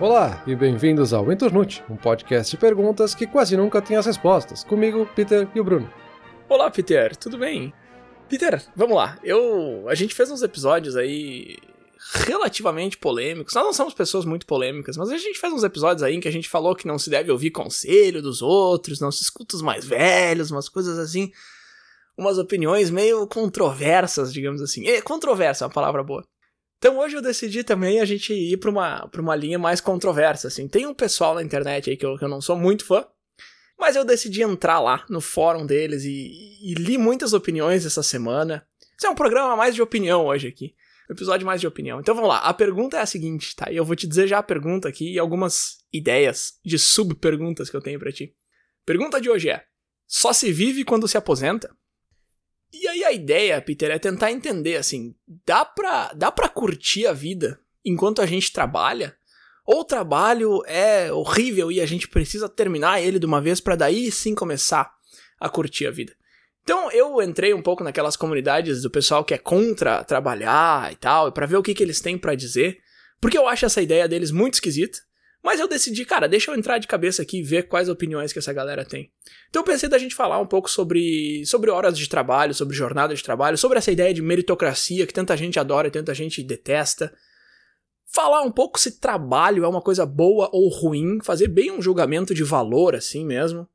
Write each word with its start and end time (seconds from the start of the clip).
Olá 0.00 0.42
e 0.46 0.56
bem-vindos 0.56 1.12
ao 1.12 1.30
Internute, 1.30 1.84
um 1.90 1.94
podcast 1.94 2.50
de 2.50 2.56
perguntas 2.56 3.14
que 3.14 3.26
quase 3.26 3.54
nunca 3.54 3.82
tem 3.82 3.98
as 3.98 4.06
respostas. 4.06 4.64
Comigo, 4.64 5.06
Peter 5.14 5.46
e 5.54 5.60
o 5.60 5.64
Bruno. 5.64 5.92
Olá, 6.48 6.70
Peter, 6.70 7.14
tudo 7.14 7.36
bem? 7.36 7.70
Peter, 8.26 8.64
vamos 8.74 8.96
lá. 8.96 9.18
Eu, 9.22 9.86
a 9.90 9.94
gente 9.94 10.14
fez 10.14 10.30
uns 10.30 10.40
episódios 10.40 10.96
aí 10.96 11.58
relativamente 12.26 12.96
polêmicos. 12.96 13.52
Nós 13.52 13.62
não 13.62 13.74
somos 13.74 13.92
pessoas 13.92 14.24
muito 14.24 14.46
polêmicas, 14.46 14.96
mas 14.96 15.10
a 15.10 15.18
gente 15.18 15.38
fez 15.38 15.52
uns 15.52 15.64
episódios 15.64 16.02
aí 16.02 16.14
em 16.14 16.20
que 16.20 16.28
a 16.28 16.32
gente 16.32 16.48
falou 16.48 16.74
que 16.74 16.88
não 16.88 16.98
se 16.98 17.10
deve 17.10 17.30
ouvir 17.30 17.50
conselho 17.50 18.22
dos 18.22 18.40
outros, 18.40 19.00
não 19.00 19.12
se 19.12 19.22
escuta 19.22 19.54
os 19.54 19.60
mais 19.60 19.84
velhos, 19.84 20.50
umas 20.50 20.70
coisas 20.70 20.98
assim, 20.98 21.30
umas 22.16 22.38
opiniões 22.38 22.88
meio 22.88 23.26
controversas, 23.26 24.32
digamos 24.32 24.62
assim. 24.62 24.82
E 24.82 25.02
controversa 25.02 25.64
é 25.64 25.66
uma 25.66 25.74
palavra 25.74 26.02
boa. 26.02 26.24
Então 26.80 26.98
hoje 26.98 27.14
eu 27.14 27.20
decidi 27.20 27.62
também 27.62 28.00
a 28.00 28.06
gente 28.06 28.32
ir 28.32 28.56
para 28.56 28.70
uma, 28.70 29.06
pra 29.08 29.20
uma 29.20 29.36
linha 29.36 29.58
mais 29.58 29.82
controversa, 29.82 30.48
assim. 30.48 30.66
Tem 30.66 30.86
um 30.86 30.94
pessoal 30.94 31.34
na 31.34 31.42
internet 31.42 31.90
aí 31.90 31.96
que 31.96 32.06
eu, 32.06 32.16
que 32.16 32.24
eu 32.24 32.28
não 32.28 32.40
sou 32.40 32.56
muito 32.56 32.86
fã, 32.86 33.06
mas 33.78 33.96
eu 33.96 34.04
decidi 34.04 34.40
entrar 34.40 34.80
lá 34.80 35.04
no 35.10 35.20
fórum 35.20 35.66
deles 35.66 36.04
e, 36.04 36.08
e, 36.62 36.74
li 36.74 36.96
muitas 36.96 37.34
opiniões 37.34 37.84
essa 37.84 38.02
semana. 38.02 38.66
Isso 38.96 39.06
é 39.06 39.10
um 39.10 39.14
programa 39.14 39.54
mais 39.56 39.74
de 39.74 39.82
opinião 39.82 40.24
hoje 40.24 40.48
aqui. 40.48 40.74
Um 41.10 41.12
episódio 41.12 41.46
mais 41.46 41.60
de 41.60 41.66
opinião. 41.66 42.00
Então 42.00 42.14
vamos 42.14 42.30
lá. 42.30 42.38
A 42.38 42.54
pergunta 42.54 42.96
é 42.96 43.00
a 43.00 43.06
seguinte, 43.06 43.54
tá? 43.54 43.70
E 43.70 43.76
eu 43.76 43.84
vou 43.84 43.94
te 43.94 44.06
dizer 44.06 44.26
já 44.26 44.38
a 44.38 44.42
pergunta 44.42 44.88
aqui 44.88 45.12
e 45.12 45.18
algumas 45.18 45.84
ideias 45.92 46.54
de 46.64 46.78
sub-perguntas 46.78 47.68
que 47.68 47.76
eu 47.76 47.82
tenho 47.82 47.98
para 47.98 48.10
ti. 48.10 48.34
Pergunta 48.86 49.20
de 49.20 49.28
hoje 49.28 49.50
é: 49.50 49.64
só 50.08 50.32
se 50.32 50.50
vive 50.50 50.82
quando 50.82 51.06
se 51.06 51.18
aposenta? 51.18 51.70
E 52.72 52.86
aí 52.86 53.04
a 53.04 53.12
ideia, 53.12 53.60
Peter, 53.60 53.90
é 53.90 53.98
tentar 53.98 54.30
entender 54.30 54.76
assim, 54.76 55.14
dá 55.44 55.64
pra, 55.64 56.12
dá 56.12 56.30
pra 56.30 56.48
curtir 56.48 57.06
a 57.06 57.12
vida 57.12 57.60
enquanto 57.84 58.22
a 58.22 58.26
gente 58.26 58.52
trabalha? 58.52 59.16
Ou 59.66 59.80
o 59.80 59.84
trabalho 59.84 60.62
é 60.66 61.12
horrível 61.12 61.70
e 61.70 61.80
a 61.80 61.86
gente 61.86 62.08
precisa 62.08 62.48
terminar 62.48 63.00
ele 63.00 63.18
de 63.18 63.26
uma 63.26 63.40
vez 63.40 63.60
para 63.60 63.76
daí 63.76 64.10
sim 64.10 64.34
começar 64.34 64.92
a 65.38 65.48
curtir 65.48 65.86
a 65.86 65.90
vida? 65.90 66.14
Então 66.62 66.90
eu 66.92 67.20
entrei 67.22 67.52
um 67.52 67.62
pouco 67.62 67.82
naquelas 67.82 68.16
comunidades 68.16 68.82
do 68.82 68.90
pessoal 68.90 69.24
que 69.24 69.34
é 69.34 69.38
contra 69.38 70.04
trabalhar 70.04 70.92
e 70.92 70.96
tal, 70.96 71.32
para 71.32 71.46
ver 71.46 71.56
o 71.56 71.62
que, 71.62 71.74
que 71.74 71.82
eles 71.82 72.00
têm 72.00 72.16
para 72.16 72.34
dizer, 72.34 72.78
porque 73.20 73.36
eu 73.36 73.48
acho 73.48 73.66
essa 73.66 73.82
ideia 73.82 74.06
deles 74.06 74.30
muito 74.30 74.54
esquisita. 74.54 74.98
Mas 75.42 75.58
eu 75.58 75.66
decidi, 75.66 76.04
cara, 76.04 76.28
deixa 76.28 76.50
eu 76.50 76.54
entrar 76.54 76.78
de 76.78 76.86
cabeça 76.86 77.22
aqui 77.22 77.38
e 77.38 77.42
ver 77.42 77.66
quais 77.66 77.88
opiniões 77.88 78.32
que 78.32 78.38
essa 78.38 78.52
galera 78.52 78.84
tem. 78.84 79.10
Então 79.48 79.60
eu 79.60 79.64
pensei 79.64 79.88
da 79.88 79.98
gente 79.98 80.14
falar 80.14 80.38
um 80.38 80.46
pouco 80.46 80.70
sobre, 80.70 81.44
sobre 81.46 81.70
horas 81.70 81.96
de 81.96 82.08
trabalho, 82.08 82.52
sobre 82.52 82.76
jornada 82.76 83.14
de 83.14 83.22
trabalho, 83.22 83.56
sobre 83.56 83.78
essa 83.78 83.90
ideia 83.90 84.12
de 84.12 84.20
meritocracia 84.20 85.06
que 85.06 85.14
tanta 85.14 85.36
gente 85.36 85.58
adora 85.58 85.88
e 85.88 85.90
tanta 85.90 86.14
gente 86.14 86.42
detesta. 86.42 87.12
Falar 88.04 88.42
um 88.42 88.50
pouco 88.50 88.78
se 88.78 88.98
trabalho 88.98 89.64
é 89.64 89.68
uma 89.68 89.80
coisa 89.80 90.04
boa 90.04 90.50
ou 90.52 90.68
ruim, 90.68 91.20
fazer 91.22 91.48
bem 91.48 91.70
um 91.70 91.80
julgamento 91.80 92.34
de 92.34 92.44
valor 92.44 92.94
assim 92.94 93.24
mesmo. 93.24 93.66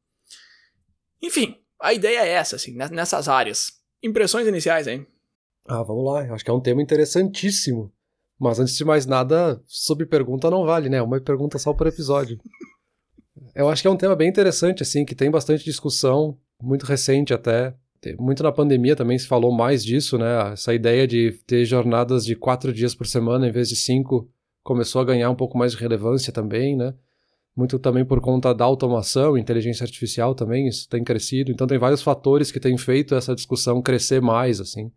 Enfim, 1.21 1.57
a 1.81 1.93
ideia 1.93 2.19
é 2.19 2.29
essa, 2.29 2.57
assim, 2.57 2.75
nessas 2.75 3.27
áreas. 3.27 3.79
Impressões 4.03 4.45
iniciais, 4.45 4.87
hein? 4.87 5.07
Ah, 5.65 5.81
vamos 5.81 6.05
lá. 6.05 6.21
Acho 6.33 6.43
que 6.43 6.51
é 6.51 6.53
um 6.53 6.61
tema 6.61 6.81
interessantíssimo. 6.81 7.91
Mas 8.39 8.59
antes 8.59 8.75
de 8.75 8.83
mais 8.83 9.05
nada, 9.05 9.61
sob 9.65 10.05
pergunta 10.05 10.49
não 10.49 10.65
vale, 10.65 10.89
né? 10.89 11.01
Uma 11.01 11.19
pergunta 11.19 11.57
só 11.57 11.73
por 11.73 11.87
episódio. 11.87 12.37
Eu 13.53 13.69
acho 13.69 13.81
que 13.81 13.87
é 13.87 13.91
um 13.91 13.97
tema 13.97 14.15
bem 14.15 14.29
interessante, 14.29 14.83
assim, 14.83 15.05
que 15.05 15.15
tem 15.15 15.31
bastante 15.31 15.63
discussão, 15.63 16.37
muito 16.61 16.85
recente 16.85 17.33
até. 17.33 17.73
Muito 18.19 18.43
na 18.43 18.51
pandemia 18.51 18.95
também 18.95 19.17
se 19.17 19.25
falou 19.25 19.51
mais 19.51 19.83
disso, 19.83 20.17
né? 20.17 20.53
Essa 20.53 20.73
ideia 20.73 21.07
de 21.07 21.31
ter 21.47 21.65
jornadas 21.65 22.23
de 22.23 22.35
quatro 22.35 22.71
dias 22.71 22.93
por 22.93 23.07
semana 23.07 23.47
em 23.47 23.51
vez 23.51 23.69
de 23.69 23.75
cinco 23.75 24.29
começou 24.63 25.01
a 25.01 25.05
ganhar 25.05 25.29
um 25.29 25.35
pouco 25.35 25.57
mais 25.57 25.71
de 25.71 25.77
relevância 25.77 26.31
também, 26.31 26.75
né? 26.75 26.93
Muito 27.55 27.79
também 27.79 28.05
por 28.05 28.19
conta 28.19 28.53
da 28.53 28.65
automação, 28.65 29.37
inteligência 29.37 29.85
artificial 29.85 30.35
também, 30.35 30.67
isso 30.67 30.87
tem 30.89 31.03
crescido. 31.03 31.51
Então 31.51 31.65
tem 31.65 31.77
vários 31.77 32.01
fatores 32.01 32.51
que 32.51 32.59
têm 32.59 32.77
feito 32.77 33.15
essa 33.15 33.33
discussão 33.33 33.81
crescer 33.81 34.21
mais, 34.21 34.59
assim. 34.59 34.91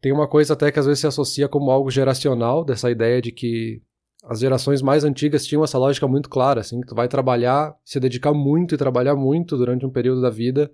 Tem 0.00 0.12
uma 0.12 0.26
coisa 0.28 0.54
até 0.54 0.72
que 0.72 0.78
às 0.78 0.86
vezes 0.86 1.00
se 1.00 1.06
associa 1.06 1.48
como 1.48 1.70
algo 1.70 1.90
geracional, 1.90 2.64
dessa 2.64 2.90
ideia 2.90 3.20
de 3.20 3.30
que 3.30 3.82
as 4.24 4.40
gerações 4.40 4.82
mais 4.82 5.04
antigas 5.04 5.46
tinham 5.46 5.64
essa 5.64 5.78
lógica 5.78 6.06
muito 6.06 6.28
clara, 6.28 6.60
assim, 6.60 6.80
que 6.80 6.88
tu 6.88 6.94
vai 6.94 7.08
trabalhar, 7.08 7.74
se 7.84 7.98
dedicar 7.98 8.32
muito 8.32 8.74
e 8.74 8.78
trabalhar 8.78 9.14
muito 9.14 9.56
durante 9.56 9.84
um 9.84 9.90
período 9.90 10.20
da 10.20 10.30
vida, 10.30 10.70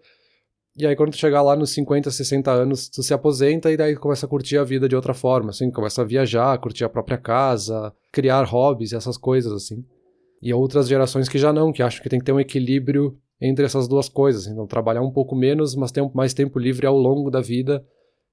e 0.79 0.87
aí 0.87 0.95
quando 0.95 1.13
tu 1.13 1.17
chegar 1.17 1.41
lá 1.43 1.57
nos 1.57 1.71
50, 1.71 2.11
60 2.11 2.51
anos, 2.51 2.89
tu 2.89 3.03
se 3.03 3.15
aposenta 3.15 3.71
e 3.71 3.77
daí 3.77 3.97
começa 3.97 4.27
a 4.27 4.29
curtir 4.29 4.59
a 4.59 4.65
vida 4.65 4.89
de 4.89 4.95
outra 4.95 5.15
forma, 5.15 5.51
assim, 5.51 5.71
começa 5.71 6.03
a 6.03 6.05
viajar, 6.05 6.59
curtir 6.59 6.85
a 6.85 6.89
própria 6.89 7.17
casa, 7.17 7.93
criar 8.13 8.45
hobbies, 8.45 8.93
essas 8.93 9.17
coisas, 9.17 9.53
assim. 9.53 9.83
E 10.43 10.53
outras 10.53 10.87
gerações 10.87 11.29
que 11.31 11.39
já 11.39 11.51
não, 11.51 11.73
que 11.73 11.83
acham 11.83 12.03
que 12.03 12.11
tem 12.11 12.19
que 12.19 12.27
ter 12.27 12.33
um 12.33 12.41
equilíbrio 12.41 13.17
entre 13.41 13.65
essas 13.65 13.89
duas 13.89 14.09
coisas, 14.09 14.47
então 14.47 14.67
trabalhar 14.67 15.03
um 15.03 15.11
pouco 15.11 15.35
menos, 15.35 15.75
mas 15.75 15.91
ter 15.91 16.03
mais 16.15 16.35
tempo 16.35 16.59
livre 16.59 16.87
ao 16.87 16.97
longo 16.97 17.31
da 17.31 17.41
vida 17.41 17.83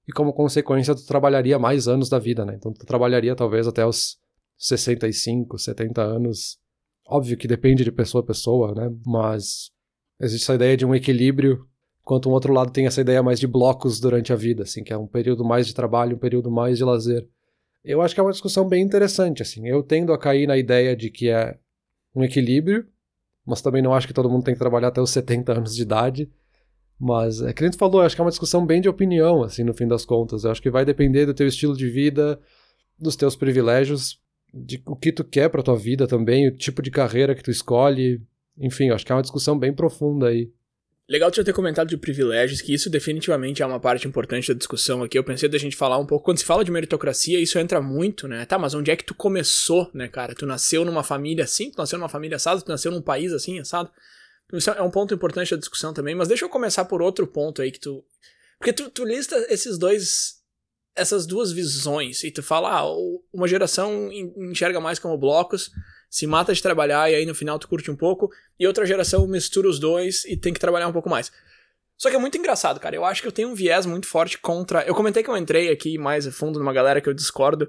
e 0.08 0.12
como 0.12 0.34
consequência 0.34 0.96
tu 0.96 1.06
trabalharia 1.06 1.58
mais 1.58 1.88
anos 1.88 2.10
da 2.10 2.20
vida, 2.20 2.46
né? 2.46 2.56
Então 2.56 2.74
tu 2.74 2.86
trabalharia 2.86 3.36
talvez 3.36 3.68
até 3.68 3.86
os 3.86 4.18
65, 4.58 5.58
70 5.58 6.02
anos. 6.02 6.58
Óbvio 7.06 7.38
que 7.38 7.48
depende 7.48 7.84
de 7.84 7.92
pessoa 7.92 8.24
a 8.24 8.28
pessoa, 8.28 8.74
né? 8.74 8.92
Mas 9.06 9.72
existe 10.20 10.44
essa 10.44 10.56
ideia 10.56 10.78
de 10.78 10.86
um 10.86 10.96
equilíbrio, 10.96 11.66
enquanto 12.02 12.30
um 12.30 12.32
outro 12.34 12.54
lado 12.54 12.72
tem 12.72 12.86
essa 12.86 13.02
ideia 13.02 13.22
mais 13.22 13.40
de 13.40 13.48
blocos 13.48 14.00
durante 14.00 14.32
a 14.32 14.36
vida, 14.36 14.64
assim, 14.64 14.84
que 14.84 14.94
é 14.94 14.98
um 14.98 15.08
período 15.08 15.44
mais 15.44 15.68
de 15.68 15.74
trabalho, 15.74 16.16
um 16.16 16.20
período 16.20 16.52
mais 16.52 16.78
de 16.78 16.84
lazer. 16.84 17.28
Eu 17.84 18.02
acho 18.02 18.14
que 18.14 18.20
é 18.20 18.24
uma 18.24 18.32
discussão 18.32 18.68
bem 18.68 18.82
interessante, 18.82 19.42
assim. 19.42 19.68
Eu 19.68 19.84
tendo 19.84 20.14
a 20.14 20.18
cair 20.18 20.48
na 20.48 20.58
ideia 20.58 20.96
de 20.96 21.10
que 21.10 21.30
é 21.30 21.58
um 22.16 22.24
equilíbrio, 22.24 22.88
mas 23.46 23.62
também 23.62 23.82
não 23.82 23.94
acho 23.94 24.08
que 24.08 24.14
todo 24.14 24.30
mundo 24.30 24.44
tem 24.44 24.54
que 24.54 24.60
trabalhar 24.60 24.88
até 24.88 25.02
os 25.02 25.10
70 25.10 25.52
anos 25.52 25.76
de 25.76 25.82
idade. 25.82 26.32
Mas, 27.06 27.42
é 27.42 27.52
que 27.52 27.62
a 27.62 27.68
gente 27.68 27.78
falou, 27.78 28.00
acho 28.00 28.16
que 28.16 28.22
é 28.22 28.24
uma 28.24 28.30
discussão 28.30 28.66
bem 28.66 28.80
de 28.80 28.88
opinião, 28.88 29.44
assim, 29.44 29.62
no 29.62 29.74
fim 29.74 29.86
das 29.86 30.06
contas. 30.06 30.46
Eu 30.46 30.52
acho 30.52 30.62
que 30.62 30.70
vai 30.70 30.86
depender 30.86 31.26
do 31.26 31.34
teu 31.34 31.46
estilo 31.46 31.76
de 31.76 31.90
vida, 31.90 32.40
dos 32.98 33.18
teus 33.18 33.36
privilégios, 33.36 34.22
de 34.54 34.82
o 34.86 34.96
que 34.96 35.12
tu 35.12 35.22
quer 35.22 35.50
pra 35.50 35.62
tua 35.62 35.76
vida 35.76 36.08
também, 36.08 36.48
o 36.48 36.56
tipo 36.56 36.82
de 36.82 36.90
carreira 36.90 37.36
que 37.36 37.44
tu 37.44 37.52
escolhe. 37.52 38.22
Enfim, 38.58 38.90
acho 38.90 39.06
que 39.06 39.12
é 39.12 39.16
uma 39.16 39.22
discussão 39.22 39.60
bem 39.60 39.74
profunda 39.74 40.28
aí. 40.30 40.50
Legal 41.10 41.30
tu 41.30 41.36
já 41.36 41.44
ter 41.44 41.52
comentado 41.52 41.90
de 41.90 41.98
privilégios, 41.98 42.62
que 42.62 42.74
isso 42.74 42.90
definitivamente 42.90 43.62
é 43.62 43.66
uma 43.66 43.82
parte 43.82 44.08
importante 44.08 44.48
da 44.48 44.58
discussão 44.58 45.04
aqui. 45.04 45.18
Eu 45.18 45.26
pensei 45.26 45.50
da 45.50 45.58
gente 45.58 45.76
falar 45.76 45.98
um 45.98 46.06
pouco. 46.06 46.24
Quando 46.24 46.38
se 46.38 46.46
fala 46.46 46.64
de 46.64 46.72
meritocracia, 46.72 47.38
isso 47.38 47.60
entra 47.60 47.82
muito, 47.82 48.30
né? 48.30 48.46
Tá, 48.46 48.58
mas 48.58 48.74
onde 48.74 48.90
é 48.92 48.96
que 48.96 49.04
tu 49.04 49.14
começou, 49.14 49.92
né, 49.94 50.08
cara? 50.08 50.34
Tu 50.34 50.46
nasceu 50.46 50.86
numa 50.86 51.04
família 51.04 51.44
assim, 51.44 51.70
tu 51.70 51.80
nasceu 51.80 52.00
numa 52.00 52.08
família 52.08 52.38
assada, 52.38 52.62
tu 52.62 52.70
nasceu 52.70 52.94
num 52.94 53.02
país 53.02 53.34
assim, 53.34 53.60
assado. 53.60 53.92
Isso 54.54 54.70
é 54.70 54.82
um 54.82 54.92
ponto 54.92 55.14
importante 55.14 55.52
da 55.52 55.58
discussão 55.58 55.94
também, 55.94 56.16
mas 56.16 56.28
deixa 56.28 56.46
eu 56.46 56.50
começar 56.50 56.86
por 56.86 57.02
outro 57.02 57.26
ponto 57.26 57.62
aí 57.62 57.72
que 57.72 57.80
tu. 57.80 58.04
Porque 58.60 58.72
tu, 58.72 58.90
tu 58.90 59.04
lista 59.04 59.36
esses 59.50 59.78
dois. 59.78 60.42
Essas 60.96 61.26
duas 61.26 61.52
visões, 61.52 62.24
e 62.24 62.30
tu 62.30 62.44
fala, 62.44 62.70
ah, 62.70 62.84
uma 63.34 63.48
geração 63.48 64.12
enxerga 64.12 64.80
mais 64.80 65.00
como 65.00 65.18
blocos, 65.18 65.72
se 66.08 66.28
mata 66.28 66.54
de 66.54 66.62
trabalhar 66.62 67.10
e 67.10 67.16
aí 67.16 67.26
no 67.26 67.34
final 67.34 67.58
tu 67.58 67.68
curte 67.68 67.90
um 67.90 67.96
pouco, 67.96 68.30
e 68.60 68.68
outra 68.68 68.86
geração 68.86 69.26
mistura 69.26 69.68
os 69.68 69.80
dois 69.80 70.24
e 70.26 70.38
tem 70.38 70.54
que 70.54 70.60
trabalhar 70.60 70.88
um 70.88 70.94
pouco 70.94 71.10
mais. 71.10 71.32
Só 71.98 72.12
que 72.12 72.16
é 72.16 72.20
muito 72.20 72.38
engraçado, 72.38 72.80
cara. 72.80 72.96
Eu 72.96 73.04
acho 73.04 73.24
que 73.24 73.28
eu 73.28 73.32
tenho 73.32 73.50
um 73.50 73.56
viés 73.56 73.88
muito 73.88 74.06
forte 74.06 74.38
contra. 74.38 74.84
Eu 74.84 74.94
comentei 74.94 75.24
que 75.24 75.30
eu 75.32 75.38
entrei 75.38 75.72
aqui 75.72 75.98
mais 75.98 76.28
a 76.28 76.32
fundo 76.32 76.60
numa 76.60 76.74
galera 76.74 77.02
que 77.02 77.10
eu 77.10 77.14
discordo 77.14 77.68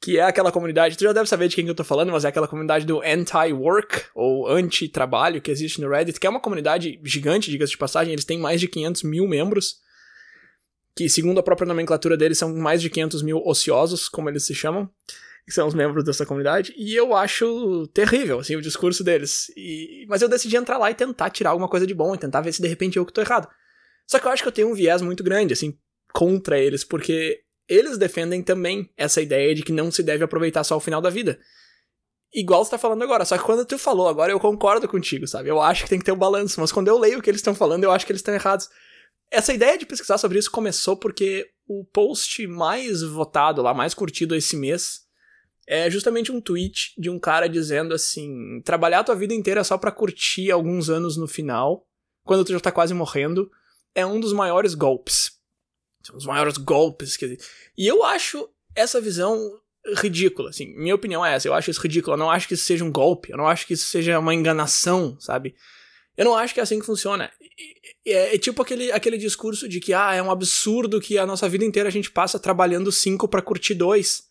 que 0.00 0.18
é 0.18 0.22
aquela 0.22 0.52
comunidade, 0.52 0.96
tu 0.96 1.04
já 1.04 1.12
deve 1.12 1.28
saber 1.28 1.48
de 1.48 1.56
quem 1.56 1.66
eu 1.66 1.74
tô 1.74 1.82
falando, 1.82 2.12
mas 2.12 2.24
é 2.24 2.28
aquela 2.28 2.48
comunidade 2.48 2.84
do 2.84 3.00
anti-work, 3.00 4.04
ou 4.14 4.48
anti-trabalho, 4.48 5.40
que 5.40 5.50
existe 5.50 5.80
no 5.80 5.88
Reddit, 5.88 6.20
que 6.20 6.26
é 6.26 6.30
uma 6.30 6.40
comunidade 6.40 7.00
gigante, 7.02 7.50
diga-se 7.50 7.72
de 7.72 7.78
passagem, 7.78 8.12
eles 8.12 8.24
têm 8.24 8.38
mais 8.38 8.60
de 8.60 8.68
500 8.68 9.02
mil 9.02 9.26
membros, 9.26 9.76
que 10.94 11.08
segundo 11.08 11.40
a 11.40 11.42
própria 11.42 11.66
nomenclatura 11.66 12.16
deles 12.16 12.38
são 12.38 12.54
mais 12.54 12.80
de 12.80 12.90
500 12.90 13.22
mil 13.22 13.42
ociosos, 13.44 14.08
como 14.08 14.28
eles 14.28 14.44
se 14.44 14.54
chamam, 14.54 14.88
que 15.46 15.52
são 15.52 15.66
os 15.66 15.74
membros 15.74 16.04
dessa 16.04 16.26
comunidade, 16.26 16.74
e 16.76 16.94
eu 16.94 17.14
acho 17.14 17.86
terrível, 17.88 18.40
assim, 18.40 18.56
o 18.56 18.62
discurso 18.62 19.02
deles. 19.04 19.46
E, 19.56 20.04
mas 20.08 20.20
eu 20.20 20.28
decidi 20.28 20.56
entrar 20.56 20.76
lá 20.76 20.90
e 20.90 20.94
tentar 20.94 21.30
tirar 21.30 21.50
alguma 21.50 21.68
coisa 21.68 21.86
de 21.86 21.94
bom, 21.94 22.14
e 22.14 22.18
tentar 22.18 22.40
ver 22.40 22.52
se 22.52 22.60
de 22.60 22.68
repente 22.68 22.96
eu 22.96 23.06
que 23.06 23.12
tô 23.12 23.20
errado. 23.20 23.48
Só 24.06 24.18
que 24.18 24.26
eu 24.26 24.30
acho 24.30 24.42
que 24.42 24.48
eu 24.48 24.52
tenho 24.52 24.70
um 24.70 24.74
viés 24.74 25.02
muito 25.02 25.24
grande, 25.24 25.52
assim, 25.52 25.78
contra 26.12 26.58
eles, 26.58 26.84
porque 26.84 27.45
eles 27.68 27.98
defendem 27.98 28.42
também 28.42 28.90
essa 28.96 29.20
ideia 29.20 29.54
de 29.54 29.62
que 29.62 29.72
não 29.72 29.90
se 29.90 30.02
deve 30.02 30.24
aproveitar 30.24 30.64
só 30.64 30.76
o 30.76 30.80
final 30.80 31.00
da 31.00 31.10
vida. 31.10 31.38
Igual 32.34 32.64
você 32.64 32.72
tá 32.72 32.78
falando 32.78 33.02
agora, 33.02 33.24
só 33.24 33.38
que 33.38 33.44
quando 33.44 33.64
tu 33.64 33.78
falou 33.78 34.08
agora 34.08 34.32
eu 34.32 34.40
concordo 34.40 34.88
contigo, 34.88 35.26
sabe? 35.26 35.48
Eu 35.48 35.60
acho 35.60 35.84
que 35.84 35.90
tem 35.90 35.98
que 35.98 36.04
ter 36.04 36.12
um 36.12 36.18
balanço, 36.18 36.60
mas 36.60 36.72
quando 36.72 36.88
eu 36.88 36.98
leio 36.98 37.18
o 37.18 37.22
que 37.22 37.30
eles 37.30 37.40
estão 37.40 37.54
falando, 37.54 37.84
eu 37.84 37.90
acho 37.90 38.04
que 38.04 38.12
eles 38.12 38.20
estão 38.20 38.34
errados. 38.34 38.68
Essa 39.30 39.52
ideia 39.52 39.78
de 39.78 39.86
pesquisar 39.86 40.18
sobre 40.18 40.38
isso 40.38 40.50
começou 40.50 40.96
porque 40.96 41.46
o 41.66 41.84
post 41.84 42.46
mais 42.46 43.02
votado 43.02 43.62
lá, 43.62 43.72
mais 43.74 43.94
curtido 43.94 44.34
esse 44.34 44.56
mês, 44.56 45.06
é 45.66 45.90
justamente 45.90 46.30
um 46.30 46.40
tweet 46.40 46.92
de 46.96 47.10
um 47.10 47.18
cara 47.18 47.48
dizendo 47.48 47.92
assim: 47.92 48.60
trabalhar 48.64 49.02
tua 49.02 49.16
vida 49.16 49.34
inteira 49.34 49.64
só 49.64 49.76
para 49.76 49.90
curtir 49.90 50.50
alguns 50.50 50.88
anos 50.88 51.16
no 51.16 51.26
final, 51.26 51.86
quando 52.22 52.44
tu 52.44 52.52
já 52.52 52.60
tá 52.60 52.70
quase 52.70 52.94
morrendo, 52.94 53.50
é 53.94 54.06
um 54.06 54.20
dos 54.20 54.32
maiores 54.32 54.74
golpes. 54.74 55.35
Os 56.14 56.26
maiores 56.26 56.56
golpes. 56.56 57.16
Que... 57.16 57.38
E 57.76 57.86
eu 57.86 58.04
acho 58.04 58.48
essa 58.74 59.00
visão 59.00 59.60
ridículo, 59.94 60.48
assim. 60.48 60.74
Minha 60.76 60.94
opinião 60.94 61.24
é 61.24 61.34
essa, 61.34 61.48
eu 61.48 61.54
acho 61.54 61.70
isso 61.70 61.80
ridículo. 61.80 62.14
Eu 62.14 62.18
não 62.18 62.30
acho 62.30 62.48
que 62.48 62.54
isso 62.54 62.64
seja 62.64 62.84
um 62.84 62.90
golpe, 62.90 63.30
eu 63.30 63.38
não 63.38 63.46
acho 63.46 63.66
que 63.66 63.74
isso 63.74 63.86
seja 63.88 64.18
uma 64.18 64.34
enganação, 64.34 65.16
sabe? 65.20 65.54
Eu 66.16 66.24
não 66.24 66.34
acho 66.34 66.54
que 66.54 66.60
é 66.60 66.62
assim 66.62 66.78
que 66.78 66.86
funciona. 66.86 67.30
É, 68.06 68.34
é, 68.34 68.38
tipo 68.38 68.62
aquele, 68.62 68.90
aquele 68.90 69.18
discurso 69.18 69.68
de 69.68 69.80
que, 69.80 69.92
ah, 69.92 70.14
é 70.14 70.22
um 70.22 70.30
absurdo 70.30 71.00
que 71.00 71.18
a 71.18 71.26
nossa 71.26 71.48
vida 71.48 71.64
inteira 71.64 71.88
a 71.88 71.92
gente 71.92 72.10
passa 72.10 72.38
trabalhando 72.38 72.90
cinco 72.90 73.28
para 73.28 73.42
curtir 73.42 73.74
dois. 73.74 74.24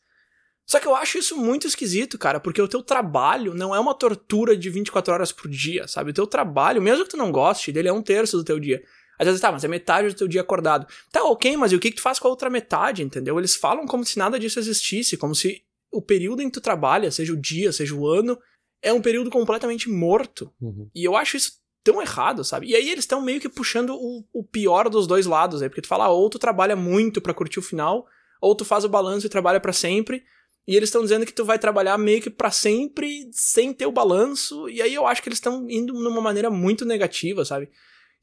Só 0.65 0.79
que 0.79 0.87
eu 0.87 0.95
acho 0.95 1.19
isso 1.19 1.37
muito 1.37 1.67
esquisito, 1.67 2.17
cara, 2.17 2.39
porque 2.39 2.61
o 2.61 2.67
teu 2.67 2.81
trabalho 2.81 3.53
não 3.53 3.75
é 3.75 3.79
uma 3.79 3.93
tortura 3.93 4.57
de 4.57 4.67
24 4.67 5.13
horas 5.13 5.31
por 5.31 5.47
dia, 5.47 5.87
sabe? 5.87 6.09
O 6.09 6.13
teu 6.13 6.25
trabalho, 6.25 6.81
mesmo 6.81 7.03
que 7.03 7.11
tu 7.11 7.17
não 7.17 7.31
goste 7.31 7.71
dele, 7.71 7.87
é 7.87 7.93
um 7.93 8.01
terço 8.01 8.35
do 8.35 8.43
teu 8.43 8.59
dia. 8.59 8.81
Às 9.17 9.25
vezes, 9.25 9.41
tá, 9.41 9.51
mas 9.51 9.63
é 9.63 9.67
metade 9.67 10.09
do 10.09 10.15
teu 10.15 10.27
dia 10.27 10.41
acordado. 10.41 10.87
Tá, 11.11 11.23
ok, 11.23 11.55
mas 11.57 11.71
e 11.71 11.75
o 11.75 11.79
que, 11.79 11.89
que 11.89 11.97
tu 11.97 12.01
faz 12.01 12.19
com 12.19 12.27
a 12.27 12.31
outra 12.31 12.49
metade, 12.49 13.03
entendeu? 13.03 13.37
Eles 13.37 13.55
falam 13.55 13.85
como 13.85 14.05
se 14.05 14.17
nada 14.17 14.39
disso 14.39 14.59
existisse, 14.59 15.17
como 15.17 15.33
se 15.33 15.63
o 15.91 16.01
período 16.01 16.41
em 16.41 16.47
que 16.47 16.53
tu 16.53 16.61
trabalha, 16.61 17.11
seja 17.11 17.33
o 17.33 17.37
dia, 17.37 17.71
seja 17.71 17.95
o 17.95 18.07
ano, 18.07 18.37
é 18.81 18.91
um 18.91 19.01
período 19.01 19.29
completamente 19.29 19.89
morto. 19.89 20.53
Uhum. 20.61 20.89
E 20.93 21.03
eu 21.03 21.15
acho 21.15 21.37
isso 21.37 21.53
tão 21.83 22.01
errado, 22.01 22.43
sabe? 22.43 22.67
E 22.67 22.75
aí 22.75 22.89
eles 22.89 23.03
estão 23.03 23.21
meio 23.21 23.39
que 23.39 23.47
puxando 23.47 23.91
o, 23.95 24.25
o, 24.33 24.43
pior 24.43 24.89
dos 24.89 25.05
dois 25.05 25.27
lados, 25.27 25.61
aí, 25.61 25.69
porque 25.69 25.81
tu 25.81 25.87
fala, 25.87 26.05
ah, 26.05 26.09
ou 26.09 26.29
tu 26.29 26.39
trabalha 26.39 26.75
muito 26.75 27.21
para 27.21 27.33
curtir 27.33 27.59
o 27.59 27.61
final, 27.61 28.07
ou 28.41 28.55
tu 28.55 28.65
faz 28.65 28.83
o 28.83 28.89
balanço 28.89 29.27
e 29.27 29.29
trabalha 29.29 29.59
para 29.59 29.71
sempre, 29.71 30.23
e 30.67 30.75
eles 30.75 30.89
estão 30.89 31.03
dizendo 31.03 31.27
que 31.27 31.33
tu 31.33 31.45
vai 31.45 31.59
trabalhar 31.59 31.95
meio 31.97 32.21
que 32.21 32.29
para 32.29 32.49
sempre 32.49 33.29
sem 33.31 33.71
ter 33.71 33.85
o 33.85 33.91
balanço, 33.91 34.67
e 34.67 34.81
aí 34.81 34.95
eu 34.95 35.05
acho 35.05 35.21
que 35.21 35.29
eles 35.29 35.37
estão 35.37 35.69
indo 35.69 35.93
numa 35.93 36.21
maneira 36.21 36.49
muito 36.49 36.85
negativa, 36.85 37.45
sabe? 37.45 37.69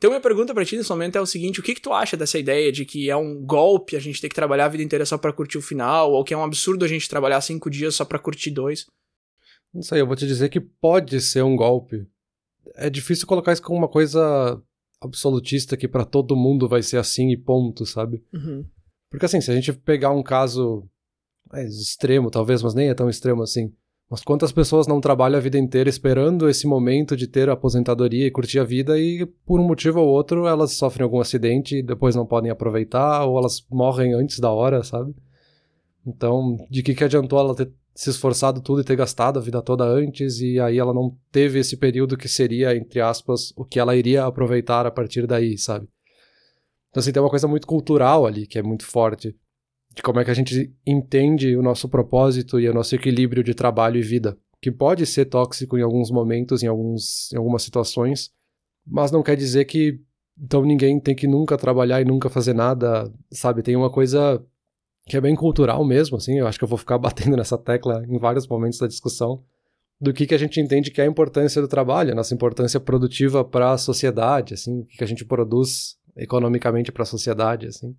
Então 0.02 0.10
minha 0.10 0.20
pergunta 0.20 0.52
para 0.52 0.64
ti 0.64 0.76
nesse 0.76 0.90
momento 0.90 1.14
é 1.14 1.20
o 1.20 1.26
seguinte, 1.26 1.60
o 1.60 1.62
que 1.62 1.76
que 1.76 1.80
tu 1.80 1.92
acha 1.92 2.16
dessa 2.16 2.36
ideia 2.36 2.72
de 2.72 2.84
que 2.84 3.08
é 3.08 3.14
um 3.14 3.40
golpe 3.40 3.94
a 3.94 4.00
gente 4.00 4.20
ter 4.20 4.28
que 4.28 4.34
trabalhar 4.34 4.64
a 4.64 4.68
vida 4.68 4.82
inteira 4.82 5.06
só 5.06 5.16
para 5.16 5.32
curtir 5.32 5.58
o 5.58 5.62
final, 5.62 6.10
ou 6.10 6.24
que 6.24 6.34
é 6.34 6.36
um 6.36 6.42
absurdo 6.42 6.84
a 6.84 6.88
gente 6.88 7.08
trabalhar 7.08 7.40
cinco 7.40 7.70
dias 7.70 7.94
só 7.94 8.04
para 8.04 8.18
curtir 8.18 8.50
dois? 8.50 8.84
Não 9.72 9.80
sei, 9.80 10.00
eu 10.00 10.06
vou 10.08 10.16
te 10.16 10.26
dizer 10.26 10.48
que 10.48 10.58
pode 10.60 11.20
ser 11.20 11.44
um 11.44 11.54
golpe. 11.54 12.04
É 12.74 12.90
difícil 12.90 13.28
colocar 13.28 13.52
isso 13.52 13.62
como 13.62 13.78
uma 13.78 13.88
coisa 13.88 14.60
absolutista 15.00 15.76
que 15.76 15.86
para 15.86 16.04
todo 16.04 16.34
mundo 16.34 16.68
vai 16.68 16.82
ser 16.82 16.96
assim 16.96 17.30
e 17.30 17.36
ponto, 17.36 17.86
sabe? 17.86 18.24
Uhum. 18.34 18.66
Porque 19.08 19.26
assim, 19.26 19.40
se 19.40 19.52
a 19.52 19.54
gente 19.54 19.72
pegar 19.72 20.10
um 20.10 20.24
caso 20.24 20.82
é, 21.54 21.64
extremo, 21.64 22.28
talvez, 22.28 22.60
mas 22.60 22.74
nem 22.74 22.88
é 22.88 22.94
tão 22.94 23.08
extremo 23.08 23.40
assim. 23.40 23.72
Mas 24.12 24.22
quantas 24.22 24.52
pessoas 24.52 24.86
não 24.86 25.00
trabalham 25.00 25.38
a 25.38 25.40
vida 25.40 25.56
inteira 25.56 25.88
esperando 25.88 26.46
esse 26.46 26.66
momento 26.66 27.16
de 27.16 27.26
ter 27.26 27.48
a 27.48 27.54
aposentadoria 27.54 28.26
e 28.26 28.30
curtir 28.30 28.58
a 28.58 28.64
vida 28.64 28.98
e 28.98 29.24
por 29.46 29.58
um 29.58 29.66
motivo 29.66 30.00
ou 30.00 30.06
outro 30.06 30.46
elas 30.46 30.72
sofrem 30.72 31.02
algum 31.02 31.18
acidente 31.18 31.78
e 31.78 31.82
depois 31.82 32.14
não 32.14 32.26
podem 32.26 32.50
aproveitar 32.50 33.24
ou 33.24 33.38
elas 33.38 33.64
morrem 33.70 34.12
antes 34.12 34.38
da 34.38 34.50
hora, 34.50 34.84
sabe? 34.84 35.14
Então, 36.06 36.58
de 36.68 36.82
que 36.82 36.94
que 36.94 37.04
adiantou 37.04 37.38
ela 37.38 37.54
ter 37.54 37.72
se 37.94 38.10
esforçado 38.10 38.60
tudo 38.60 38.82
e 38.82 38.84
ter 38.84 38.96
gastado 38.96 39.38
a 39.38 39.42
vida 39.42 39.62
toda 39.62 39.84
antes 39.84 40.40
e 40.40 40.60
aí 40.60 40.78
ela 40.78 40.92
não 40.92 41.16
teve 41.30 41.58
esse 41.58 41.78
período 41.78 42.14
que 42.14 42.28
seria, 42.28 42.76
entre 42.76 43.00
aspas, 43.00 43.50
o 43.56 43.64
que 43.64 43.80
ela 43.80 43.96
iria 43.96 44.26
aproveitar 44.26 44.84
a 44.84 44.90
partir 44.90 45.26
daí, 45.26 45.56
sabe? 45.56 45.88
Então, 46.90 47.00
assim, 47.00 47.12
tem 47.12 47.22
uma 47.22 47.30
coisa 47.30 47.48
muito 47.48 47.66
cultural 47.66 48.26
ali 48.26 48.46
que 48.46 48.58
é 48.58 48.62
muito 48.62 48.84
forte 48.84 49.34
de 49.94 50.02
como 50.02 50.20
é 50.20 50.24
que 50.24 50.30
a 50.30 50.34
gente 50.34 50.72
entende 50.86 51.56
o 51.56 51.62
nosso 51.62 51.88
propósito 51.88 52.58
e 52.58 52.68
o 52.68 52.74
nosso 52.74 52.94
equilíbrio 52.94 53.44
de 53.44 53.54
trabalho 53.54 53.98
e 53.98 54.02
vida, 54.02 54.36
que 54.60 54.70
pode 54.70 55.04
ser 55.06 55.26
tóxico 55.26 55.76
em 55.76 55.82
alguns 55.82 56.10
momentos, 56.10 56.62
em, 56.62 56.66
alguns, 56.66 57.30
em 57.32 57.36
algumas 57.36 57.62
situações, 57.62 58.30
mas 58.86 59.10
não 59.10 59.22
quer 59.22 59.36
dizer 59.36 59.64
que 59.64 60.00
então 60.40 60.64
ninguém 60.64 60.98
tem 60.98 61.14
que 61.14 61.26
nunca 61.26 61.58
trabalhar 61.58 62.00
e 62.00 62.04
nunca 62.04 62.30
fazer 62.30 62.54
nada, 62.54 63.12
sabe? 63.30 63.62
Tem 63.62 63.76
uma 63.76 63.90
coisa 63.90 64.42
que 65.04 65.16
é 65.16 65.20
bem 65.20 65.34
cultural 65.34 65.84
mesmo, 65.84 66.16
assim, 66.16 66.38
eu 66.38 66.46
acho 66.46 66.58
que 66.58 66.64
eu 66.64 66.68
vou 66.68 66.78
ficar 66.78 66.96
batendo 66.98 67.36
nessa 67.36 67.58
tecla 67.58 68.02
em 68.08 68.18
vários 68.18 68.46
momentos 68.46 68.78
da 68.78 68.86
discussão, 68.86 69.42
do 70.00 70.12
que, 70.12 70.26
que 70.26 70.34
a 70.34 70.38
gente 70.38 70.60
entende 70.60 70.90
que 70.90 71.00
é 71.00 71.04
a 71.04 71.08
importância 71.08 71.60
do 71.60 71.68
trabalho, 71.68 72.12
a 72.12 72.14
nossa 72.14 72.34
importância 72.34 72.80
produtiva 72.80 73.44
para 73.44 73.72
a 73.72 73.78
sociedade, 73.78 74.54
assim, 74.54 74.80
o 74.80 74.86
que 74.86 75.04
a 75.04 75.06
gente 75.06 75.24
produz 75.24 75.96
economicamente 76.16 76.90
para 76.90 77.02
a 77.02 77.06
sociedade, 77.06 77.66
assim 77.66 77.94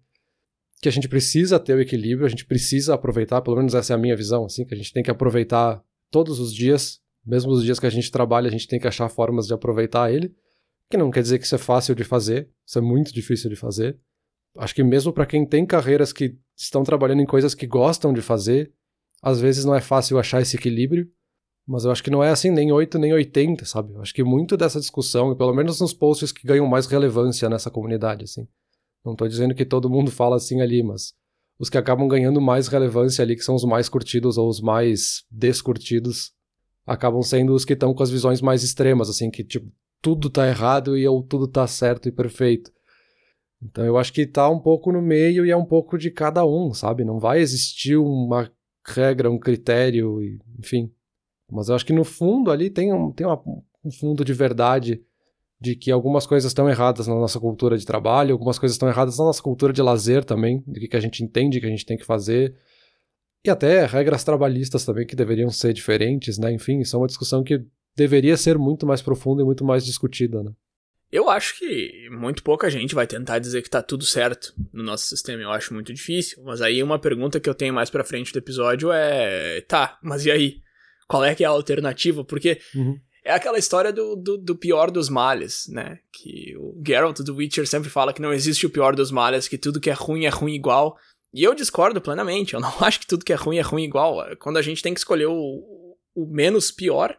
que 0.83 0.89
a 0.89 0.91
gente 0.91 1.07
precisa 1.07 1.57
ter 1.57 1.74
o 1.75 1.80
equilíbrio, 1.80 2.25
a 2.25 2.30
gente 2.30 2.45
precisa 2.45 2.94
aproveitar, 2.94 3.41
pelo 3.41 3.56
menos 3.56 3.74
essa 3.74 3.94
é 3.94 3.95
a 3.95 3.97
minha 3.97 4.18
visão, 4.18 4.44
assim, 4.44 4.65
que 4.65 4.74
a 4.74 4.77
gente 4.77 4.91
tem 4.91 5.01
que 5.01 5.09
aproveitar 5.09 5.81
todos 6.12 6.41
os 6.41 6.53
dias, 6.53 7.00
mesmo 7.25 7.53
os 7.53 7.63
dias 7.63 7.80
que 7.80 7.85
a 7.85 7.89
gente 7.89 8.12
trabalha, 8.12 8.50
a 8.50 8.51
gente 8.51 8.68
tem 8.68 8.77
que 8.77 8.88
achar 8.88 9.07
formas 9.07 9.47
de 9.47 9.53
aproveitar 9.53 10.12
ele, 10.12 10.35
que 10.91 10.97
não 10.97 11.09
quer 11.09 11.21
dizer 11.21 11.39
que 11.39 11.45
isso 11.45 11.56
é 11.56 11.57
fácil 11.57 11.95
de 11.95 12.03
fazer, 12.03 12.50
isso 12.68 12.77
é 12.77 12.81
muito 12.81 13.13
difícil 13.13 13.50
de 13.50 13.56
fazer. 13.56 13.97
Acho 14.57 14.75
que 14.75 14.83
mesmo 14.83 15.13
para 15.13 15.25
quem 15.25 15.45
tem 15.45 15.65
carreiras 15.65 16.12
que 16.12 16.35
estão 16.56 16.83
trabalhando 16.83 17.21
em 17.21 17.25
coisas 17.25 17.56
que 17.56 17.65
gostam 17.65 18.12
de 18.12 18.21
fazer, 18.21 18.69
às 19.21 19.39
vezes 19.39 19.63
não 19.63 19.74
é 19.74 19.80
fácil 19.80 20.19
achar 20.19 20.41
esse 20.41 20.57
equilíbrio, 20.57 21.09
mas 21.65 21.85
eu 21.85 21.91
acho 21.91 22.03
que 22.03 22.12
não 22.12 22.21
é 22.21 22.30
assim 22.30 22.51
nem 22.51 22.74
8 22.74 23.00
nem 23.00 23.13
80, 23.13 23.63
sabe? 23.63 23.94
Eu 23.94 24.01
acho 24.01 24.13
que 24.13 24.21
muito 24.21 24.57
dessa 24.57 24.81
discussão, 24.81 25.31
e 25.31 25.38
pelo 25.38 25.53
menos 25.53 25.80
nos 25.80 25.94
posts 25.94 26.33
que 26.33 26.45
ganham 26.45 26.68
mais 26.68 26.88
relevância 26.88 27.50
nessa 27.50 27.71
comunidade, 27.71 28.25
assim, 28.25 28.45
não 29.03 29.13
estou 29.13 29.27
dizendo 29.27 29.53
que 29.53 29.65
todo 29.65 29.89
mundo 29.89 30.11
fala 30.11 30.35
assim 30.35 30.61
ali, 30.61 30.81
mas 30.81 31.13
os 31.59 31.69
que 31.69 31.77
acabam 31.77 32.07
ganhando 32.07 32.41
mais 32.41 32.67
relevância 32.67 33.23
ali, 33.23 33.35
que 33.35 33.44
são 33.44 33.55
os 33.55 33.63
mais 33.63 33.89
curtidos 33.89 34.38
ou 34.38 34.50
os 34.50 34.61
mais 34.61 35.23
descurtidos, 35.29 36.31
acabam 36.85 37.21
sendo 37.21 37.53
os 37.53 37.65
que 37.65 37.73
estão 37.73 37.94
com 37.94 38.03
as 38.03 38.09
visões 38.09 38.41
mais 38.41 38.63
extremas, 38.63 39.09
assim, 39.09 39.29
que 39.29 39.44
tipo, 39.44 39.71
tudo 40.01 40.29
tá 40.29 40.47
errado 40.47 40.97
e 40.97 41.07
ou 41.07 41.23
tudo 41.23 41.47
tá 41.47 41.65
certo 41.67 42.07
e 42.07 42.11
perfeito. 42.11 42.71
Então 43.61 43.85
eu 43.85 43.97
acho 43.97 44.11
que 44.11 44.25
tá 44.25 44.50
um 44.50 44.59
pouco 44.59 44.91
no 44.91 45.01
meio 45.01 45.45
e 45.45 45.51
é 45.51 45.56
um 45.56 45.65
pouco 45.65 45.97
de 45.97 46.11
cada 46.11 46.45
um, 46.45 46.73
sabe? 46.73 47.06
Não 47.06 47.19
vai 47.19 47.39
existir 47.39 47.95
uma 47.95 48.51
regra, 48.85 49.31
um 49.31 49.39
critério, 49.39 50.19
enfim. 50.59 50.91
Mas 51.49 51.69
eu 51.69 51.75
acho 51.75 51.85
que 51.85 51.94
no 51.94 52.03
fundo 52.03 52.51
ali 52.51 52.69
tem 52.69 52.94
um, 52.94 53.11
tem 53.11 53.25
uma, 53.25 53.41
um 53.83 53.91
fundo 53.91 54.25
de 54.25 54.33
verdade 54.33 55.01
de 55.63 55.77
que 55.77 55.89
algumas 55.89 56.27
coisas 56.27 56.50
estão 56.50 56.69
erradas 56.69 57.07
na 57.07 57.15
nossa 57.15 57.39
cultura 57.39 57.77
de 57.77 57.86
trabalho, 57.86 58.33
algumas 58.33 58.60
coisas 58.60 58.75
estão 58.75 58.89
erradas 58.89 59.18
na 59.18 59.24
nossa 59.24 59.42
cultura 59.42 59.71
de 59.71 59.81
lazer 59.81 60.25
também, 60.25 60.62
de 60.68 60.89
que 60.89 60.98
a 60.98 61.00
gente 61.00 61.24
entende 61.24 61.62
que 61.62 61.65
a 61.65 61.69
gente 61.69 61.86
tem 61.86 61.98
que 61.98 62.04
fazer, 62.04 62.54
e 63.45 63.50
até 63.50 63.86
regras 63.86 64.25
trabalhistas 64.25 64.83
também 64.83 65.07
que 65.07 65.15
deveriam 65.15 65.50
ser 65.50 65.71
diferentes, 65.71 66.38
né? 66.38 66.51
Enfim, 66.51 66.80
isso 66.80 66.98
é 66.98 67.00
uma 67.00 67.07
discussão 67.07 67.45
que 67.45 67.63
deveria 67.95 68.36
ser 68.36 68.57
muito 68.57 68.86
mais 68.86 69.01
profunda 69.01 69.42
e 69.42 69.45
muito 69.45 69.63
mais 69.63 69.86
discutida, 69.86 70.44
né? 70.44 70.51
Eu 71.10 71.30
acho 71.30 71.57
que 71.57 72.09
muito 72.09 72.44
pouca 72.44 72.69
gente 72.69 72.94
vai 72.94 73.07
tentar 73.07 73.39
dizer 73.39 73.62
que 73.62 73.69
tá 73.69 73.81
tudo 73.81 74.04
certo 74.04 74.54
no 74.74 74.83
nosso 74.83 75.06
sistema. 75.06 75.44
Eu 75.44 75.51
acho 75.51 75.74
muito 75.74 75.94
difícil. 75.94 76.44
Mas 76.44 76.59
aí 76.59 76.81
uma 76.81 76.97
pergunta 76.97 77.40
que 77.40 77.47
eu 77.47 77.54
tenho 77.54 77.73
mais 77.73 77.90
pra 77.90 78.04
frente 78.04 78.33
do 78.33 78.40
episódio 78.40 78.92
é: 78.92 79.61
tá, 79.61 79.99
mas 80.02 80.26
e 80.26 80.31
aí? 80.31 80.57
Qual 81.07 81.23
é 81.23 81.35
que 81.35 81.44
é 81.44 81.47
a 81.47 81.52
alternativa? 81.52 82.26
Porque 82.26 82.59
uhum. 82.73 82.97
É 83.23 83.31
aquela 83.31 83.57
história 83.57 83.94
do, 83.94 84.15
do, 84.15 84.37
do, 84.37 84.56
pior 84.56 84.92
dos 84.92 85.07
males, 85.07 85.68
né? 85.69 85.99
Que 86.11 86.56
o 86.57 86.81
Geralt 86.85 87.19
do 87.19 87.35
Witcher 87.35 87.65
sempre 87.65 87.89
fala 87.89 88.11
que 88.11 88.21
não 88.21 88.33
existe 88.33 88.65
o 88.65 88.69
pior 88.69 88.95
dos 88.95 89.11
males, 89.11 89.47
que 89.47 89.57
tudo 89.57 89.80
que 89.80 89.89
é 89.89 89.94
ruim 89.94 90.25
é 90.25 90.30
ruim 90.30 90.53
igual. 90.53 90.97
E 91.33 91.44
eu 91.44 91.56
discordo 91.56 92.01
plenamente, 92.01 92.53
eu 92.53 92.59
não 92.59 92.73
acho 92.83 92.99
que 92.99 93.07
tudo 93.07 93.23
que 93.23 93.31
é 93.31 93.35
ruim 93.35 93.57
é 93.57 93.61
ruim 93.61 93.83
igual. 93.83 94.23
Quando 94.39 94.57
a 94.57 94.61
gente 94.61 94.81
tem 94.81 94.94
que 94.94 94.99
escolher 94.99 95.27
o, 95.27 95.97
o 96.13 96.25
menos 96.27 96.69
pior, 96.69 97.18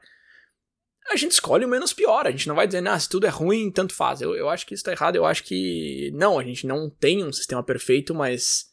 a 1.11 1.16
gente 1.16 1.32
escolhe 1.32 1.64
o 1.64 1.68
menos 1.68 1.92
pior. 1.92 2.26
A 2.26 2.30
gente 2.30 2.49
não 2.49 2.54
vai 2.54 2.66
dizer, 2.66 2.87
ah, 2.87 2.99
se 2.99 3.08
tudo 3.08 3.26
é 3.26 3.30
ruim, 3.30 3.70
tanto 3.70 3.94
faz. 3.94 4.20
Eu, 4.20 4.34
eu 4.34 4.49
acho 4.50 4.66
que 4.66 4.75
isso 4.75 4.84
tá 4.84 4.92
errado. 4.92 5.16
Eu 5.16 5.25
acho 5.25 5.42
que. 5.42 6.11
Não, 6.14 6.38
a 6.38 6.44
gente 6.44 6.66
não 6.66 6.90
tem 6.90 7.25
um 7.25 7.32
sistema 7.32 7.62
perfeito, 7.62 8.14
mas 8.14 8.66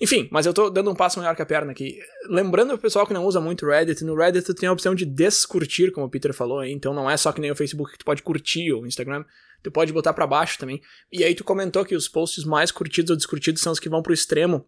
enfim, 0.00 0.28
mas 0.30 0.44
eu 0.44 0.52
tô 0.52 0.68
dando 0.70 0.90
um 0.90 0.94
passo 0.94 1.18
maior 1.20 1.36
que 1.36 1.42
a 1.42 1.46
perna 1.46 1.72
aqui. 1.72 1.98
Lembrando 2.28 2.74
o 2.74 2.78
pessoal 2.78 3.06
que 3.06 3.14
não 3.14 3.24
usa 3.24 3.40
muito 3.40 3.66
Reddit, 3.66 4.04
no 4.04 4.16
Reddit 4.16 4.44
tu 4.44 4.54
tem 4.54 4.68
a 4.68 4.72
opção 4.72 4.94
de 4.94 5.04
descurtir, 5.04 5.92
como 5.92 6.06
o 6.06 6.10
Peter 6.10 6.34
falou, 6.34 6.64
então 6.64 6.92
não 6.92 7.08
é 7.08 7.16
só 7.16 7.32
que 7.32 7.40
nem 7.40 7.50
o 7.50 7.56
Facebook 7.56 7.92
que 7.92 7.98
tu 7.98 8.04
pode 8.04 8.22
curtir 8.22 8.72
ou 8.72 8.82
o 8.82 8.86
Instagram, 8.86 9.24
tu 9.62 9.70
pode 9.70 9.92
botar 9.92 10.12
para 10.12 10.26
baixo 10.26 10.58
também. 10.58 10.80
E 11.12 11.22
aí 11.22 11.34
tu 11.34 11.44
comentou 11.44 11.84
que 11.84 11.94
os 11.94 12.08
posts 12.08 12.44
mais 12.44 12.72
curtidos 12.72 13.10
ou 13.10 13.16
descurtidos 13.16 13.62
são 13.62 13.72
os 13.72 13.78
que 13.78 13.88
vão 13.88 14.02
pro 14.02 14.12
extremo. 14.12 14.66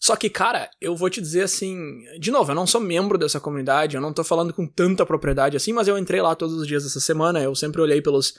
Só 0.00 0.16
que, 0.16 0.30
cara, 0.30 0.70
eu 0.80 0.96
vou 0.96 1.10
te 1.10 1.20
dizer 1.20 1.42
assim, 1.42 1.76
de 2.18 2.30
novo, 2.30 2.50
eu 2.50 2.54
não 2.54 2.66
sou 2.66 2.80
membro 2.80 3.18
dessa 3.18 3.38
comunidade, 3.38 3.96
eu 3.96 4.00
não 4.00 4.14
tô 4.14 4.24
falando 4.24 4.54
com 4.54 4.66
tanta 4.66 5.04
propriedade 5.04 5.58
assim, 5.58 5.74
mas 5.74 5.86
eu 5.86 5.98
entrei 5.98 6.22
lá 6.22 6.34
todos 6.34 6.56
os 6.56 6.66
dias 6.66 6.84
dessa 6.84 7.00
semana, 7.00 7.42
eu 7.42 7.54
sempre 7.54 7.82
olhei 7.82 8.00
pelos 8.00 8.34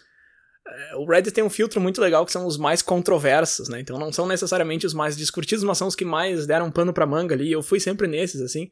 o 0.97 1.05
Reddit 1.05 1.33
tem 1.33 1.43
um 1.43 1.49
filtro 1.49 1.79
muito 1.81 2.01
legal 2.01 2.25
que 2.25 2.31
são 2.31 2.45
os 2.45 2.57
mais 2.57 2.81
controversos, 2.81 3.67
né? 3.69 3.79
Então 3.79 3.97
não 3.97 4.11
são 4.11 4.27
necessariamente 4.27 4.85
os 4.85 4.93
mais 4.93 5.17
discutidos, 5.17 5.63
mas 5.63 5.77
são 5.77 5.87
os 5.87 5.95
que 5.95 6.05
mais 6.05 6.45
deram 6.45 6.71
pano 6.71 6.93
pra 6.93 7.05
manga 7.05 7.35
ali. 7.35 7.51
Eu 7.51 7.61
fui 7.61 7.79
sempre 7.79 8.07
nesses, 8.07 8.41
assim. 8.41 8.69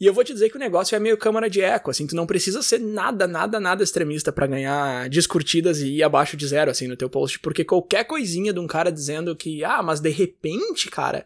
E 0.00 0.06
eu 0.06 0.12
vou 0.12 0.24
te 0.24 0.32
dizer 0.32 0.50
que 0.50 0.56
o 0.56 0.58
negócio 0.58 0.96
é 0.96 0.98
meio 0.98 1.16
câmara 1.16 1.48
de 1.48 1.60
eco, 1.60 1.88
assim, 1.88 2.08
tu 2.08 2.16
não 2.16 2.26
precisa 2.26 2.60
ser 2.60 2.80
nada, 2.80 3.24
nada, 3.24 3.60
nada 3.60 3.84
extremista 3.84 4.32
para 4.32 4.48
ganhar 4.48 5.08
discurtidas 5.08 5.80
e 5.80 5.98
ir 5.98 6.02
abaixo 6.02 6.36
de 6.36 6.44
zero, 6.44 6.72
assim, 6.72 6.88
no 6.88 6.96
teu 6.96 7.08
post, 7.08 7.38
porque 7.38 7.64
qualquer 7.64 8.04
coisinha 8.04 8.52
de 8.52 8.58
um 8.58 8.66
cara 8.66 8.90
dizendo 8.90 9.36
que, 9.36 9.62
ah, 9.62 9.80
mas 9.80 10.00
de 10.00 10.10
repente, 10.10 10.90
cara, 10.90 11.24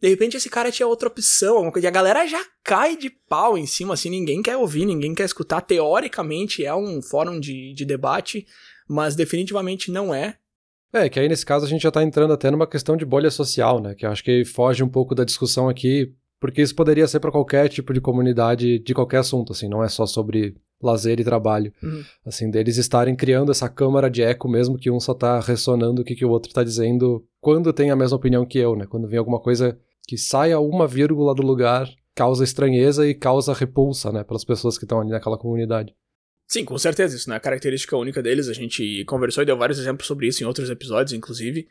de 0.00 0.08
repente 0.08 0.38
esse 0.38 0.48
cara 0.48 0.72
tinha 0.72 0.86
outra 0.86 1.08
opção, 1.08 1.56
alguma 1.56 1.72
coisa, 1.72 1.86
e 1.86 1.88
a 1.88 1.92
galera 1.92 2.26
já 2.26 2.42
cai 2.64 2.96
de 2.96 3.10
pau 3.10 3.58
em 3.58 3.66
cima, 3.66 3.92
assim, 3.92 4.08
ninguém 4.08 4.40
quer 4.40 4.56
ouvir, 4.56 4.86
ninguém 4.86 5.14
quer 5.14 5.24
escutar, 5.24 5.60
teoricamente 5.60 6.64
é 6.64 6.74
um 6.74 7.02
fórum 7.02 7.38
de, 7.38 7.74
de 7.74 7.84
debate, 7.84 8.46
mas 8.88 9.14
definitivamente 9.14 9.90
não 9.90 10.14
é. 10.14 10.36
É, 10.92 11.08
que 11.08 11.20
aí 11.20 11.28
nesse 11.28 11.44
caso 11.44 11.66
a 11.66 11.68
gente 11.68 11.82
já 11.82 11.90
tá 11.90 12.02
entrando 12.02 12.32
até 12.32 12.50
numa 12.50 12.66
questão 12.66 12.96
de 12.96 13.04
bolha 13.04 13.30
social, 13.30 13.80
né? 13.80 13.94
Que 13.94 14.06
eu 14.06 14.10
acho 14.10 14.24
que 14.24 14.44
foge 14.44 14.82
um 14.82 14.88
pouco 14.88 15.14
da 15.14 15.24
discussão 15.24 15.68
aqui, 15.68 16.14
Porque 16.40 16.62
isso 16.62 16.74
poderia 16.74 17.06
ser 17.06 17.20
para 17.20 17.32
qualquer 17.32 17.68
tipo 17.68 17.92
de 17.92 18.00
comunidade, 18.00 18.78
de 18.78 18.94
qualquer 18.94 19.18
assunto, 19.18 19.52
assim, 19.52 19.68
não 19.68 19.82
é 19.82 19.88
só 19.88 20.06
sobre 20.06 20.54
lazer 20.80 21.18
e 21.18 21.24
trabalho. 21.24 21.72
Uhum. 21.82 22.02
Assim, 22.24 22.50
deles 22.50 22.76
estarem 22.76 23.16
criando 23.16 23.50
essa 23.50 23.68
câmara 23.68 24.08
de 24.08 24.22
eco 24.22 24.48
mesmo 24.48 24.78
que 24.78 24.90
um 24.90 25.00
só 25.00 25.12
tá 25.12 25.40
ressonando 25.40 26.02
o 26.02 26.04
que, 26.04 26.14
que 26.14 26.24
o 26.24 26.30
outro 26.30 26.52
tá 26.52 26.62
dizendo 26.62 27.24
quando 27.40 27.72
tem 27.72 27.90
a 27.90 27.96
mesma 27.96 28.16
opinião 28.16 28.46
que 28.46 28.58
eu, 28.58 28.76
né? 28.76 28.86
Quando 28.86 29.08
vem 29.08 29.18
alguma 29.18 29.40
coisa 29.40 29.76
que 30.06 30.16
saia 30.16 30.60
uma 30.60 30.86
vírgula 30.86 31.34
do 31.34 31.42
lugar, 31.42 31.88
causa 32.14 32.44
estranheza 32.44 33.06
e 33.06 33.14
causa 33.14 33.52
repulsa, 33.52 34.10
né, 34.10 34.24
pelas 34.24 34.44
pessoas 34.44 34.78
que 34.78 34.84
estão 34.84 35.00
ali 35.00 35.10
naquela 35.10 35.36
comunidade. 35.36 35.94
Sim, 36.48 36.64
com 36.64 36.78
certeza, 36.78 37.14
isso 37.14 37.28
não 37.28 37.36
é 37.36 37.40
característica 37.40 37.94
única 37.94 38.22
deles, 38.22 38.48
a 38.48 38.54
gente 38.54 39.04
conversou 39.04 39.42
e 39.42 39.46
deu 39.46 39.56
vários 39.56 39.78
exemplos 39.78 40.06
sobre 40.06 40.26
isso 40.28 40.42
em 40.42 40.46
outros 40.46 40.70
episódios, 40.70 41.12
inclusive. 41.12 41.68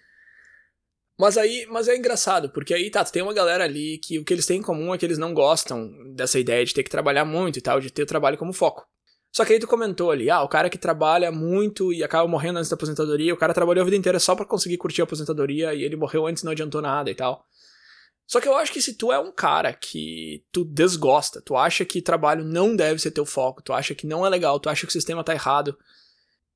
Mas 1.19 1.35
aí, 1.35 1.65
mas 1.67 1.87
é 1.87 1.97
engraçado, 1.97 2.51
porque 2.51 2.75
aí 2.75 2.91
tá, 2.91 3.03
tem 3.03 3.23
uma 3.23 3.33
galera 3.33 3.63
ali 3.63 3.97
que 3.97 4.19
o 4.19 4.23
que 4.23 4.31
eles 4.31 4.45
têm 4.45 4.59
em 4.59 4.61
comum 4.61 4.93
é 4.93 4.97
que 4.99 5.03
eles 5.03 5.17
não 5.17 5.33
gostam 5.33 5.91
dessa 6.13 6.37
ideia 6.37 6.63
de 6.63 6.75
ter 6.75 6.83
que 6.83 6.91
trabalhar 6.91 7.25
muito 7.25 7.57
e 7.57 7.61
tal, 7.61 7.79
de 7.79 7.89
ter 7.89 8.03
o 8.03 8.05
trabalho 8.05 8.37
como 8.37 8.53
foco. 8.53 8.85
Só 9.31 9.43
que 9.43 9.53
aí 9.53 9.59
tu 9.59 9.65
comentou 9.65 10.11
ali, 10.11 10.29
ah, 10.29 10.43
o 10.43 10.47
cara 10.47 10.69
que 10.69 10.77
trabalha 10.77 11.31
muito 11.31 11.91
e 11.91 12.03
acaba 12.03 12.27
morrendo 12.27 12.59
antes 12.59 12.69
da 12.69 12.75
aposentadoria, 12.75 13.33
o 13.33 13.37
cara 13.37 13.55
trabalhou 13.55 13.81
a 13.81 13.85
vida 13.85 13.97
inteira 13.97 14.19
só 14.19 14.35
para 14.35 14.45
conseguir 14.45 14.77
curtir 14.77 15.01
a 15.01 15.05
aposentadoria 15.05 15.73
e 15.73 15.83
ele 15.83 15.95
morreu 15.95 16.27
antes 16.27 16.43
e 16.43 16.45
não 16.45 16.51
adiantou 16.51 16.83
nada 16.83 17.09
e 17.09 17.15
tal. 17.15 17.43
Só 18.27 18.41
que 18.41 18.47
eu 18.47 18.55
acho 18.57 18.73
que 18.73 18.81
se 18.81 18.95
tu 18.95 19.11
é 19.11 19.17
um 19.17 19.31
cara 19.31 19.71
que 19.71 20.43
tu 20.51 20.65
desgosta, 20.65 21.41
tu 21.41 21.55
acha 21.55 21.85
que 21.85 22.01
trabalho 22.01 22.43
não 22.43 22.75
deve 22.75 22.99
ser 22.99 23.11
teu 23.11 23.25
foco, 23.25 23.63
tu 23.63 23.71
acha 23.71 23.95
que 23.95 24.05
não 24.05 24.25
é 24.25 24.29
legal, 24.29 24.59
tu 24.59 24.69
acha 24.69 24.85
que 24.85 24.89
o 24.89 24.91
sistema 24.91 25.23
tá 25.23 25.33
errado, 25.33 25.77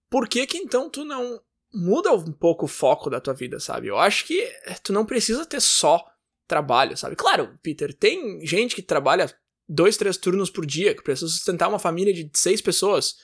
por 0.10 0.28
que 0.28 0.46
que 0.46 0.58
então 0.58 0.90
tu 0.90 1.06
não 1.06 1.42
muda 1.74 2.12
um 2.12 2.34
pouco 2.34 2.66
o 2.66 2.68
foco 2.68 3.10
da 3.10 3.22
tua 3.22 3.34
vida, 3.34 3.58
sabe? 3.58 3.88
Eu 3.88 3.98
acho 3.98 4.26
que 4.26 4.46
tu 4.84 4.92
não 4.92 5.06
precisa 5.06 5.46
ter 5.46 5.62
só 5.62 6.06
trabalho, 6.46 6.98
sabe? 6.98 7.16
Claro, 7.16 7.58
Peter, 7.64 7.94
tem 7.94 8.46
gente 8.46 8.76
que 8.76 8.82
trabalha 8.82 9.34
dois, 9.68 9.96
três 9.96 10.18
turnos 10.18 10.50
por 10.50 10.66
dia, 10.66 10.94
que 10.94 11.02
precisa 11.02 11.32
sustentar 11.32 11.70
uma 11.70 11.80
família 11.80 12.14
de 12.14 12.30
seis 12.34 12.62
pessoas. 12.62 13.16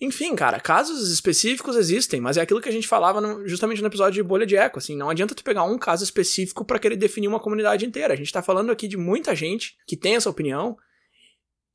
Enfim, 0.00 0.34
cara, 0.36 0.60
casos 0.60 1.10
específicos 1.10 1.74
existem, 1.74 2.20
mas 2.20 2.36
é 2.36 2.40
aquilo 2.40 2.60
que 2.60 2.68
a 2.68 2.72
gente 2.72 2.86
falava 2.86 3.20
no, 3.20 3.48
justamente 3.48 3.80
no 3.80 3.88
episódio 3.88 4.22
de 4.22 4.28
bolha 4.28 4.46
de 4.46 4.56
eco, 4.56 4.78
assim, 4.78 4.96
não 4.96 5.10
adianta 5.10 5.34
tu 5.34 5.42
pegar 5.42 5.64
um 5.64 5.76
caso 5.76 6.04
específico 6.04 6.64
para 6.64 6.78
querer 6.78 6.96
definir 6.96 7.26
uma 7.26 7.40
comunidade 7.40 7.84
inteira. 7.84 8.14
A 8.14 8.16
gente 8.16 8.32
tá 8.32 8.40
falando 8.40 8.70
aqui 8.70 8.86
de 8.86 8.96
muita 8.96 9.34
gente 9.34 9.76
que 9.86 9.96
tem 9.96 10.14
essa 10.14 10.30
opinião, 10.30 10.76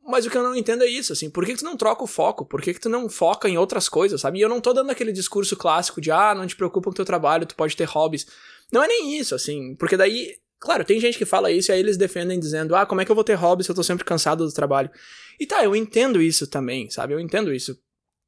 mas 0.05 0.25
o 0.25 0.29
que 0.29 0.37
eu 0.37 0.43
não 0.43 0.55
entendo 0.55 0.83
é 0.83 0.87
isso, 0.87 1.11
assim, 1.11 1.29
por 1.29 1.45
que, 1.45 1.53
que 1.53 1.59
tu 1.59 1.65
não 1.65 1.75
troca 1.75 2.03
o 2.03 2.07
foco? 2.07 2.45
Por 2.45 2.61
que, 2.61 2.73
que 2.73 2.79
tu 2.79 2.87
não 2.87 3.09
foca 3.09 3.49
em 3.49 3.57
outras 3.57 3.89
coisas, 3.89 4.21
sabe? 4.21 4.39
E 4.39 4.41
eu 4.41 4.49
não 4.49 4.61
tô 4.61 4.71
dando 4.71 4.89
aquele 4.89 5.11
discurso 5.11 5.57
clássico 5.57 5.99
de, 5.99 6.09
ah, 6.09 6.33
não 6.33 6.47
te 6.47 6.55
preocupa 6.55 6.89
com 6.89 6.95
teu 6.95 7.05
trabalho, 7.05 7.45
tu 7.45 7.55
pode 7.55 7.75
ter 7.75 7.85
hobbies. 7.85 8.25
Não 8.71 8.83
é 8.83 8.87
nem 8.87 9.17
isso, 9.17 9.35
assim, 9.35 9.75
porque 9.75 9.97
daí 9.97 10.37
Claro, 10.63 10.85
tem 10.85 10.97
gente 10.97 11.17
que 11.17 11.25
fala 11.25 11.51
isso 11.51 11.69
e 11.69 11.73
aí 11.73 11.79
eles 11.81 11.97
defendem 11.97 12.39
dizendo: 12.39 12.73
ah, 12.73 12.85
como 12.85 13.01
é 13.01 13.05
que 13.05 13.11
eu 13.11 13.15
vou 13.15 13.23
ter 13.23 13.33
hobby 13.33 13.65
se 13.65 13.69
eu 13.69 13.75
tô 13.75 13.83
sempre 13.83 14.05
cansado 14.05 14.45
do 14.45 14.53
trabalho? 14.53 14.89
E 15.37 15.45
tá, 15.45 15.61
eu 15.61 15.75
entendo 15.75 16.21
isso 16.21 16.47
também, 16.47 16.89
sabe? 16.89 17.13
Eu 17.13 17.19
entendo 17.19 17.53
isso. 17.53 17.77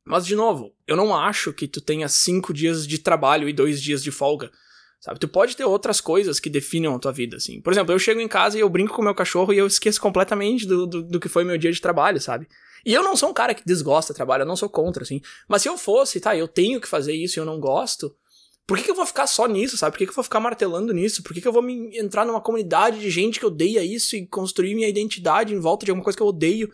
Mas, 0.05 0.25
de 0.25 0.35
novo, 0.35 0.73
eu 0.87 0.95
não 0.95 1.15
acho 1.15 1.51
que 1.51 1.67
tu 1.67 1.81
tenha 1.81 2.07
cinco 2.07 2.53
dias 2.53 2.85
de 2.85 2.99
trabalho 2.99 3.49
e 3.49 3.53
dois 3.53 3.81
dias 3.81 4.03
de 4.03 4.11
folga. 4.11 4.51
Sabe? 5.01 5.19
Tu 5.19 5.27
pode 5.27 5.55
ter 5.55 5.65
outras 5.65 5.99
coisas 6.01 6.39
que 6.39 6.49
definam 6.49 6.95
a 6.95 6.99
tua 6.99 7.11
vida, 7.11 7.37
assim. 7.37 7.61
Por 7.61 7.73
exemplo, 7.73 7.93
eu 7.93 7.99
chego 7.99 8.19
em 8.19 8.27
casa 8.27 8.57
e 8.57 8.61
eu 8.61 8.69
brinco 8.69 8.95
com 8.95 9.01
meu 9.01 9.13
cachorro 9.13 9.53
e 9.53 9.57
eu 9.57 9.67
esqueço 9.67 10.01
completamente 10.01 10.65
do, 10.65 10.87
do, 10.87 11.03
do 11.03 11.19
que 11.19 11.29
foi 11.29 11.43
meu 11.43 11.57
dia 11.57 11.71
de 11.71 11.81
trabalho, 11.81 12.19
sabe? 12.19 12.47
E 12.85 12.93
eu 12.93 13.03
não 13.03 13.15
sou 13.15 13.29
um 13.29 13.33
cara 13.33 13.53
que 13.53 13.65
desgosta 13.65 14.13
de 14.13 14.17
trabalho, 14.17 14.43
eu 14.43 14.47
não 14.47 14.55
sou 14.55 14.69
contra, 14.69 15.03
assim. 15.03 15.21
Mas 15.47 15.63
se 15.63 15.69
eu 15.69 15.77
fosse, 15.77 16.19
tá, 16.19 16.35
eu 16.35 16.47
tenho 16.47 16.79
que 16.79 16.87
fazer 16.87 17.13
isso 17.13 17.37
e 17.37 17.39
eu 17.39 17.45
não 17.45 17.59
gosto, 17.59 18.15
por 18.67 18.77
que, 18.77 18.83
que 18.83 18.91
eu 18.91 18.95
vou 18.95 19.05
ficar 19.05 19.27
só 19.27 19.47
nisso, 19.47 19.77
sabe? 19.77 19.91
Por 19.93 19.99
que, 19.99 20.05
que 20.05 20.11
eu 20.11 20.15
vou 20.15 20.23
ficar 20.23 20.39
martelando 20.39 20.91
nisso? 20.93 21.21
Por 21.21 21.33
que, 21.33 21.41
que 21.41 21.47
eu 21.47 21.53
vou 21.53 21.61
me 21.61 21.95
entrar 21.97 22.25
numa 22.25 22.41
comunidade 22.41 22.99
de 22.99 23.09
gente 23.09 23.39
que 23.39 23.45
odeia 23.45 23.83
isso 23.83 24.15
e 24.15 24.25
construir 24.25 24.73
minha 24.73 24.87
identidade 24.87 25.53
em 25.53 25.59
volta 25.59 25.85
de 25.85 25.91
alguma 25.91 26.03
coisa 26.03 26.17
que 26.17 26.23
eu 26.23 26.27
odeio? 26.27 26.71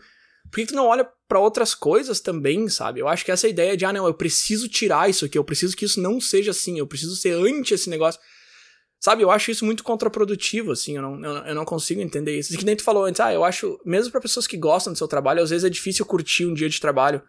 Por 0.52 0.60
que, 0.60 0.66
tu 0.66 0.74
não 0.74 0.86
olha 0.86 1.08
para 1.26 1.40
outras 1.40 1.74
coisas 1.74 2.20
também, 2.20 2.68
sabe? 2.68 3.00
Eu 3.00 3.08
acho 3.08 3.24
que 3.24 3.32
essa 3.32 3.48
ideia 3.48 3.74
de, 3.74 3.86
ah, 3.86 3.92
não, 3.92 4.06
eu 4.06 4.12
preciso 4.12 4.68
tirar 4.68 5.08
isso 5.08 5.24
aqui, 5.24 5.38
eu 5.38 5.44
preciso 5.44 5.74
que 5.74 5.86
isso 5.86 5.98
não 5.98 6.20
seja 6.20 6.50
assim, 6.50 6.78
eu 6.78 6.86
preciso 6.86 7.16
ser 7.16 7.32
anti 7.32 7.72
esse 7.72 7.88
negócio. 7.88 8.20
Sabe, 9.00 9.22
eu 9.22 9.30
acho 9.30 9.50
isso 9.50 9.64
muito 9.64 9.82
contraprodutivo, 9.82 10.72
assim, 10.72 10.96
eu 10.96 11.02
não, 11.02 11.24
eu, 11.24 11.32
eu 11.46 11.54
não 11.54 11.64
consigo 11.64 12.02
entender 12.02 12.38
isso. 12.38 12.52
E 12.52 12.58
que 12.58 12.66
nem 12.66 12.76
tu 12.76 12.82
falou 12.82 13.04
antes, 13.06 13.18
ah, 13.18 13.32
eu 13.32 13.42
acho, 13.42 13.80
mesmo 13.82 14.12
para 14.12 14.20
pessoas 14.20 14.46
que 14.46 14.58
gostam 14.58 14.92
do 14.92 14.98
seu 14.98 15.08
trabalho, 15.08 15.42
às 15.42 15.48
vezes 15.48 15.64
é 15.64 15.70
difícil 15.70 16.04
curtir 16.04 16.44
um 16.44 16.52
dia 16.52 16.68
de 16.68 16.78
trabalho. 16.78 17.22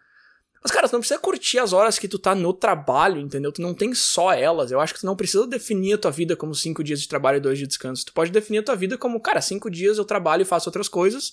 Mas, 0.62 0.70
cara, 0.70 0.86
tu 0.86 0.92
não 0.92 1.00
precisa 1.00 1.18
curtir 1.18 1.58
as 1.58 1.72
horas 1.72 1.98
que 1.98 2.06
tu 2.06 2.18
tá 2.18 2.34
no 2.34 2.52
trabalho, 2.52 3.20
entendeu? 3.20 3.50
Tu 3.52 3.60
não 3.60 3.74
tem 3.74 3.94
só 3.94 4.32
elas. 4.32 4.70
Eu 4.70 4.80
acho 4.80 4.94
que 4.94 5.00
tu 5.00 5.06
não 5.06 5.16
precisa 5.16 5.46
definir 5.46 5.94
a 5.94 5.98
tua 5.98 6.10
vida 6.10 6.36
como 6.36 6.54
cinco 6.54 6.84
dias 6.84 7.00
de 7.00 7.08
trabalho 7.08 7.38
e 7.38 7.40
dois 7.40 7.58
de 7.58 7.66
descanso. 7.66 8.06
Tu 8.06 8.12
pode 8.12 8.30
definir 8.30 8.58
a 8.58 8.62
tua 8.62 8.76
vida 8.76 8.96
como, 8.96 9.20
cara, 9.20 9.42
cinco 9.42 9.70
dias 9.70 9.98
eu 9.98 10.04
trabalho 10.04 10.42
e 10.42 10.46
faço 10.46 10.68
outras 10.68 10.88
coisas, 10.88 11.32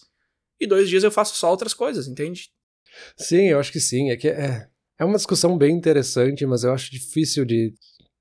e 0.61 0.67
dois 0.67 0.87
dias 0.87 1.03
eu 1.03 1.11
faço 1.11 1.35
só 1.35 1.49
outras 1.49 1.73
coisas, 1.73 2.07
entende? 2.07 2.49
Sim, 3.17 3.45
eu 3.47 3.59
acho 3.59 3.71
que 3.71 3.79
sim. 3.79 4.11
É 4.11 4.17
que 4.17 4.27
é, 4.27 4.67
é 4.99 5.05
uma 5.05 5.17
discussão 5.17 5.57
bem 5.57 5.75
interessante, 5.75 6.45
mas 6.45 6.63
eu 6.63 6.71
acho 6.71 6.91
difícil 6.91 7.43
de, 7.43 7.73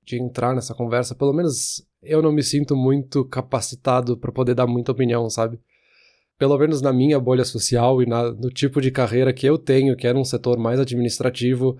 de 0.03 0.19
entrar 0.19 0.55
nessa 0.55 0.73
conversa. 0.73 1.15
Pelo 1.15 1.33
menos 1.33 1.85
eu 2.01 2.21
não 2.21 2.31
me 2.31 2.41
sinto 2.41 2.75
muito 2.75 3.23
capacitado 3.25 4.17
para 4.17 4.31
poder 4.31 4.55
dar 4.55 4.65
muita 4.65 4.91
opinião, 4.91 5.29
sabe? 5.29 5.59
Pelo 6.37 6.57
menos 6.57 6.81
na 6.81 6.91
minha 6.91 7.19
bolha 7.19 7.45
social 7.45 8.01
e 8.01 8.07
na, 8.07 8.31
no 8.31 8.49
tipo 8.49 8.81
de 8.81 8.89
carreira 8.89 9.31
que 9.31 9.45
eu 9.45 9.57
tenho, 9.57 9.95
que 9.95 10.07
é 10.07 10.13
num 10.13 10.23
setor 10.25 10.57
mais 10.57 10.79
administrativo, 10.79 11.77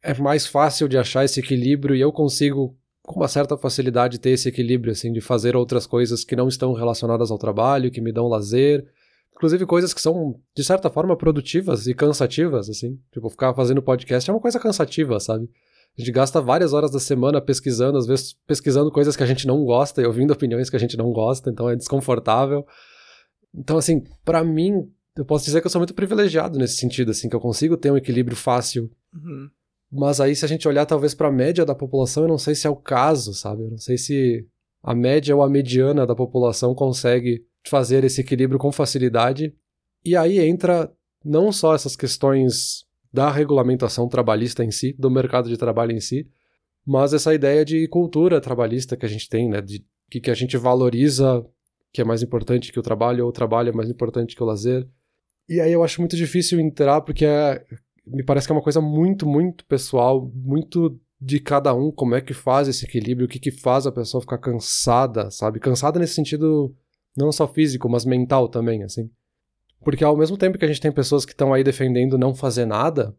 é 0.00 0.14
mais 0.14 0.46
fácil 0.46 0.88
de 0.88 0.96
achar 0.96 1.24
esse 1.24 1.40
equilíbrio 1.40 1.96
e 1.96 2.00
eu 2.00 2.12
consigo 2.12 2.76
com 3.02 3.18
uma 3.20 3.28
certa 3.28 3.56
facilidade 3.56 4.20
ter 4.20 4.30
esse 4.30 4.48
equilíbrio 4.48 4.92
assim 4.92 5.12
de 5.12 5.20
fazer 5.20 5.56
outras 5.56 5.86
coisas 5.86 6.24
que 6.24 6.36
não 6.36 6.46
estão 6.46 6.72
relacionadas 6.72 7.30
ao 7.30 7.38
trabalho, 7.38 7.90
que 7.90 8.00
me 8.00 8.12
dão 8.12 8.28
lazer, 8.28 8.86
Inclusive 9.36 9.66
coisas 9.66 9.92
que 9.92 10.00
são, 10.00 10.40
de 10.56 10.64
certa 10.64 10.88
forma, 10.88 11.14
produtivas 11.16 11.86
e 11.86 11.94
cansativas, 11.94 12.70
assim. 12.70 12.98
Tipo, 13.12 13.28
ficar 13.28 13.54
fazendo 13.54 13.82
podcast 13.82 14.28
é 14.28 14.32
uma 14.32 14.40
coisa 14.40 14.58
cansativa, 14.58 15.20
sabe? 15.20 15.48
A 15.96 16.00
gente 16.00 16.10
gasta 16.10 16.40
várias 16.40 16.72
horas 16.72 16.90
da 16.90 16.98
semana 16.98 17.40
pesquisando, 17.40 17.98
às 17.98 18.06
vezes 18.06 18.34
pesquisando 18.46 18.90
coisas 18.90 19.14
que 19.14 19.22
a 19.22 19.26
gente 19.26 19.46
não 19.46 19.64
gosta 19.64 20.02
e 20.02 20.06
ouvindo 20.06 20.32
opiniões 20.32 20.70
que 20.70 20.76
a 20.76 20.78
gente 20.78 20.96
não 20.96 21.12
gosta, 21.12 21.50
então 21.50 21.68
é 21.68 21.76
desconfortável. 21.76 22.66
Então, 23.54 23.76
assim, 23.76 24.04
para 24.24 24.42
mim, 24.42 24.90
eu 25.16 25.24
posso 25.24 25.44
dizer 25.44 25.60
que 25.60 25.66
eu 25.66 25.70
sou 25.70 25.80
muito 25.80 25.94
privilegiado 25.94 26.58
nesse 26.58 26.76
sentido, 26.76 27.10
assim, 27.10 27.28
que 27.28 27.36
eu 27.36 27.40
consigo 27.40 27.76
ter 27.76 27.90
um 27.90 27.96
equilíbrio 27.96 28.36
fácil. 28.36 28.90
Uhum. 29.14 29.48
Mas 29.90 30.20
aí, 30.20 30.34
se 30.34 30.44
a 30.44 30.48
gente 30.48 30.66
olhar 30.66 30.84
talvez 30.84 31.14
para 31.14 31.28
a 31.28 31.32
média 31.32 31.64
da 31.64 31.74
população, 31.74 32.24
eu 32.24 32.28
não 32.28 32.38
sei 32.38 32.54
se 32.54 32.66
é 32.66 32.70
o 32.70 32.76
caso, 32.76 33.32
sabe? 33.32 33.62
Eu 33.64 33.70
não 33.70 33.78
sei 33.78 33.96
se 33.96 34.46
a 34.82 34.94
média 34.94 35.34
ou 35.34 35.42
a 35.42 35.48
mediana 35.48 36.06
da 36.06 36.14
população 36.14 36.74
consegue 36.74 37.45
fazer 37.68 38.04
esse 38.04 38.20
equilíbrio 38.20 38.58
com 38.58 38.72
facilidade. 38.72 39.54
E 40.04 40.16
aí 40.16 40.38
entra 40.38 40.92
não 41.24 41.50
só 41.50 41.74
essas 41.74 41.96
questões 41.96 42.84
da 43.12 43.30
regulamentação 43.30 44.08
trabalhista 44.08 44.64
em 44.64 44.70
si, 44.70 44.94
do 44.98 45.10
mercado 45.10 45.48
de 45.48 45.56
trabalho 45.56 45.92
em 45.92 46.00
si, 46.00 46.28
mas 46.84 47.12
essa 47.12 47.34
ideia 47.34 47.64
de 47.64 47.88
cultura 47.88 48.40
trabalhista 48.40 48.96
que 48.96 49.06
a 49.06 49.08
gente 49.08 49.28
tem, 49.28 49.48
né? 49.48 49.60
De 49.60 49.84
que, 50.10 50.20
que 50.20 50.30
a 50.30 50.34
gente 50.34 50.56
valoriza 50.56 51.44
que 51.92 52.00
é 52.00 52.04
mais 52.04 52.22
importante 52.22 52.72
que 52.72 52.78
o 52.78 52.82
trabalho, 52.82 53.24
ou 53.24 53.30
o 53.30 53.32
trabalho 53.32 53.70
é 53.70 53.72
mais 53.72 53.88
importante 53.88 54.36
que 54.36 54.42
o 54.42 54.46
lazer. 54.46 54.86
E 55.48 55.60
aí 55.60 55.72
eu 55.72 55.82
acho 55.82 56.00
muito 56.00 56.14
difícil 56.14 56.60
entrar, 56.60 57.00
porque 57.00 57.24
é, 57.24 57.64
me 58.06 58.22
parece 58.22 58.46
que 58.46 58.52
é 58.52 58.54
uma 58.54 58.62
coisa 58.62 58.80
muito, 58.80 59.26
muito 59.26 59.64
pessoal, 59.64 60.30
muito 60.34 61.00
de 61.18 61.40
cada 61.40 61.74
um, 61.74 61.90
como 61.90 62.14
é 62.14 62.20
que 62.20 62.34
faz 62.34 62.68
esse 62.68 62.84
equilíbrio, 62.84 63.26
o 63.26 63.28
que, 63.28 63.38
que 63.38 63.50
faz 63.50 63.86
a 63.86 63.92
pessoa 63.92 64.20
ficar 64.20 64.38
cansada, 64.38 65.30
sabe? 65.30 65.58
Cansada 65.58 65.98
nesse 65.98 66.14
sentido 66.14 66.76
não 67.16 67.32
só 67.32 67.46
físico, 67.46 67.88
mas 67.88 68.04
mental 68.04 68.48
também, 68.48 68.82
assim. 68.82 69.10
Porque 69.82 70.04
ao 70.04 70.16
mesmo 70.16 70.36
tempo 70.36 70.58
que 70.58 70.64
a 70.64 70.68
gente 70.68 70.80
tem 70.80 70.92
pessoas 70.92 71.24
que 71.24 71.32
estão 71.32 71.52
aí 71.52 71.62
defendendo 71.62 72.18
não 72.18 72.34
fazer 72.34 72.66
nada, 72.66 73.14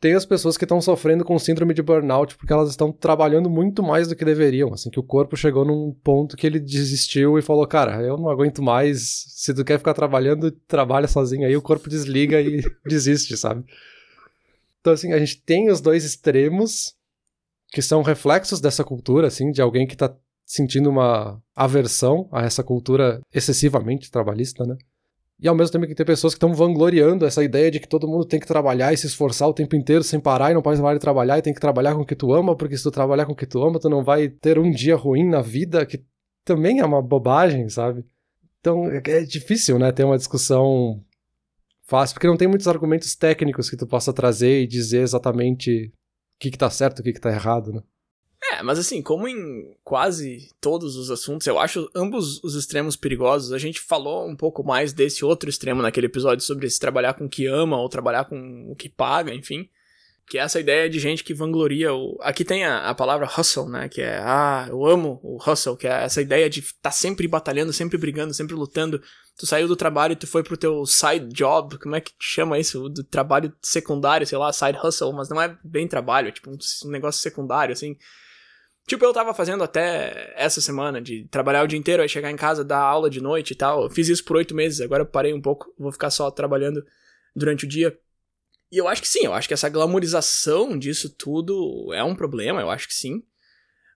tem 0.00 0.14
as 0.14 0.26
pessoas 0.26 0.56
que 0.56 0.64
estão 0.64 0.80
sofrendo 0.80 1.24
com 1.24 1.38
síndrome 1.38 1.72
de 1.72 1.82
burnout 1.82 2.36
porque 2.36 2.52
elas 2.52 2.70
estão 2.70 2.92
trabalhando 2.92 3.48
muito 3.48 3.82
mais 3.82 4.08
do 4.08 4.14
que 4.14 4.24
deveriam, 4.24 4.72
assim, 4.72 4.90
que 4.90 5.00
o 5.00 5.02
corpo 5.02 5.36
chegou 5.36 5.64
num 5.64 5.92
ponto 6.04 6.36
que 6.36 6.46
ele 6.46 6.60
desistiu 6.60 7.38
e 7.38 7.42
falou, 7.42 7.66
cara, 7.66 8.02
eu 8.02 8.16
não 8.16 8.28
aguento 8.28 8.62
mais, 8.62 9.24
se 9.28 9.54
tu 9.54 9.64
quer 9.64 9.78
ficar 9.78 9.94
trabalhando, 9.94 10.50
trabalha 10.50 11.08
sozinho 11.08 11.46
aí, 11.46 11.56
o 11.56 11.62
corpo 11.62 11.88
desliga 11.88 12.40
e 12.40 12.62
desiste, 12.84 13.36
sabe? 13.36 13.64
Então, 14.80 14.92
assim, 14.92 15.12
a 15.12 15.18
gente 15.18 15.42
tem 15.42 15.70
os 15.70 15.80
dois 15.80 16.04
extremos 16.04 16.94
que 17.72 17.82
são 17.82 18.02
reflexos 18.02 18.60
dessa 18.60 18.84
cultura, 18.84 19.26
assim, 19.26 19.50
de 19.50 19.60
alguém 19.60 19.86
que 19.86 19.96
tá 19.96 20.14
sentindo 20.46 20.88
uma 20.88 21.42
aversão 21.54 22.28
a 22.30 22.44
essa 22.44 22.62
cultura 22.62 23.20
excessivamente 23.34 24.10
trabalhista, 24.10 24.64
né? 24.64 24.76
E 25.38 25.48
ao 25.48 25.54
mesmo 25.54 25.72
tempo 25.72 25.86
que 25.86 25.94
tem 25.94 26.06
pessoas 26.06 26.32
que 26.32 26.38
estão 26.38 26.54
vangloriando 26.54 27.26
essa 27.26 27.44
ideia 27.44 27.70
de 27.70 27.78
que 27.78 27.88
todo 27.88 28.08
mundo 28.08 28.24
tem 28.24 28.40
que 28.40 28.46
trabalhar 28.46 28.92
e 28.94 28.96
se 28.96 29.06
esforçar 29.06 29.46
o 29.46 29.52
tempo 29.52 29.76
inteiro 29.76 30.02
sem 30.02 30.18
parar 30.18 30.50
e 30.50 30.54
não 30.54 30.62
pode 30.62 30.80
parar 30.80 30.94
de 30.94 31.00
trabalhar 31.00 31.36
e 31.36 31.42
tem 31.42 31.52
que 31.52 31.60
trabalhar 31.60 31.94
com 31.94 32.00
o 32.00 32.06
que 32.06 32.16
tu 32.16 32.32
ama, 32.32 32.56
porque 32.56 32.76
se 32.76 32.82
tu 32.82 32.90
trabalhar 32.90 33.26
com 33.26 33.32
o 33.32 33.36
que 33.36 33.44
tu 33.44 33.62
ama, 33.62 33.78
tu 33.78 33.90
não 33.90 34.02
vai 34.02 34.30
ter 34.30 34.58
um 34.58 34.70
dia 34.70 34.96
ruim 34.96 35.28
na 35.28 35.42
vida, 35.42 35.84
que 35.84 36.02
também 36.42 36.78
é 36.80 36.86
uma 36.86 37.02
bobagem, 37.02 37.68
sabe? 37.68 38.02
Então 38.60 38.86
é, 38.90 39.02
é 39.04 39.20
difícil, 39.24 39.78
né, 39.78 39.92
ter 39.92 40.04
uma 40.04 40.16
discussão 40.16 41.04
fácil, 41.82 42.14
porque 42.14 42.26
não 42.26 42.36
tem 42.36 42.48
muitos 42.48 42.66
argumentos 42.66 43.14
técnicos 43.14 43.68
que 43.68 43.76
tu 43.76 43.86
possa 43.86 44.12
trazer 44.12 44.62
e 44.62 44.66
dizer 44.66 45.02
exatamente 45.02 45.92
o 46.36 46.38
que, 46.38 46.50
que 46.50 46.58
tá 46.58 46.70
certo 46.70 46.98
e 46.98 47.00
o 47.02 47.04
que, 47.04 47.12
que 47.12 47.20
tá 47.20 47.30
errado, 47.30 47.72
né? 47.72 47.82
É, 48.56 48.62
mas 48.62 48.78
assim, 48.78 49.02
como 49.02 49.28
em 49.28 49.76
quase 49.84 50.50
todos 50.60 50.96
os 50.96 51.10
assuntos, 51.10 51.46
eu 51.46 51.58
acho 51.58 51.90
ambos 51.94 52.42
os 52.42 52.54
extremos 52.54 52.96
perigosos. 52.96 53.52
A 53.52 53.58
gente 53.58 53.80
falou 53.80 54.26
um 54.26 54.36
pouco 54.36 54.64
mais 54.64 54.92
desse 54.92 55.24
outro 55.24 55.50
extremo 55.50 55.82
naquele 55.82 56.06
episódio 56.06 56.44
sobre 56.44 56.68
se 56.70 56.80
trabalhar 56.80 57.14
com 57.14 57.26
o 57.26 57.28
que 57.28 57.46
ama 57.46 57.78
ou 57.78 57.88
trabalhar 57.88 58.24
com 58.24 58.70
o 58.70 58.74
que 58.74 58.88
paga, 58.88 59.34
enfim. 59.34 59.68
Que 60.28 60.38
é 60.38 60.40
essa 60.40 60.58
ideia 60.58 60.88
de 60.88 60.98
gente 60.98 61.22
que 61.22 61.34
vangloria 61.34 61.92
o. 61.94 62.18
Aqui 62.22 62.44
tem 62.44 62.64
a, 62.64 62.88
a 62.88 62.94
palavra 62.94 63.28
hustle, 63.28 63.68
né? 63.68 63.88
Que 63.88 64.00
é, 64.00 64.18
ah, 64.18 64.66
eu 64.68 64.84
amo 64.84 65.20
o 65.22 65.38
hustle, 65.38 65.76
que 65.76 65.86
é 65.86 66.04
essa 66.04 66.20
ideia 66.20 66.48
de 66.50 66.60
estar 66.60 66.74
tá 66.82 66.90
sempre 66.90 67.28
batalhando, 67.28 67.72
sempre 67.72 67.98
brigando, 67.98 68.34
sempre 68.34 68.54
lutando. 68.56 69.00
Tu 69.38 69.46
saiu 69.46 69.68
do 69.68 69.76
trabalho 69.76 70.14
e 70.14 70.16
tu 70.16 70.26
foi 70.26 70.42
pro 70.42 70.56
teu 70.56 70.84
side 70.86 71.28
job, 71.28 71.78
como 71.78 71.94
é 71.94 72.00
que 72.00 72.12
chama 72.18 72.58
isso? 72.58 72.88
Do 72.88 73.04
trabalho 73.04 73.52
secundário, 73.60 74.26
sei 74.26 74.38
lá, 74.38 74.52
side 74.52 74.78
hustle, 74.82 75.12
mas 75.12 75.28
não 75.28 75.40
é 75.40 75.56
bem 75.62 75.86
trabalho, 75.86 76.28
é 76.28 76.32
tipo 76.32 76.50
um, 76.50 76.56
um 76.86 76.90
negócio 76.90 77.20
secundário, 77.20 77.72
assim. 77.72 77.96
Tipo, 78.86 79.04
eu 79.04 79.12
tava 79.12 79.34
fazendo 79.34 79.64
até 79.64 80.32
essa 80.36 80.60
semana 80.60 81.00
de 81.02 81.26
trabalhar 81.28 81.64
o 81.64 81.66
dia 81.66 81.78
inteiro, 81.78 82.02
aí 82.02 82.08
chegar 82.08 82.30
em 82.30 82.36
casa, 82.36 82.64
dar 82.64 82.78
aula 82.78 83.10
de 83.10 83.20
noite 83.20 83.50
e 83.50 83.56
tal. 83.56 83.82
Eu 83.82 83.90
fiz 83.90 84.08
isso 84.08 84.24
por 84.24 84.36
oito 84.36 84.54
meses, 84.54 84.80
agora 84.80 85.02
eu 85.02 85.06
parei 85.06 85.34
um 85.34 85.40
pouco, 85.40 85.74
vou 85.76 85.90
ficar 85.90 86.08
só 86.10 86.30
trabalhando 86.30 86.84
durante 87.34 87.64
o 87.64 87.68
dia. 87.68 87.98
E 88.70 88.78
eu 88.78 88.86
acho 88.86 89.02
que 89.02 89.08
sim, 89.08 89.24
eu 89.24 89.34
acho 89.34 89.48
que 89.48 89.54
essa 89.54 89.68
glamorização 89.68 90.78
disso 90.78 91.10
tudo 91.10 91.92
é 91.92 92.02
um 92.04 92.14
problema, 92.14 92.60
eu 92.60 92.70
acho 92.70 92.86
que 92.86 92.94
sim. 92.94 93.22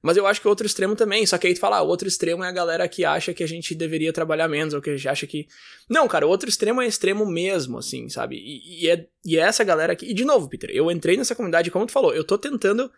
Mas 0.03 0.17
eu 0.17 0.27
acho 0.27 0.41
que 0.41 0.47
o 0.47 0.51
outro 0.51 0.67
extremo 0.67 0.97
também, 0.97 1.27
só 1.27 1.37
que 1.37 1.47
aí 1.47 1.55
tu 1.55 1.61
fala, 1.61 1.77
ah, 1.77 1.83
o 1.83 1.89
outro 1.89 2.09
extremo 2.09 2.43
é 2.43 2.49
a 2.49 2.53
galera 2.53 2.89
que 2.89 3.05
acha 3.05 3.35
que 3.35 3.45
a 3.45 3.47
gente 3.47 3.75
deveria 3.75 4.13
trabalhar 4.13 4.49
menos, 4.49 4.73
ou 4.73 4.81
que 4.81 4.91
a 4.91 4.97
gente 4.97 5.09
acha 5.09 5.27
que. 5.27 5.47
Não, 5.89 6.09
cara, 6.09 6.27
o 6.27 6.31
outro 6.31 6.49
extremo 6.49 6.81
é 6.81 6.87
extremo 6.87 7.27
mesmo, 7.27 7.79
assim, 7.79 8.09
sabe? 8.09 8.37
E, 8.37 8.87
e, 8.87 8.89
é, 8.89 9.07
e 9.25 9.37
é 9.37 9.43
essa 9.43 9.63
galera 9.63 9.93
aqui. 9.93 10.07
E 10.07 10.15
de 10.15 10.25
novo, 10.25 10.49
Peter, 10.49 10.71
eu 10.73 10.91
entrei 10.91 11.17
nessa 11.17 11.35
comunidade, 11.35 11.71
como 11.71 11.87
tu 11.87 11.93
falou, 11.93 12.15
eu 12.15 12.25
tô 12.25 12.39
tentando 12.39 12.91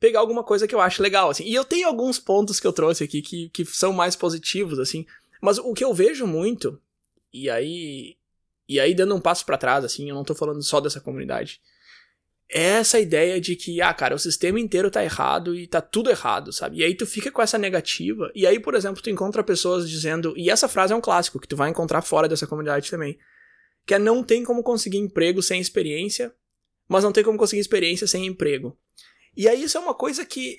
pegar 0.00 0.18
alguma 0.18 0.42
coisa 0.42 0.66
que 0.66 0.74
eu 0.74 0.80
acho 0.80 1.02
legal, 1.02 1.30
assim. 1.30 1.44
E 1.44 1.54
eu 1.54 1.64
tenho 1.64 1.86
alguns 1.86 2.18
pontos 2.18 2.58
que 2.58 2.66
eu 2.66 2.72
trouxe 2.72 3.04
aqui 3.04 3.22
que, 3.22 3.48
que 3.50 3.64
são 3.64 3.92
mais 3.92 4.16
positivos, 4.16 4.80
assim. 4.80 5.06
Mas 5.40 5.58
o 5.58 5.72
que 5.72 5.84
eu 5.84 5.94
vejo 5.94 6.26
muito, 6.26 6.80
e 7.32 7.48
aí 7.48 8.16
e 8.70 8.78
aí, 8.78 8.94
dando 8.94 9.16
um 9.16 9.20
passo 9.20 9.44
para 9.44 9.58
trás, 9.58 9.84
assim, 9.84 10.08
eu 10.08 10.14
não 10.14 10.22
tô 10.22 10.32
falando 10.32 10.62
só 10.62 10.80
dessa 10.80 11.00
comunidade. 11.00 11.60
É 12.48 12.62
essa 12.62 13.00
ideia 13.00 13.40
de 13.40 13.56
que, 13.56 13.82
ah, 13.82 13.92
cara, 13.92 14.14
o 14.14 14.18
sistema 14.18 14.60
inteiro 14.60 14.88
tá 14.88 15.02
errado 15.02 15.56
e 15.56 15.66
tá 15.66 15.80
tudo 15.80 16.08
errado, 16.08 16.52
sabe? 16.52 16.76
E 16.76 16.84
aí 16.84 16.94
tu 16.94 17.04
fica 17.04 17.32
com 17.32 17.42
essa 17.42 17.58
negativa. 17.58 18.30
E 18.32 18.46
aí, 18.46 18.60
por 18.60 18.76
exemplo, 18.76 19.02
tu 19.02 19.10
encontra 19.10 19.42
pessoas 19.42 19.90
dizendo. 19.90 20.34
E 20.36 20.48
essa 20.48 20.68
frase 20.68 20.92
é 20.92 20.96
um 20.96 21.00
clássico 21.00 21.40
que 21.40 21.48
tu 21.48 21.56
vai 21.56 21.68
encontrar 21.68 22.00
fora 22.02 22.28
dessa 22.28 22.46
comunidade 22.46 22.88
também. 22.88 23.18
Que 23.84 23.94
é 23.94 23.98
não 23.98 24.22
tem 24.22 24.44
como 24.44 24.62
conseguir 24.62 24.98
emprego 24.98 25.42
sem 25.42 25.60
experiência, 25.60 26.32
mas 26.88 27.02
não 27.02 27.10
tem 27.10 27.24
como 27.24 27.36
conseguir 27.36 27.60
experiência 27.60 28.06
sem 28.06 28.24
emprego. 28.24 28.78
E 29.36 29.48
aí 29.48 29.62
isso 29.62 29.78
é 29.78 29.80
uma 29.80 29.94
coisa 29.94 30.24
que 30.24 30.58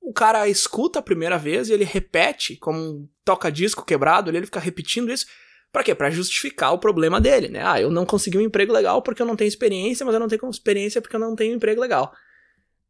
o 0.00 0.12
cara 0.12 0.48
escuta 0.48 0.98
a 0.98 1.02
primeira 1.02 1.38
vez 1.38 1.68
e 1.68 1.72
ele 1.72 1.84
repete, 1.84 2.56
como 2.56 2.78
um 2.78 3.08
toca-disco 3.24 3.84
quebrado, 3.84 4.30
ele 4.30 4.44
fica 4.44 4.60
repetindo 4.60 5.12
isso. 5.12 5.26
Para 5.70 5.84
quê? 5.84 5.94
Para 5.94 6.10
justificar 6.10 6.74
o 6.74 6.78
problema 6.78 7.20
dele, 7.20 7.48
né? 7.48 7.62
Ah, 7.64 7.80
eu 7.80 7.90
não 7.90 8.04
consegui 8.04 8.36
um 8.36 8.42
emprego 8.42 8.72
legal 8.72 9.00
porque 9.00 9.22
eu 9.22 9.26
não 9.26 9.36
tenho 9.36 9.48
experiência, 9.48 10.04
mas 10.04 10.14
eu 10.14 10.20
não 10.20 10.28
tenho 10.28 10.50
experiência 10.50 11.00
porque 11.00 11.16
eu 11.16 11.20
não 11.20 11.34
tenho 11.34 11.52
um 11.52 11.56
emprego 11.56 11.80
legal. 11.80 12.12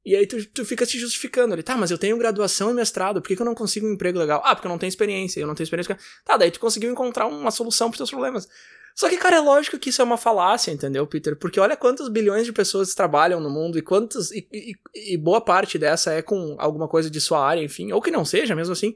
E 0.04 0.16
aí 0.16 0.26
tu, 0.26 0.44
tu 0.46 0.64
fica 0.64 0.84
se 0.84 0.98
justificando 0.98 1.54
ali, 1.54 1.62
tá, 1.62 1.76
mas 1.76 1.92
eu 1.92 1.98
tenho 1.98 2.18
graduação 2.18 2.70
e 2.70 2.74
mestrado, 2.74 3.22
por 3.22 3.28
que, 3.28 3.36
que 3.36 3.42
eu 3.42 3.46
não 3.46 3.54
consigo 3.54 3.86
um 3.86 3.92
emprego 3.92 4.18
legal? 4.18 4.42
Ah, 4.44 4.54
porque 4.54 4.66
eu 4.66 4.70
não 4.70 4.78
tenho 4.78 4.88
experiência, 4.88 5.38
eu 5.38 5.46
não 5.46 5.54
tenho 5.54 5.64
experiência. 5.64 5.96
Tá, 6.24 6.36
daí 6.36 6.50
tu 6.50 6.58
conseguiu 6.58 6.90
encontrar 6.90 7.26
uma 7.26 7.52
solução 7.52 7.88
pros 7.88 7.98
teus 7.98 8.10
problemas. 8.10 8.48
Só 8.94 9.08
que, 9.08 9.16
cara, 9.16 9.36
é 9.36 9.40
lógico 9.40 9.78
que 9.78 9.90
isso 9.90 10.02
é 10.02 10.04
uma 10.04 10.16
falácia, 10.16 10.70
entendeu, 10.70 11.06
Peter? 11.06 11.36
Porque 11.36 11.58
olha 11.58 11.76
quantos 11.76 12.08
bilhões 12.08 12.44
de 12.44 12.52
pessoas 12.52 12.94
trabalham 12.94 13.40
no 13.40 13.48
mundo 13.48 13.78
e 13.78 13.82
quantos. 13.82 14.30
E, 14.30 14.46
e, 14.52 14.74
e 15.14 15.16
boa 15.16 15.40
parte 15.40 15.78
dessa 15.78 16.12
é 16.12 16.22
com 16.22 16.56
alguma 16.58 16.86
coisa 16.86 17.10
de 17.10 17.20
sua 17.20 17.44
área, 17.44 17.62
enfim, 17.62 17.92
ou 17.92 18.02
que 18.02 18.10
não 18.10 18.24
seja, 18.24 18.54
mesmo 18.54 18.72
assim. 18.72 18.94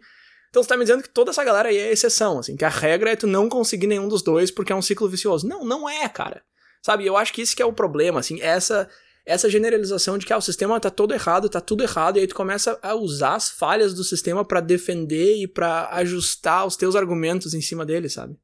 Então 0.50 0.62
você 0.62 0.68
tá 0.68 0.76
me 0.76 0.84
dizendo 0.84 1.02
que 1.02 1.08
toda 1.08 1.30
essa 1.30 1.44
galera 1.44 1.68
aí 1.68 1.76
é 1.76 1.92
exceção, 1.92 2.38
assim, 2.38 2.56
que 2.56 2.64
a 2.64 2.68
regra 2.68 3.10
é 3.10 3.16
tu 3.16 3.26
não 3.26 3.48
conseguir 3.48 3.86
nenhum 3.86 4.08
dos 4.08 4.22
dois 4.22 4.50
porque 4.50 4.72
é 4.72 4.76
um 4.76 4.82
ciclo 4.82 5.08
vicioso. 5.08 5.46
Não, 5.46 5.64
não 5.64 5.88
é, 5.88 6.08
cara. 6.08 6.42
Sabe, 6.82 7.04
eu 7.04 7.16
acho 7.16 7.32
que 7.32 7.42
isso 7.42 7.56
que 7.56 7.62
é 7.62 7.66
o 7.66 7.72
problema, 7.72 8.20
assim, 8.20 8.40
essa 8.40 8.88
essa 9.26 9.50
generalização 9.50 10.16
de 10.16 10.24
que 10.24 10.32
ah, 10.32 10.38
o 10.38 10.40
sistema 10.40 10.78
tá 10.78 10.88
todo 10.88 11.12
errado, 11.12 11.48
tá 11.48 11.60
tudo 11.60 11.82
errado, 11.82 12.16
e 12.16 12.20
aí 12.20 12.26
tu 12.28 12.34
começa 12.36 12.78
a 12.80 12.94
usar 12.94 13.34
as 13.34 13.50
falhas 13.50 13.92
do 13.92 14.04
sistema 14.04 14.44
para 14.44 14.60
defender 14.60 15.42
e 15.42 15.48
para 15.48 15.88
ajustar 15.94 16.64
os 16.64 16.76
teus 16.76 16.94
argumentos 16.94 17.52
em 17.52 17.60
cima 17.60 17.84
dele, 17.84 18.08
sabe? 18.08 18.38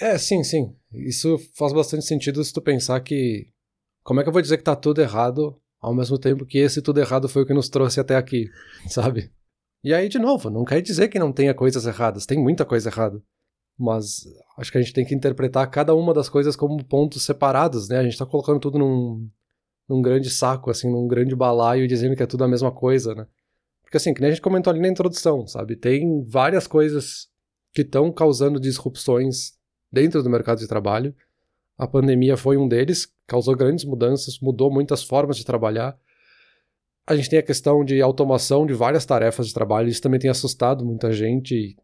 É, 0.00 0.16
sim, 0.16 0.42
sim. 0.42 0.74
Isso 0.92 1.38
faz 1.54 1.72
bastante 1.72 2.06
sentido 2.06 2.42
se 2.42 2.52
tu 2.52 2.62
pensar 2.62 2.98
que 3.00 3.48
como 4.02 4.18
é 4.18 4.22
que 4.22 4.28
eu 4.28 4.32
vou 4.32 4.40
dizer 4.40 4.56
que 4.56 4.64
tá 4.64 4.74
tudo 4.74 5.00
errado 5.00 5.60
ao 5.78 5.94
mesmo 5.94 6.18
tempo 6.18 6.46
que 6.46 6.58
esse 6.58 6.80
tudo 6.80 7.00
errado 7.00 7.28
foi 7.28 7.42
o 7.42 7.46
que 7.46 7.54
nos 7.54 7.68
trouxe 7.68 8.00
até 8.00 8.16
aqui, 8.16 8.48
sabe? 8.88 9.30
E 9.84 9.94
aí, 9.94 10.08
de 10.08 10.18
novo, 10.18 10.50
não 10.50 10.64
quer 10.64 10.80
dizer 10.80 11.08
que 11.08 11.18
não 11.18 11.32
tenha 11.32 11.54
coisas 11.54 11.86
erradas, 11.86 12.26
tem 12.26 12.38
muita 12.38 12.64
coisa 12.64 12.88
errada. 12.88 13.22
Mas 13.78 14.24
acho 14.58 14.70
que 14.70 14.78
a 14.78 14.80
gente 14.82 14.92
tem 14.92 15.06
que 15.06 15.14
interpretar 15.14 15.70
cada 15.70 15.94
uma 15.94 16.12
das 16.12 16.28
coisas 16.28 16.54
como 16.54 16.84
pontos 16.84 17.24
separados, 17.24 17.88
né? 17.88 17.98
A 17.98 18.02
gente 18.02 18.18
tá 18.18 18.26
colocando 18.26 18.60
tudo 18.60 18.78
num, 18.78 19.26
num 19.88 20.02
grande 20.02 20.28
saco, 20.28 20.70
assim, 20.70 20.90
num 20.90 21.08
grande 21.08 21.34
balaio, 21.34 21.88
dizendo 21.88 22.14
que 22.14 22.22
é 22.22 22.26
tudo 22.26 22.44
a 22.44 22.48
mesma 22.48 22.70
coisa, 22.70 23.14
né? 23.14 23.26
Porque 23.82 23.96
assim, 23.96 24.12
que 24.12 24.20
nem 24.20 24.28
a 24.30 24.34
gente 24.34 24.42
comentou 24.42 24.70
ali 24.70 24.80
na 24.80 24.88
introdução, 24.88 25.46
sabe? 25.46 25.76
Tem 25.76 26.22
várias 26.24 26.66
coisas 26.66 27.28
que 27.72 27.82
estão 27.82 28.12
causando 28.12 28.60
disrupções 28.60 29.59
dentro 29.90 30.22
do 30.22 30.30
mercado 30.30 30.58
de 30.58 30.68
trabalho. 30.68 31.14
A 31.76 31.86
pandemia 31.86 32.36
foi 32.36 32.56
um 32.56 32.68
deles, 32.68 33.08
causou 33.26 33.56
grandes 33.56 33.84
mudanças, 33.84 34.38
mudou 34.40 34.70
muitas 34.70 35.02
formas 35.02 35.36
de 35.36 35.44
trabalhar. 35.44 35.98
A 37.06 37.16
gente 37.16 37.30
tem 37.30 37.38
a 37.38 37.42
questão 37.42 37.84
de 37.84 38.00
automação 38.00 38.66
de 38.66 38.74
várias 38.74 39.04
tarefas 39.06 39.48
de 39.48 39.54
trabalho, 39.54 39.88
isso 39.88 40.02
também 40.02 40.20
tem 40.20 40.30
assustado 40.30 40.84
muita 40.84 41.12
gente. 41.12 41.76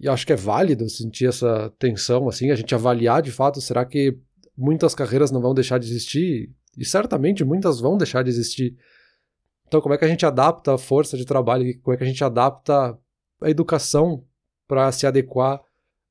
E, 0.00 0.08
acho 0.08 0.26
que 0.26 0.32
é 0.32 0.36
válido 0.36 0.88
sentir 0.88 1.26
essa 1.26 1.72
tensão, 1.78 2.28
assim, 2.28 2.50
a 2.50 2.54
gente 2.54 2.74
avaliar 2.74 3.22
de 3.22 3.30
fato, 3.30 3.60
será 3.60 3.84
que 3.84 4.18
muitas 4.56 4.94
carreiras 4.94 5.30
não 5.30 5.40
vão 5.40 5.54
deixar 5.54 5.78
de 5.78 5.86
existir? 5.86 6.50
E 6.76 6.84
certamente 6.84 7.44
muitas 7.44 7.78
vão 7.78 7.96
deixar 7.96 8.22
de 8.22 8.30
existir. 8.30 8.76
Então, 9.66 9.80
como 9.80 9.94
é 9.94 9.98
que 9.98 10.04
a 10.04 10.08
gente 10.08 10.24
adapta 10.26 10.74
a 10.74 10.78
força 10.78 11.16
de 11.16 11.24
trabalho? 11.24 11.78
Como 11.80 11.94
é 11.94 11.96
que 11.98 12.04
a 12.04 12.06
gente 12.06 12.24
adapta 12.24 12.98
a 13.40 13.50
educação 13.50 14.24
para 14.66 14.90
se 14.90 15.06
adequar 15.06 15.60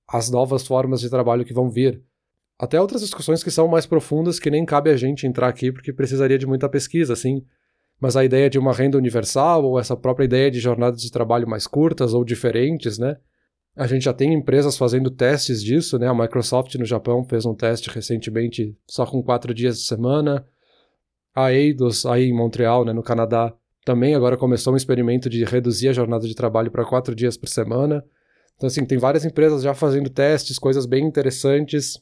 às 0.08 0.30
novas 0.30 0.66
formas 0.66 1.02
de 1.02 1.10
trabalho 1.10 1.46
que 1.46 1.54
vão 1.54 1.70
vir? 1.70 2.02
Até 2.60 2.80
outras 2.80 3.02
discussões 3.02 3.44
que 3.44 3.52
são 3.52 3.68
mais 3.68 3.86
profundas 3.86 4.40
que 4.40 4.50
nem 4.50 4.66
cabe 4.66 4.90
a 4.90 4.98
gente 4.98 5.28
entrar 5.28 5.48
aqui 5.48 5.72
porque 5.72 5.92
precisaria 5.92 6.38
de 6.38 6.46
muita 6.46 6.70
pesquisa, 6.70 7.14
assim 7.14 7.44
mas 8.04 8.18
a 8.18 8.26
ideia 8.26 8.50
de 8.50 8.60
uma 8.60 8.74
renda 8.74 8.98
universal 8.98 9.64
ou 9.64 9.80
essa 9.80 9.96
própria 9.96 10.26
ideia 10.26 10.52
de 10.52 10.60
jornadas 10.60 11.02
de 11.02 11.10
trabalho 11.10 11.48
mais 11.48 11.66
curtas 11.66 12.14
ou 12.14 12.26
diferentes, 12.26 12.98
né? 12.98 13.16
A 13.78 13.88
gente 13.88 14.04
já 14.04 14.12
tem 14.12 14.34
empresas 14.34 14.78
fazendo 14.78 15.10
testes 15.10 15.64
disso, 15.64 15.98
né? 15.98 16.10
A 16.10 16.14
Microsoft 16.14 16.76
no 16.76 16.84
Japão 16.84 17.24
fez 17.24 17.46
um 17.46 17.56
teste 17.56 17.90
recentemente 17.90 18.78
só 18.86 19.06
com 19.06 19.24
quatro 19.24 19.54
dias 19.54 19.80
de 19.80 19.86
semana. 19.86 20.46
A 21.34 21.54
Eidos, 21.54 22.06
aí 22.06 22.26
em 22.26 22.34
Montreal, 22.34 22.84
né, 22.84 22.92
no 22.92 23.02
Canadá, 23.02 23.54
também 23.86 24.14
agora 24.14 24.36
começou 24.36 24.74
um 24.74 24.76
experimento 24.76 25.30
de 25.30 25.46
reduzir 25.46 25.88
a 25.88 25.94
jornada 25.94 26.28
de 26.28 26.36
trabalho 26.36 26.70
para 26.70 26.84
quatro 26.84 27.16
dias 27.16 27.38
por 27.38 27.48
semana. 27.48 28.04
Então, 28.64 28.70
assim, 28.70 28.86
tem 28.86 28.98
várias 28.98 29.26
empresas 29.26 29.62
já 29.62 29.74
fazendo 29.74 30.10
testes, 30.10 30.58
coisas 30.58 30.86
bem 30.86 31.06
interessantes. 31.06 32.02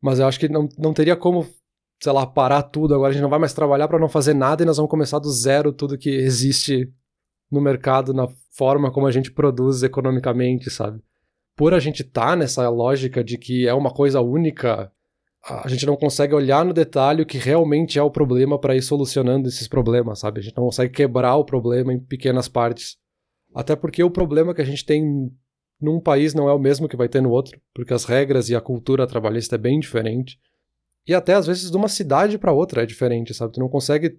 Mas 0.00 0.18
eu 0.18 0.26
acho 0.26 0.40
que 0.40 0.48
não, 0.48 0.66
não 0.78 0.94
teria 0.94 1.14
como 1.14 1.46
sei 2.02 2.12
lá, 2.12 2.26
parar 2.26 2.62
tudo, 2.62 2.94
agora 2.94 3.10
a 3.10 3.12
gente 3.12 3.20
não 3.20 3.28
vai 3.28 3.38
mais 3.38 3.52
trabalhar 3.52 3.88
para 3.88 3.98
não 3.98 4.08
fazer 4.08 4.32
nada 4.32 4.62
e 4.62 4.66
nós 4.66 4.76
vamos 4.76 4.88
começar 4.88 5.18
do 5.18 5.30
zero 5.30 5.72
tudo 5.72 5.98
que 5.98 6.08
existe 6.08 6.90
no 7.50 7.60
mercado, 7.60 8.14
na 8.14 8.28
forma 8.52 8.90
como 8.90 9.06
a 9.06 9.10
gente 9.10 9.32
produz 9.32 9.82
economicamente, 9.82 10.70
sabe? 10.70 11.02
Por 11.56 11.74
a 11.74 11.80
gente 11.80 12.02
estar 12.02 12.28
tá 12.28 12.36
nessa 12.36 12.68
lógica 12.68 13.22
de 13.22 13.36
que 13.36 13.66
é 13.66 13.74
uma 13.74 13.92
coisa 13.92 14.20
única, 14.20 14.92
a 15.44 15.68
gente 15.68 15.84
não 15.84 15.96
consegue 15.96 16.34
olhar 16.34 16.64
no 16.64 16.72
detalhe 16.72 17.20
o 17.20 17.26
que 17.26 17.36
realmente 17.36 17.98
é 17.98 18.02
o 18.02 18.10
problema 18.10 18.58
para 18.58 18.76
ir 18.76 18.82
solucionando 18.82 19.48
esses 19.48 19.66
problemas, 19.66 20.20
sabe? 20.20 20.38
A 20.38 20.42
gente 20.42 20.56
não 20.56 20.64
consegue 20.64 20.94
quebrar 20.94 21.36
o 21.36 21.44
problema 21.44 21.92
em 21.92 21.98
pequenas 21.98 22.46
partes. 22.48 22.96
Até 23.52 23.74
porque 23.74 24.04
o 24.04 24.10
problema 24.10 24.54
que 24.54 24.62
a 24.62 24.64
gente 24.64 24.86
tem 24.86 25.30
num 25.80 26.00
país 26.00 26.34
não 26.34 26.48
é 26.48 26.52
o 26.52 26.58
mesmo 26.58 26.88
que 26.88 26.96
vai 26.96 27.08
ter 27.08 27.20
no 27.20 27.30
outro, 27.30 27.60
porque 27.74 27.94
as 27.94 28.04
regras 28.04 28.48
e 28.48 28.56
a 28.56 28.60
cultura 28.60 29.06
trabalhista 29.06 29.54
é 29.54 29.58
bem 29.58 29.78
diferente. 29.78 30.38
E 31.06 31.14
até 31.14 31.34
às 31.34 31.46
vezes 31.46 31.70
de 31.70 31.76
uma 31.76 31.88
cidade 31.88 32.36
para 32.36 32.52
outra 32.52 32.82
é 32.82 32.86
diferente, 32.86 33.32
sabe? 33.32 33.52
Tu 33.52 33.60
não 33.60 33.68
consegue 33.68 34.18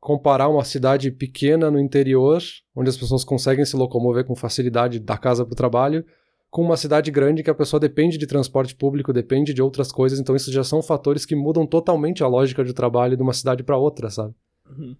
comparar 0.00 0.48
uma 0.48 0.64
cidade 0.64 1.10
pequena 1.10 1.70
no 1.70 1.78
interior, 1.78 2.42
onde 2.74 2.90
as 2.90 2.96
pessoas 2.96 3.24
conseguem 3.24 3.64
se 3.64 3.76
locomover 3.76 4.24
com 4.24 4.34
facilidade 4.34 4.98
da 4.98 5.16
casa 5.16 5.44
para 5.44 5.52
o 5.52 5.56
trabalho, 5.56 6.04
com 6.50 6.62
uma 6.62 6.76
cidade 6.76 7.10
grande 7.10 7.42
que 7.42 7.50
a 7.50 7.54
pessoa 7.54 7.80
depende 7.80 8.18
de 8.18 8.26
transporte 8.26 8.76
público, 8.76 9.12
depende 9.12 9.52
de 9.52 9.62
outras 9.62 9.90
coisas, 9.90 10.20
então 10.20 10.36
isso 10.36 10.52
já 10.52 10.62
são 10.62 10.82
fatores 10.82 11.26
que 11.26 11.34
mudam 11.34 11.66
totalmente 11.66 12.22
a 12.22 12.28
lógica 12.28 12.62
de 12.62 12.72
trabalho 12.72 13.16
de 13.16 13.22
uma 13.22 13.32
cidade 13.32 13.64
para 13.64 13.76
outra, 13.76 14.10
sabe? 14.10 14.34
Uhum. 14.68 14.94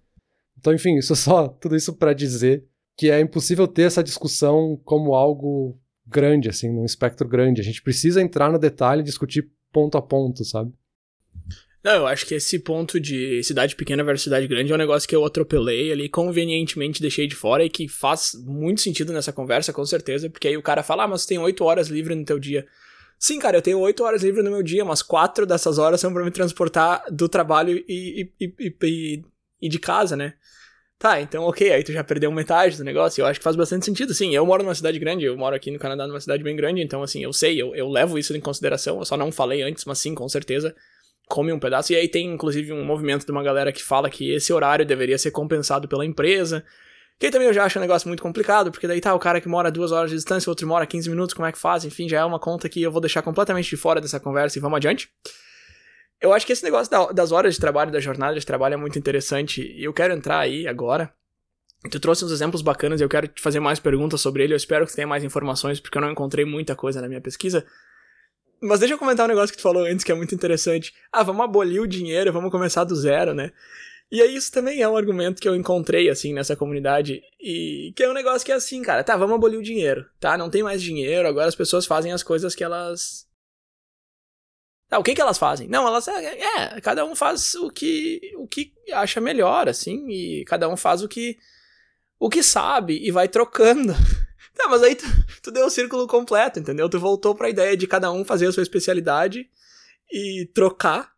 Então, 0.57 0.73
enfim, 0.73 0.97
isso 0.97 1.15
só 1.15 1.47
tudo 1.47 1.75
isso 1.75 1.93
para 1.93 2.11
dizer 2.11 2.65
que 2.97 3.11
é 3.11 3.19
impossível 3.19 3.67
ter 3.67 3.83
essa 3.83 4.03
discussão 4.03 4.79
como 4.83 5.13
algo 5.13 5.77
grande, 6.05 6.49
assim, 6.49 6.71
num 6.71 6.85
espectro 6.85 7.27
grande. 7.27 7.61
A 7.61 7.63
gente 7.63 7.81
precisa 7.81 8.21
entrar 8.21 8.51
no 8.51 8.59
detalhe 8.59 9.01
e 9.01 9.05
discutir 9.05 9.49
ponto 9.71 9.97
a 9.97 10.01
ponto, 10.01 10.43
sabe? 10.43 10.71
Não, 11.83 11.93
eu 11.93 12.07
acho 12.07 12.25
que 12.25 12.33
esse 12.33 12.57
ponto 12.57 12.99
de 12.99 13.43
cidade 13.43 13.75
pequena 13.75 14.03
versus 14.03 14.23
cidade 14.23 14.47
grande 14.47 14.71
é 14.71 14.75
um 14.75 14.77
negócio 14.77 15.07
que 15.07 15.15
eu 15.15 15.23
atropelei 15.23 15.91
ali, 15.91 16.09
convenientemente 16.09 16.99
deixei 16.99 17.27
de 17.27 17.35
fora 17.35 17.63
e 17.63 17.69
que 17.69 17.87
faz 17.87 18.31
muito 18.43 18.81
sentido 18.81 19.13
nessa 19.13 19.31
conversa, 19.31 19.71
com 19.71 19.85
certeza, 19.85 20.27
porque 20.27 20.47
aí 20.47 20.57
o 20.57 20.63
cara 20.63 20.81
fala, 20.81 21.03
ah, 21.03 21.07
mas 21.07 21.27
tem 21.27 21.37
oito 21.37 21.63
horas 21.63 21.87
livre 21.87 22.15
no 22.15 22.25
teu 22.25 22.39
dia. 22.39 22.65
Sim, 23.19 23.37
cara, 23.37 23.57
eu 23.57 23.61
tenho 23.61 23.79
oito 23.79 24.03
horas 24.03 24.23
livre 24.23 24.41
no 24.41 24.49
meu 24.49 24.63
dia, 24.63 24.83
mas 24.83 25.03
quatro 25.03 25.45
dessas 25.45 25.77
horas 25.77 26.01
são 26.01 26.11
para 26.11 26.25
me 26.25 26.31
transportar 26.31 27.03
do 27.11 27.29
trabalho 27.29 27.77
e, 27.87 28.31
e, 28.39 28.53
e, 28.59 29.23
e, 29.61 29.69
de 29.69 29.77
casa, 29.77 30.15
né? 30.15 30.33
Tá, 30.97 31.19
então 31.19 31.43
ok, 31.43 31.71
aí 31.71 31.83
tu 31.83 31.91
já 31.91 32.03
perdeu 32.03 32.31
metade 32.31 32.77
do 32.77 32.83
negócio. 32.83 33.21
Eu 33.21 33.25
acho 33.25 33.39
que 33.39 33.43
faz 33.43 33.55
bastante 33.55 33.85
sentido. 33.85 34.13
Sim, 34.13 34.33
eu 34.33 34.45
moro 34.45 34.63
numa 34.63 34.75
cidade 34.75 34.97
grande, 34.97 35.25
eu 35.25 35.37
moro 35.37 35.55
aqui 35.55 35.69
no 35.69 35.77
Canadá 35.77 36.07
numa 36.07 36.21
cidade 36.21 36.41
bem 36.41 36.55
grande, 36.55 36.81
então 36.81 37.03
assim, 37.03 37.23
eu 37.23 37.33
sei, 37.33 37.61
eu, 37.61 37.75
eu 37.75 37.89
levo 37.89 38.17
isso 38.17 38.35
em 38.35 38.39
consideração. 38.39 38.99
Eu 38.99 39.05
só 39.05 39.17
não 39.17 39.31
falei 39.31 39.61
antes, 39.61 39.83
mas 39.85 39.99
sim, 39.99 40.15
com 40.15 40.27
certeza 40.29 40.73
come 41.27 41.51
um 41.51 41.59
pedaço. 41.59 41.91
E 41.93 41.95
aí 41.95 42.07
tem, 42.07 42.31
inclusive, 42.31 42.71
um 42.71 42.83
movimento 42.83 43.25
de 43.25 43.31
uma 43.31 43.43
galera 43.43 43.71
que 43.71 43.83
fala 43.83 44.09
que 44.09 44.31
esse 44.31 44.53
horário 44.53 44.85
deveria 44.85 45.17
ser 45.17 45.31
compensado 45.31 45.87
pela 45.87 46.05
empresa. 46.05 46.63
Que 47.19 47.31
também 47.31 47.47
eu 47.47 47.53
já 47.53 47.63
acho 47.63 47.79
um 47.79 47.81
negócio 47.81 48.07
muito 48.07 48.21
complicado, 48.21 48.71
porque 48.71 48.87
daí 48.87 48.99
tá 48.99 49.13
o 49.13 49.19
cara 49.19 49.39
que 49.39 49.47
mora 49.47 49.71
duas 49.71 49.91
horas 49.91 50.09
de 50.09 50.17
distância, 50.17 50.49
o 50.49 50.51
outro 50.51 50.67
mora 50.67 50.85
15 50.85 51.09
minutos, 51.09 51.33
como 51.33 51.47
é 51.47 51.51
que 51.51 51.57
faz? 51.57 51.85
Enfim, 51.85 52.09
já 52.09 52.19
é 52.19 52.25
uma 52.25 52.39
conta 52.39 52.67
que 52.67 52.81
eu 52.81 52.91
vou 52.91 52.99
deixar 52.99 53.21
completamente 53.21 53.69
de 53.69 53.77
fora 53.77 54.01
dessa 54.01 54.19
conversa 54.19 54.57
e 54.57 54.61
vamos 54.61 54.75
adiante. 54.75 55.09
Eu 56.21 56.33
acho 56.33 56.45
que 56.45 56.53
esse 56.53 56.63
negócio 56.63 56.91
das 57.13 57.31
horas 57.31 57.55
de 57.55 57.59
trabalho, 57.59 57.91
da 57.91 57.99
jornada 57.99 58.39
de 58.39 58.45
trabalho 58.45 58.73
é 58.73 58.77
muito 58.77 58.97
interessante 58.97 59.61
e 59.61 59.83
eu 59.83 59.93
quero 59.93 60.13
entrar 60.13 60.39
aí 60.39 60.67
agora. 60.67 61.13
Tu 61.89 61.99
trouxe 61.99 62.25
uns 62.25 62.31
exemplos 62.31 62.61
bacanas 62.61 62.99
e 62.99 63.03
eu 63.03 63.09
quero 63.09 63.27
te 63.27 63.41
fazer 63.41 63.59
mais 63.59 63.79
perguntas 63.79 64.21
sobre 64.21 64.43
ele. 64.43 64.53
Eu 64.53 64.57
espero 64.57 64.87
que 64.87 64.95
tenha 64.95 65.05
mais 65.05 65.23
informações, 65.23 65.79
porque 65.79 65.97
eu 65.97 66.01
não 66.01 66.11
encontrei 66.11 66.43
muita 66.45 66.75
coisa 66.75 67.01
na 67.01 67.07
minha 67.07 67.21
pesquisa. 67.21 67.65
Mas 68.61 68.79
deixa 68.79 68.95
eu 68.95 68.97
comentar 68.97 69.25
um 69.25 69.29
negócio 69.29 69.51
que 69.51 69.57
tu 69.57 69.63
falou 69.63 69.85
antes 69.85 70.03
que 70.03 70.11
é 70.11 70.15
muito 70.15 70.33
interessante. 70.33 70.93
Ah, 71.11 71.21
vamos 71.21 71.43
abolir 71.43 71.81
o 71.81 71.87
dinheiro, 71.87 72.33
vamos 72.33 72.49
começar 72.49 72.83
do 72.83 72.95
zero, 72.95 73.33
né? 73.33 73.51
E 74.11 74.21
aí 74.21 74.35
isso 74.35 74.51
também 74.51 74.81
é 74.81 74.87
um 74.87 74.95
argumento 74.95 75.41
que 75.41 75.47
eu 75.47 75.55
encontrei, 75.55 76.09
assim, 76.09 76.33
nessa 76.33 76.55
comunidade. 76.55 77.21
E 77.39 77.91
que 77.95 78.03
é 78.03 78.09
um 78.09 78.13
negócio 78.13 78.45
que 78.45 78.51
é 78.51 78.55
assim, 78.55 78.81
cara, 78.81 79.03
tá, 79.03 79.17
vamos 79.17 79.35
abolir 79.35 79.59
o 79.59 79.63
dinheiro, 79.63 80.05
tá? 80.19 80.37
Não 80.37 80.49
tem 80.49 80.63
mais 80.63 80.81
dinheiro, 80.81 81.27
agora 81.27 81.47
as 81.47 81.55
pessoas 81.55 81.85
fazem 81.85 82.11
as 82.11 82.23
coisas 82.23 82.55
que 82.55 82.63
elas. 82.63 83.24
Tá, 84.95 84.99
o 84.99 85.03
que 85.03 85.13
que 85.13 85.21
elas 85.21 85.37
fazem? 85.37 85.67
Não, 85.67 85.85
elas. 85.85 86.07
É, 86.07 86.75
é 86.75 86.81
cada 86.81 87.05
um 87.05 87.15
faz 87.15 87.53
o 87.55 87.69
que, 87.69 88.21
o 88.37 88.47
que 88.47 88.71
acha 88.93 89.19
melhor, 89.19 89.67
assim, 89.67 90.07
e 90.09 90.45
cada 90.45 90.69
um 90.69 90.77
faz 90.77 91.03
o 91.03 91.07
que. 91.07 91.37
o 92.17 92.29
que 92.29 92.41
sabe 92.41 92.97
e 93.05 93.11
vai 93.11 93.27
trocando. 93.27 93.93
Tá, 94.57 94.69
mas 94.69 94.81
aí 94.83 94.95
tu, 94.95 95.05
tu 95.43 95.51
deu 95.51 95.65
o 95.65 95.69
círculo 95.69 96.07
completo, 96.07 96.61
entendeu? 96.61 96.87
Tu 96.87 96.97
voltou 96.97 97.35
para 97.35 97.47
a 97.47 97.49
ideia 97.49 97.75
de 97.75 97.85
cada 97.85 98.09
um 98.09 98.23
fazer 98.23 98.47
a 98.47 98.53
sua 98.53 98.63
especialidade 98.63 99.49
e 100.09 100.49
trocar. 100.53 101.11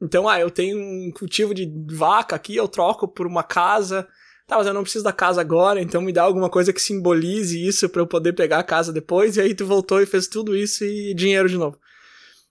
Então, 0.00 0.28
ah, 0.28 0.38
eu 0.38 0.48
tenho 0.48 0.78
um 0.78 1.10
cultivo 1.10 1.52
de 1.52 1.68
vaca 1.90 2.36
aqui, 2.36 2.54
eu 2.54 2.68
troco 2.68 3.08
por 3.08 3.26
uma 3.26 3.42
casa. 3.42 4.06
Tá, 4.46 4.56
mas 4.56 4.68
eu 4.68 4.72
não 4.72 4.82
preciso 4.84 5.02
da 5.02 5.12
casa 5.12 5.40
agora, 5.40 5.82
então 5.82 6.00
me 6.00 6.12
dá 6.12 6.22
alguma 6.22 6.48
coisa 6.48 6.72
que 6.72 6.80
simbolize 6.80 7.66
isso 7.66 7.88
para 7.88 8.00
eu 8.00 8.06
poder 8.06 8.32
pegar 8.32 8.60
a 8.60 8.62
casa 8.62 8.92
depois. 8.92 9.36
E 9.36 9.40
aí 9.40 9.56
tu 9.56 9.66
voltou 9.66 10.00
e 10.00 10.06
fez 10.06 10.28
tudo 10.28 10.54
isso 10.54 10.84
e 10.84 11.14
dinheiro 11.14 11.48
de 11.48 11.58
novo. 11.58 11.76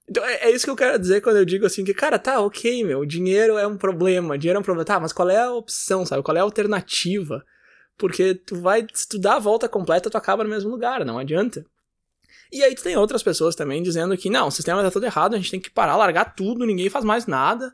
Então 0.10 0.24
é, 0.26 0.50
é, 0.50 0.52
isso 0.52 0.66
que 0.66 0.72
eu 0.72 0.76
quero 0.76 1.00
dizer 1.00 1.22
quando 1.22 1.38
eu 1.38 1.46
digo 1.46 1.66
assim 1.66 1.84
que, 1.84 1.94
cara, 1.94 2.20
tá, 2.20 2.39
ok, 2.39 2.84
meu, 2.84 3.06
dinheiro 3.06 3.58
é 3.58 3.66
um 3.66 3.78
problema, 3.78 4.38
dinheiro 4.38 4.58
é 4.58 4.60
um 4.60 4.63
problema. 4.63 4.86
Tá, 4.86 5.00
mas 5.00 5.13
qual 5.13 5.30
é 5.30 5.39
a 5.39 5.52
opção, 5.52 6.06
sabe? 6.06 6.24
Qual 6.24 6.36
é 6.36 6.39
a 6.39 6.44
alternativa? 6.44 7.44
Porque 7.98 8.36
tu 8.36 8.60
vai, 8.60 8.86
se 8.94 9.08
tu 9.08 9.20
dá 9.20 9.36
a 9.36 9.39
volta 9.39 9.70
completa, 9.70 10.10
tu 10.10 10.18
acaba 10.18 10.44
no 10.44 10.50
mesmo 10.50 10.70
lugar, 10.70 11.06
não 11.06 11.18
adianta. 11.18 11.66
E 12.52 12.63
aí 12.63 12.76
tu 12.76 12.84
tem 12.84 12.98
outras 12.98 13.24
pessoas 13.24 13.56
também 13.56 13.82
dizendo 13.82 14.16
que 14.18 14.30
não, 14.30 14.48
o 14.48 14.52
sistema 14.52 14.84
tá 14.84 14.92
todo 14.92 15.06
errado, 15.06 15.34
a 15.34 15.38
gente 15.38 15.52
tem 15.52 15.60
que 15.60 15.72
parar, 15.72 15.96
largar 15.96 16.36
tudo, 16.36 16.66
ninguém 16.66 16.89
faz 16.89 17.06
mais 17.06 17.26
nada. 17.26 17.74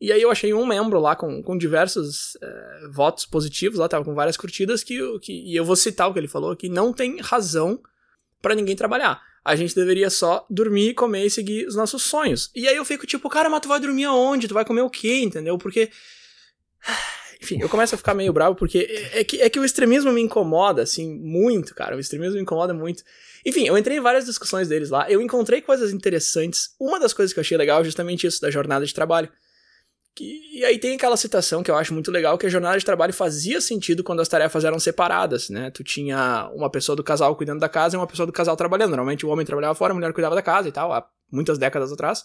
E 0.00 0.12
aí 0.12 0.22
eu 0.22 0.30
achei 0.30 0.54
um 0.54 0.64
membro 0.64 1.00
lá 1.00 1.16
com, 1.16 1.42
com 1.42 1.58
diversos 1.58 2.36
é, 2.40 2.88
votos 2.92 3.26
positivos, 3.26 3.78
lá 3.78 3.88
tava 3.88 4.04
com 4.04 4.14
várias 4.14 4.36
curtidas, 4.36 4.82
que, 4.82 4.98
que, 5.20 5.32
e 5.32 5.56
eu 5.56 5.64
vou 5.64 5.76
citar 5.76 6.08
o 6.08 6.12
que 6.12 6.18
ele 6.18 6.28
falou, 6.28 6.56
que 6.56 6.68
não 6.68 6.92
tem 6.92 7.20
razão 7.20 7.80
para 8.40 8.54
ninguém 8.54 8.76
trabalhar. 8.76 9.20
A 9.44 9.56
gente 9.56 9.74
deveria 9.74 10.10
só 10.10 10.46
dormir, 10.50 10.94
comer 10.94 11.26
e 11.26 11.30
seguir 11.30 11.66
os 11.66 11.74
nossos 11.74 12.02
sonhos. 12.02 12.50
E 12.54 12.68
aí 12.68 12.76
eu 12.76 12.84
fico 12.84 13.06
tipo, 13.06 13.28
cara, 13.28 13.48
mas 13.48 13.60
tu 13.60 13.68
vai 13.68 13.80
dormir 13.80 14.04
aonde? 14.04 14.48
Tu 14.48 14.54
vai 14.54 14.64
comer 14.64 14.82
o 14.82 14.90
quê? 14.90 15.20
Entendeu? 15.20 15.56
Porque 15.56 15.90
enfim, 17.40 17.58
eu 17.60 17.68
começo 17.68 17.94
a 17.94 17.98
ficar 17.98 18.14
meio 18.14 18.32
bravo 18.32 18.56
porque 18.56 18.78
é, 18.78 19.20
é 19.20 19.24
que, 19.24 19.40
é 19.40 19.48
que 19.48 19.60
o 19.60 19.64
extremismo 19.64 20.12
me 20.12 20.20
incomoda, 20.20 20.82
assim, 20.82 21.18
muito, 21.18 21.74
cara. 21.74 21.96
O 21.96 22.00
extremismo 22.00 22.34
me 22.34 22.42
incomoda 22.42 22.74
muito. 22.74 23.02
Enfim, 23.46 23.66
eu 23.66 23.78
entrei 23.78 23.98
em 23.98 24.00
várias 24.00 24.26
discussões 24.26 24.68
deles 24.68 24.90
lá, 24.90 25.10
eu 25.10 25.22
encontrei 25.22 25.60
coisas 25.60 25.92
interessantes. 25.92 26.74
Uma 26.78 26.98
das 26.98 27.12
coisas 27.12 27.32
que 27.32 27.38
eu 27.38 27.42
achei 27.42 27.56
legal 27.56 27.80
é 27.80 27.84
justamente 27.84 28.26
isso, 28.26 28.40
da 28.40 28.50
jornada 28.50 28.84
de 28.84 28.92
trabalho. 28.92 29.30
Que, 30.18 30.40
e 30.52 30.64
aí 30.64 30.80
tem 30.80 30.96
aquela 30.96 31.16
citação 31.16 31.62
que 31.62 31.70
eu 31.70 31.76
acho 31.76 31.94
muito 31.94 32.10
legal, 32.10 32.36
que 32.36 32.44
a 32.44 32.48
jornada 32.48 32.76
de 32.76 32.84
trabalho 32.84 33.12
fazia 33.12 33.60
sentido 33.60 34.02
quando 34.02 34.18
as 34.18 34.26
tarefas 34.26 34.64
eram 34.64 34.76
separadas, 34.80 35.48
né? 35.48 35.70
Tu 35.70 35.84
tinha 35.84 36.50
uma 36.52 36.68
pessoa 36.68 36.96
do 36.96 37.04
casal 37.04 37.36
cuidando 37.36 37.60
da 37.60 37.68
casa 37.68 37.94
e 37.94 37.96
uma 37.96 38.06
pessoa 38.06 38.26
do 38.26 38.32
casal 38.32 38.56
trabalhando. 38.56 38.90
Normalmente 38.90 39.24
o 39.24 39.28
homem 39.28 39.46
trabalhava 39.46 39.76
fora, 39.76 39.92
a 39.92 39.94
mulher 39.94 40.12
cuidava 40.12 40.34
da 40.34 40.42
casa 40.42 40.68
e 40.68 40.72
tal, 40.72 40.92
há 40.92 41.08
muitas 41.30 41.56
décadas 41.56 41.92
atrás. 41.92 42.24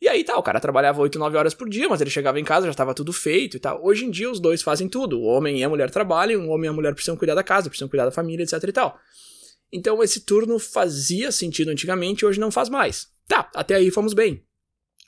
E 0.00 0.08
aí 0.08 0.24
tá, 0.24 0.36
o 0.36 0.42
cara 0.42 0.58
trabalhava 0.58 1.00
8, 1.00 1.16
9 1.16 1.36
horas 1.36 1.54
por 1.54 1.68
dia, 1.68 1.88
mas 1.88 2.00
ele 2.00 2.10
chegava 2.10 2.40
em 2.40 2.44
casa, 2.44 2.66
já 2.66 2.72
estava 2.72 2.92
tudo 2.92 3.12
feito 3.12 3.56
e 3.56 3.60
tal. 3.60 3.80
Hoje 3.84 4.04
em 4.04 4.10
dia 4.10 4.28
os 4.28 4.40
dois 4.40 4.60
fazem 4.60 4.88
tudo. 4.88 5.20
O 5.20 5.22
homem 5.22 5.60
e 5.60 5.62
a 5.62 5.68
mulher 5.68 5.92
trabalham, 5.92 6.48
o 6.48 6.48
homem 6.48 6.66
e 6.66 6.70
a 6.70 6.72
mulher 6.72 6.92
precisam 6.92 7.16
cuidar 7.16 7.36
da 7.36 7.44
casa, 7.44 7.68
precisam 7.68 7.88
cuidar 7.88 8.04
da 8.04 8.10
família, 8.10 8.42
etc 8.42 8.60
e 8.64 8.72
tal. 8.72 8.98
Então 9.72 10.02
esse 10.02 10.22
turno 10.22 10.58
fazia 10.58 11.30
sentido 11.30 11.70
antigamente, 11.70 12.26
hoje 12.26 12.40
não 12.40 12.50
faz 12.50 12.68
mais. 12.68 13.06
Tá, 13.28 13.48
até 13.54 13.76
aí 13.76 13.92
fomos 13.92 14.12
bem. 14.12 14.44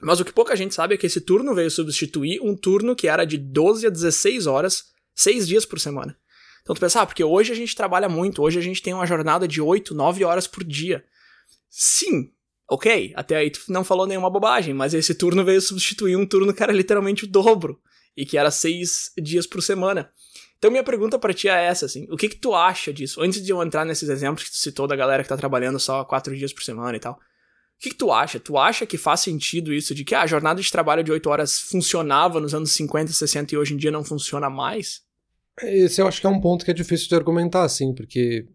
Mas 0.01 0.21
o 0.21 0.25
que 0.25 0.33
pouca 0.33 0.57
gente 0.57 0.75
sabe 0.75 0.95
é 0.95 0.99
que 0.99 1.07
esse 1.07 1.21
turno 1.21 1.55
veio 1.55 1.71
substituir 1.71 2.41
um 2.43 2.57
turno 2.57 2.97
que 2.97 3.09
era 3.09 3.25
de 3.25 3.39
12 3.39 3.87
a 3.87 3.91
16 3.91 4.47
horas, 4.47 4.85
6 5.15 5.47
dias 5.47 5.65
por 5.65 5.81
semana. 5.81 6.17
Então 6.63 6.75
tu 6.75 6.81
pensa, 6.81 7.03
ah, 7.03 7.07
porque 7.07 7.23
hoje 7.23 7.53
a 7.53 7.57
gente 7.57 7.77
trabalha 7.77 8.09
muito, 8.09 8.43
hoje 8.43 8.59
a 8.59 8.63
gente 8.63 8.83
tem 8.83 8.93
uma 8.93 9.07
jornada 9.07 9.47
de 9.47 9.61
8, 9.61 9.95
9 9.95 10.25
horas 10.25 10.47
por 10.47 10.65
dia. 10.65 11.05
Sim, 11.69 12.33
Ok, 12.69 13.13
até 13.15 13.37
aí 13.37 13.51
tu 13.51 13.61
não 13.69 13.85
falou 13.85 14.07
nenhuma 14.07 14.31
bobagem, 14.31 14.73
mas 14.73 14.95
esse 14.95 15.15
turno 15.15 15.45
veio 15.45 15.61
substituir 15.61 16.17
um 16.17 16.27
turno 16.27 16.53
que 16.55 16.63
era 16.63 16.73
literalmente 16.73 17.25
o 17.25 17.27
dobro 17.27 17.79
e 18.17 18.25
que 18.25 18.39
era 18.39 18.51
seis 18.51 19.13
dias 19.19 19.47
por 19.47 19.63
semana. 19.63 20.11
Então 20.59 20.71
minha 20.71 20.83
pergunta 20.83 21.19
para 21.19 21.35
ti 21.35 21.47
é 21.47 21.67
essa, 21.67 21.85
assim, 21.85 22.07
o 22.11 22.17
que 22.17 22.29
que 22.29 22.37
tu 22.37 22.55
acha 22.55 22.91
disso? 22.93 23.21
Antes 23.21 23.45
de 23.45 23.53
eu 23.53 23.63
entrar 23.63 23.85
nesses 23.85 24.09
exemplos 24.09 24.45
que 24.45 24.51
tu 24.51 24.57
citou 24.57 24.87
da 24.87 24.97
galera 24.97 25.23
que 25.23 25.29
tá 25.29 25.37
trabalhando 25.37 25.79
só 25.79 26.05
quatro 26.05 26.35
dias 26.35 26.55
por 26.55 26.63
semana 26.63 26.97
e 26.97 27.01
tal, 27.01 27.21
que 27.85 27.91
que 27.91 27.97
tu 27.97 28.11
acha? 28.11 28.41
Tu 28.41 28.57
acha 28.59 28.87
que 28.87 28.99
faz 28.99 29.21
sentido 29.21 29.73
isso 29.73 29.95
de 29.95 30.05
que 30.05 30.15
ah, 30.15 30.23
a 30.23 30.27
jornada 30.27 30.61
de 30.61 30.71
trabalho 30.71 31.05
de 31.05 31.13
oito 31.13 31.31
horas 31.31 31.59
funcionava 31.59 32.41
nos 32.41 32.55
anos 32.55 32.73
50 32.73 33.11
e 33.11 33.15
60 33.15 33.55
e 33.55 33.59
hoje 33.59 33.75
em 33.75 33.77
dia 33.77 33.91
não 33.91 34.05
funciona 34.05 34.51
mais? 34.51 35.03
Esse 35.63 36.01
eu 36.01 36.09
acho 36.09 36.21
que 36.21 36.27
é 36.27 36.31
um 36.31 36.41
ponto 36.41 36.65
que 36.65 36.71
é 36.71 36.75
difícil 36.75 37.09
de 37.09 37.15
argumentar, 37.15 37.63
assim, 37.63 37.95
porque 37.95 38.47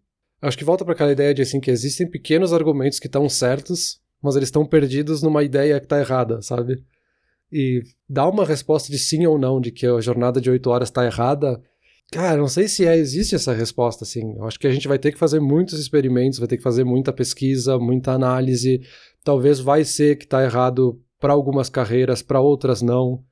Acho 0.42 0.58
que 0.58 0.64
volta 0.64 0.86
para 0.86 0.94
aquela 0.94 1.12
ideia 1.12 1.34
de 1.34 1.42
assim 1.42 1.60
que 1.60 1.70
existem 1.70 2.10
pequenos 2.10 2.54
argumentos 2.54 3.00
que 3.00 3.08
estão 3.08 3.28
certos, 3.28 4.00
mas 4.22 4.36
eles 4.36 4.48
estão 4.48 4.66
perdidos 4.66 5.22
numa 5.22 5.44
ideia 5.44 5.80
que 5.80 5.86
está 5.86 6.00
errada, 6.00 6.42
sabe? 6.42 6.82
E 7.52 7.82
dar 8.08 8.30
uma 8.30 8.46
resposta 8.46 8.90
de 8.90 8.98
sim 8.98 9.26
ou 9.26 9.38
não 9.38 9.60
de 9.60 9.72
que 9.72 9.86
a 9.86 10.00
jornada 10.00 10.40
de 10.40 10.50
oito 10.50 10.70
horas 10.70 10.88
está 10.88 11.06
errada, 11.06 11.62
cara, 12.10 12.38
não 12.38 12.48
sei 12.48 12.70
se 12.70 12.86
é, 12.86 12.96
existe 12.96 13.36
essa 13.36 13.54
resposta 13.54 14.06
assim. 14.06 14.34
Eu 14.38 14.46
acho 14.46 14.58
que 14.58 14.68
a 14.68 14.72
gente 14.72 14.88
vai 14.88 14.98
ter 14.98 15.12
que 15.12 15.20
fazer 15.20 15.42
muitos 15.42 15.78
experimentos, 15.78 16.40
vai 16.40 16.48
ter 16.48 16.58
que 16.58 16.64
fazer 16.64 16.86
muita 16.86 17.12
pesquisa, 17.12 17.78
muita 17.78 18.14
análise. 18.14 18.82
Talvez 19.24 19.60
vai 19.60 19.84
ser 19.84 20.18
que 20.18 20.26
está 20.26 20.44
errado 20.44 21.02
para 21.20 21.34
algumas 21.34 21.70
carreiras, 21.70 22.22
para 22.22 22.40
outras 22.40 22.82
não. 22.82 23.24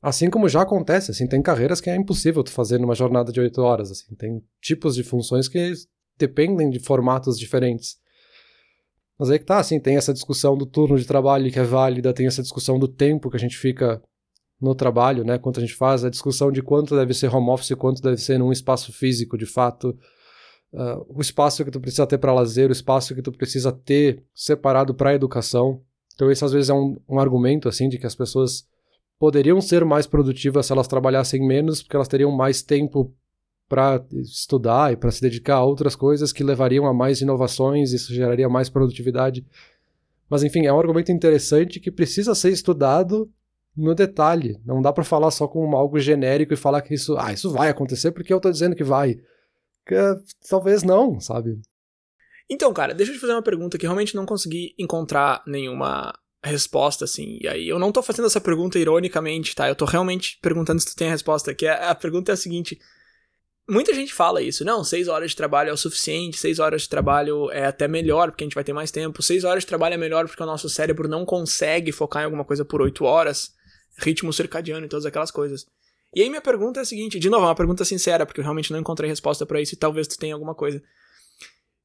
Assim 0.00 0.30
como 0.30 0.48
já 0.48 0.62
acontece, 0.62 1.10
assim, 1.10 1.26
tem 1.26 1.42
carreiras 1.42 1.80
que 1.80 1.90
é 1.90 1.96
impossível 1.96 2.42
tu 2.44 2.52
fazer 2.52 2.78
numa 2.78 2.94
jornada 2.94 3.32
de 3.32 3.40
oito 3.40 3.60
horas, 3.60 3.90
assim, 3.90 4.14
tem 4.14 4.42
tipos 4.60 4.94
de 4.94 5.02
funções 5.02 5.48
que 5.48 5.72
dependem 6.16 6.70
de 6.70 6.78
formatos 6.78 7.38
diferentes. 7.38 7.96
Mas 9.18 9.30
aí 9.30 9.38
que 9.38 9.44
tá, 9.44 9.58
assim, 9.58 9.80
tem 9.80 9.96
essa 9.96 10.12
discussão 10.14 10.56
do 10.56 10.64
turno 10.64 10.96
de 10.96 11.04
trabalho 11.04 11.50
que 11.50 11.58
é 11.58 11.64
válida, 11.64 12.12
tem 12.12 12.26
essa 12.26 12.42
discussão 12.42 12.78
do 12.78 12.86
tempo 12.86 13.28
que 13.28 13.36
a 13.36 13.40
gente 13.40 13.58
fica 13.58 14.00
no 14.60 14.74
trabalho, 14.74 15.24
né, 15.24 15.38
quanto 15.38 15.58
a 15.58 15.60
gente 15.60 15.74
faz, 15.74 16.04
a 16.04 16.10
discussão 16.10 16.50
de 16.50 16.62
quanto 16.62 16.96
deve 16.96 17.14
ser 17.14 17.34
home 17.34 17.50
office, 17.50 17.74
quanto 17.76 18.00
deve 18.00 18.18
ser 18.18 18.38
num 18.38 18.52
espaço 18.52 18.92
físico, 18.92 19.36
de 19.36 19.46
fato, 19.46 19.96
uh, 20.72 21.04
o 21.08 21.20
espaço 21.20 21.64
que 21.64 21.70
tu 21.70 21.80
precisa 21.80 22.06
ter 22.06 22.18
para 22.18 22.32
lazer, 22.32 22.68
o 22.68 22.72
espaço 22.72 23.14
que 23.14 23.22
tu 23.22 23.32
precisa 23.32 23.72
ter 23.72 24.22
separado 24.34 24.94
para 24.94 25.14
educação. 25.14 25.82
Então 26.14 26.30
esse 26.30 26.44
às 26.44 26.52
vezes 26.52 26.70
é 26.70 26.74
um, 26.74 26.96
um 27.08 27.18
argumento, 27.18 27.68
assim, 27.68 27.88
de 27.88 27.98
que 27.98 28.06
as 28.06 28.14
pessoas 28.14 28.66
poderiam 29.18 29.60
ser 29.60 29.84
mais 29.84 30.06
produtivas 30.06 30.66
se 30.66 30.72
elas 30.72 30.88
trabalhassem 30.88 31.44
menos, 31.46 31.82
porque 31.82 31.96
elas 31.96 32.08
teriam 32.08 32.30
mais 32.30 32.62
tempo 32.62 33.12
para 33.68 34.02
estudar 34.12 34.92
e 34.92 34.96
para 34.96 35.10
se 35.10 35.20
dedicar 35.20 35.56
a 35.56 35.64
outras 35.64 35.94
coisas 35.94 36.32
que 36.32 36.42
levariam 36.42 36.86
a 36.86 36.94
mais 36.94 37.20
inovações, 37.20 37.92
isso 37.92 38.14
geraria 38.14 38.48
mais 38.48 38.70
produtividade. 38.70 39.44
Mas 40.28 40.42
enfim, 40.42 40.66
é 40.66 40.72
um 40.72 40.78
argumento 40.78 41.12
interessante 41.12 41.78
que 41.78 41.90
precisa 41.90 42.34
ser 42.34 42.50
estudado 42.50 43.30
no 43.76 43.94
detalhe. 43.94 44.58
Não 44.64 44.80
dá 44.80 44.92
para 44.92 45.04
falar 45.04 45.30
só 45.30 45.46
com 45.46 45.76
algo 45.76 45.98
genérico 45.98 46.52
e 46.52 46.56
falar 46.56 46.80
que 46.82 46.94
isso, 46.94 47.16
ah, 47.18 47.32
isso 47.32 47.50
vai 47.50 47.68
acontecer 47.68 48.10
porque 48.10 48.32
eu 48.32 48.40
tô 48.40 48.50
dizendo 48.50 48.74
que 48.74 48.84
vai. 48.84 49.20
Talvez 50.48 50.82
não, 50.82 51.20
sabe? 51.20 51.60
Então, 52.50 52.72
cara, 52.72 52.94
deixa 52.94 53.12
eu 53.12 53.16
te 53.16 53.20
fazer 53.20 53.34
uma 53.34 53.42
pergunta 53.42 53.76
que 53.76 53.84
realmente 53.84 54.14
não 54.14 54.24
consegui 54.24 54.74
encontrar 54.78 55.42
nenhuma 55.46 56.18
resposta, 56.42 57.04
assim. 57.04 57.38
E 57.40 57.48
aí 57.48 57.68
eu 57.68 57.78
não 57.78 57.92
tô 57.92 58.02
fazendo 58.02 58.26
essa 58.26 58.40
pergunta 58.40 58.78
ironicamente, 58.78 59.54
tá? 59.54 59.68
Eu 59.68 59.74
tô 59.74 59.84
realmente 59.84 60.38
perguntando 60.40 60.80
se 60.80 60.86
tu 60.86 60.96
tem 60.96 61.08
a 61.08 61.12
resposta, 61.12 61.54
que 61.54 61.66
a, 61.66 61.90
a 61.90 61.94
pergunta 61.94 62.32
é 62.32 62.34
a 62.34 62.36
seguinte. 62.36 62.78
Muita 63.68 63.92
gente 63.92 64.14
fala 64.14 64.40
isso, 64.40 64.64
não, 64.64 64.82
seis 64.82 65.08
horas 65.08 65.32
de 65.32 65.36
trabalho 65.36 65.68
é 65.68 65.72
o 65.72 65.76
suficiente, 65.76 66.38
seis 66.38 66.58
horas 66.58 66.82
de 66.82 66.88
trabalho 66.88 67.50
é 67.50 67.66
até 67.66 67.86
melhor, 67.86 68.30
porque 68.30 68.42
a 68.42 68.46
gente 68.46 68.54
vai 68.54 68.64
ter 68.64 68.72
mais 68.72 68.90
tempo, 68.90 69.22
seis 69.22 69.44
horas 69.44 69.62
de 69.62 69.66
trabalho 69.66 69.92
é 69.92 69.98
melhor 69.98 70.26
porque 70.26 70.42
o 70.42 70.46
nosso 70.46 70.70
cérebro 70.70 71.06
não 71.06 71.26
consegue 71.26 71.92
focar 71.92 72.22
em 72.22 72.24
alguma 72.24 72.46
coisa 72.46 72.64
por 72.64 72.80
oito 72.80 73.04
horas, 73.04 73.52
ritmo 73.98 74.32
circadiano 74.32 74.86
e 74.86 74.88
todas 74.88 75.04
aquelas 75.04 75.30
coisas. 75.30 75.66
E 76.14 76.22
aí 76.22 76.28
minha 76.28 76.40
pergunta 76.40 76.80
é 76.80 76.82
a 76.82 76.86
seguinte, 76.86 77.18
de 77.18 77.28
novo, 77.28 77.44
é 77.44 77.48
uma 77.48 77.54
pergunta 77.54 77.84
sincera, 77.84 78.24
porque 78.24 78.40
eu 78.40 78.44
realmente 78.44 78.72
não 78.72 78.80
encontrei 78.80 79.08
resposta 79.08 79.44
para 79.44 79.60
isso 79.60 79.74
e 79.74 79.78
talvez 79.78 80.08
tu 80.08 80.18
tenha 80.18 80.34
alguma 80.34 80.54
coisa. 80.54 80.82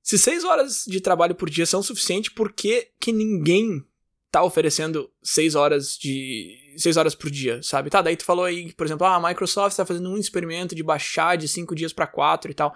Se 0.02 0.18
seis 0.18 0.44
horas 0.44 0.84
de 0.88 1.00
trabalho 1.00 1.36
por 1.36 1.50
dia 1.50 1.66
são 1.66 1.82
suficientes, 1.82 2.34
por 2.34 2.52
que, 2.52 2.90
que 3.00 3.12
ninguém 3.12 3.86
tá 4.34 4.44
oferecendo 4.44 5.10
seis 5.22 5.54
horas 5.54 5.96
de. 5.96 6.76
seis 6.78 6.98
horas 6.98 7.14
por 7.14 7.30
dia, 7.30 7.62
sabe? 7.62 7.92
Tá, 7.92 8.02
daí 8.02 8.18
tu 8.18 8.26
falou 8.26 8.46
aí, 8.46 8.74
por 8.74 8.86
exemplo, 8.86 9.06
ah, 9.06 9.16
a 9.16 9.30
Microsoft 9.30 9.78
tá 9.78 9.86
fazendo 9.86 10.10
um 10.10 10.18
experimento 10.18 10.74
de 10.74 10.82
baixar 10.82 11.38
de 11.38 11.48
cinco 11.48 11.76
dias 11.76 11.94
para 11.94 12.08
quatro 12.08 12.50
e 12.50 12.54
tal. 12.54 12.74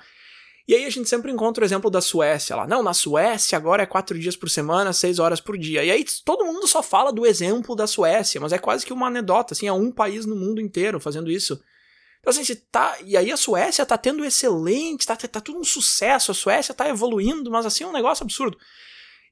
E 0.67 0.75
aí 0.75 0.83
a 0.83 0.89
gente 0.89 1.07
sempre 1.07 1.31
encontra 1.31 1.63
o 1.63 1.65
exemplo 1.65 1.89
da 1.89 2.01
Suécia 2.01 2.53
lá. 2.53 2.67
Não, 2.67 2.83
na 2.83 2.93
Suécia 2.93 3.57
agora 3.57 3.83
é 3.83 3.85
quatro 3.85 4.19
dias 4.19 4.35
por 4.35 4.49
semana, 4.49 4.91
seis 4.91 5.17
horas 5.17 5.39
por 5.39 5.57
dia. 5.57 5.81
E 5.81 5.89
aí 5.89 6.05
todo 6.25 6.43
mundo 6.43 6.67
só 6.67 6.83
fala 6.83 7.13
do 7.13 7.25
exemplo 7.25 7.73
da 7.73 7.87
Suécia, 7.87 8.41
mas 8.41 8.51
é 8.51 8.57
quase 8.57 8.85
que 8.85 8.91
uma 8.91 9.07
anedota, 9.07 9.53
assim, 9.53 9.65
é 9.67 9.71
um 9.71 9.89
país 9.89 10.25
no 10.25 10.35
mundo 10.35 10.59
inteiro 10.59 10.99
fazendo 10.99 11.31
isso. 11.31 11.57
Então 12.19 12.31
assim, 12.31 12.55
tá... 12.69 12.97
E 13.05 13.15
aí 13.15 13.31
a 13.31 13.37
Suécia 13.37 13.85
tá 13.85 13.97
tendo 13.97 14.25
excelente, 14.25 15.05
tá, 15.05 15.15
tá 15.15 15.39
tudo 15.39 15.59
um 15.59 15.63
sucesso, 15.63 16.31
a 16.31 16.35
Suécia 16.35 16.73
tá 16.73 16.89
evoluindo, 16.89 17.49
mas 17.49 17.65
assim, 17.65 17.85
é 17.85 17.87
um 17.87 17.93
negócio 17.93 18.23
absurdo. 18.23 18.57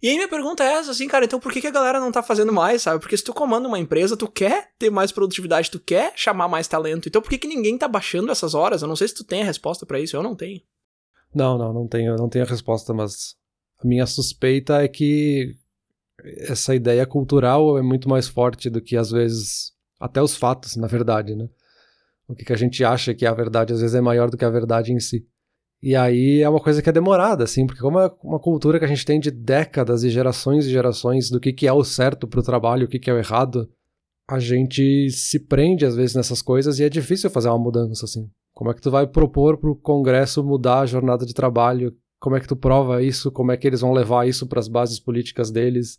E 0.02 0.08
aí 0.08 0.16
minha 0.16 0.30
pergunta 0.30 0.64
é 0.64 0.74
essa, 0.74 0.92
assim, 0.92 1.08
cara, 1.08 1.26
então 1.26 1.40
por 1.40 1.52
que, 1.52 1.60
que 1.60 1.68
a 1.68 1.72
galera 1.72 2.00
não 2.00 2.14
tá 2.14 2.24
fazendo 2.24 2.54
mais, 2.54 2.84
sabe? 2.84 3.02
Porque 3.02 3.18
se 3.18 3.24
tu 3.24 3.34
comanda 3.34 3.68
uma 3.68 3.80
empresa, 3.80 4.16
tu 4.16 4.30
quer 4.30 4.70
ter 4.80 4.90
mais 4.90 5.12
produtividade, 5.12 5.70
tu 5.70 5.80
quer 5.80 6.14
chamar 6.16 6.48
mais 6.48 6.66
talento. 6.66 7.10
Então 7.10 7.22
por 7.22 7.30
que, 7.30 7.38
que 7.38 7.48
ninguém 7.48 7.78
tá 7.78 7.90
baixando 7.90 8.32
essas 8.32 8.54
horas? 8.54 8.82
Eu 8.82 8.88
não 8.88 8.96
sei 8.96 9.10
se 9.10 9.16
tu 9.16 9.26
tem 9.26 9.42
a 9.42 9.46
resposta 9.46 9.86
para 9.86 10.00
isso, 10.00 10.16
eu 10.16 10.24
não 10.24 10.34
tenho. 10.34 10.62
Não, 11.36 11.58
não, 11.58 11.74
não 11.74 11.88
tenho, 11.88 12.16
não 12.16 12.30
tenho 12.30 12.46
a 12.46 12.48
resposta, 12.48 12.94
mas 12.94 13.36
a 13.78 13.86
minha 13.86 14.06
suspeita 14.06 14.82
é 14.82 14.88
que 14.88 15.54
essa 16.24 16.74
ideia 16.74 17.06
cultural 17.06 17.78
é 17.78 17.82
muito 17.82 18.08
mais 18.08 18.28
forte 18.28 18.70
do 18.70 18.82
que 18.82 18.96
às 18.96 19.12
vezes 19.12 19.74
até 20.00 20.22
os 20.22 20.36
fatos, 20.36 20.78
na 20.78 20.88
verdade, 20.88 21.36
né? 21.36 21.50
O 22.28 22.34
que, 22.34 22.46
que 22.46 22.54
a 22.54 22.58
gente 22.58 22.84
acha 22.84 23.14
que 23.14 23.26
é 23.26 23.28
a 23.28 23.34
verdade 23.34 23.74
às 23.74 23.82
vezes 23.82 23.96
é 23.96 24.02
maior 24.02 24.30
do 24.32 24.38
que 24.38 24.46
a 24.46 24.50
verdade 24.50 24.94
em 24.94 25.00
si. 25.00 25.28
E 25.84 25.94
aí 25.96 26.42
é 26.42 26.50
uma 26.50 26.60
coisa 26.60 26.82
que 26.82 26.90
é 26.90 26.94
demorada, 26.94 27.44
assim, 27.44 27.68
porque 27.68 27.82
como 27.82 28.00
é 28.00 28.10
uma 28.24 28.40
cultura 28.40 28.80
que 28.80 28.86
a 28.86 28.88
gente 28.88 29.06
tem 29.06 29.20
de 29.20 29.30
décadas 29.30 30.04
e 30.04 30.10
gerações 30.10 30.66
e 30.66 30.72
gerações 30.72 31.30
do 31.30 31.40
que, 31.40 31.52
que 31.52 31.68
é 31.68 31.74
o 31.74 31.84
certo 31.84 32.28
para 32.28 32.40
o 32.40 32.44
trabalho, 32.44 32.86
o 32.86 32.90
que, 32.90 32.98
que 32.98 33.10
é 33.10 33.14
o 33.14 33.18
errado, 33.18 33.70
a 34.28 34.40
gente 34.40 35.10
se 35.12 35.38
prende 35.38 35.86
às 35.86 35.96
vezes 35.96 36.16
nessas 36.16 36.42
coisas 36.42 36.80
e 36.80 36.84
é 36.84 36.90
difícil 36.90 37.30
fazer 37.30 37.50
uma 37.50 37.60
mudança, 37.60 38.06
assim. 38.06 38.28
Como 38.56 38.72
é 38.72 38.74
que 38.74 38.82
tu 38.82 38.90
vai 38.90 39.06
propor 39.06 39.58
para 39.58 39.70
o 39.70 39.76
Congresso 39.76 40.44
mudar 40.44 40.80
a 40.80 40.86
jornada 40.88 41.26
de 41.26 41.34
trabalho? 41.34 41.96
Como 42.20 42.36
é 42.36 42.40
que 42.40 42.48
tu 42.48 42.56
prova 42.56 43.04
isso? 43.04 43.32
Como 43.32 43.52
é 43.52 43.58
que 43.58 43.68
eles 43.68 43.82
vão 43.82 43.94
levar 43.94 44.28
isso 44.28 44.48
para 44.48 44.60
as 44.60 44.68
bases 44.68 45.00
políticas 45.00 45.52
deles? 45.52 45.98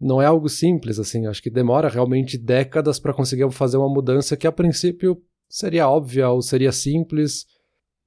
Não 0.00 0.22
é 0.22 0.26
algo 0.26 0.48
simples, 0.48 1.00
assim. 1.00 1.26
Acho 1.26 1.42
que 1.42 1.50
demora 1.50 1.88
realmente 1.88 2.38
décadas 2.38 3.00
para 3.00 3.12
conseguir 3.12 3.50
fazer 3.50 3.78
uma 3.78 3.92
mudança 3.92 4.36
que 4.36 4.46
a 4.46 4.52
princípio 4.52 5.20
seria 5.48 5.88
óbvia 5.88 6.28
ou 6.28 6.40
seria 6.40 6.70
simples 6.70 7.46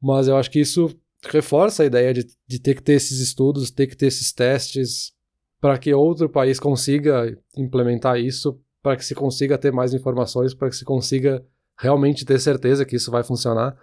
mas 0.02 0.28
eu 0.28 0.36
acho 0.36 0.50
que 0.50 0.60
isso 0.60 0.89
reforça 1.24 1.84
a 1.84 1.86
ideia 1.86 2.12
de, 2.13 2.26
de 2.48 2.60
ter 2.60 2.74
que 2.74 2.82
ter 2.82 2.94
esses 2.94 3.20
estudos, 3.20 3.70
ter 3.70 3.86
que 3.86 3.96
ter 3.96 4.08
esses 4.08 4.34
testes, 4.34 5.13
para 5.60 5.78
que 5.78 5.94
outro 5.94 6.28
país 6.28 6.60
consiga 6.60 7.38
implementar 7.56 8.20
isso, 8.20 8.60
para 8.82 8.98
que 8.98 9.06
se 9.06 9.13
consiga 9.13 9.60
ter 9.60 9.72
mais 9.72 9.94
informações, 9.94 10.56
para 10.56 10.70
que 10.70 10.76
se 10.76 10.84
consiga 10.84 11.46
realmente 11.82 12.26
ter 12.26 12.39
certeza 12.39 12.86
que 12.86 12.96
isso 12.96 13.12
vai 13.12 13.24
funcionar. 13.24 13.76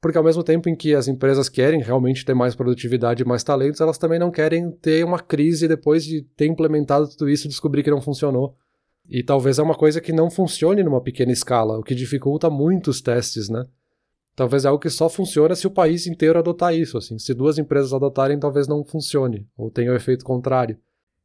Porque 0.00 0.18
ao 0.18 0.24
mesmo 0.24 0.42
tempo 0.42 0.68
em 0.68 0.76
que 0.76 0.94
as 0.94 1.08
empresas 1.08 1.48
querem 1.48 1.82
realmente 1.82 2.24
ter 2.24 2.34
mais 2.34 2.54
produtividade 2.54 3.22
e 3.22 3.26
mais 3.26 3.42
talentos, 3.42 3.80
elas 3.80 3.98
também 3.98 4.18
não 4.18 4.30
querem 4.30 4.70
ter 4.70 5.04
uma 5.04 5.18
crise 5.18 5.66
depois 5.66 6.04
de 6.04 6.22
ter 6.36 6.46
implementado 6.46 7.08
tudo 7.08 7.28
isso 7.28 7.46
e 7.46 7.48
descobrir 7.48 7.82
que 7.82 7.90
não 7.90 8.00
funcionou. 8.00 8.54
E 9.08 9.22
talvez 9.22 9.58
é 9.58 9.62
uma 9.62 9.74
coisa 9.74 10.00
que 10.00 10.12
não 10.12 10.30
funcione 10.30 10.82
numa 10.82 11.00
pequena 11.00 11.32
escala, 11.32 11.78
o 11.78 11.82
que 11.82 11.94
dificulta 11.94 12.48
muito 12.48 12.88
os 12.88 13.00
testes, 13.00 13.48
né? 13.48 13.66
talvez 14.34 14.64
é 14.64 14.68
algo 14.68 14.80
que 14.80 14.90
só 14.90 15.08
funciona 15.08 15.54
se 15.54 15.66
o 15.66 15.70
país 15.70 16.06
inteiro 16.06 16.38
adotar 16.38 16.74
isso, 16.74 16.98
assim. 16.98 17.18
Se 17.18 17.32
duas 17.32 17.58
empresas 17.58 17.92
adotarem, 17.92 18.38
talvez 18.38 18.66
não 18.66 18.84
funcione, 18.84 19.46
ou 19.56 19.70
tenha 19.70 19.92
o 19.92 19.94
efeito 19.94 20.24
contrário. 20.24 20.76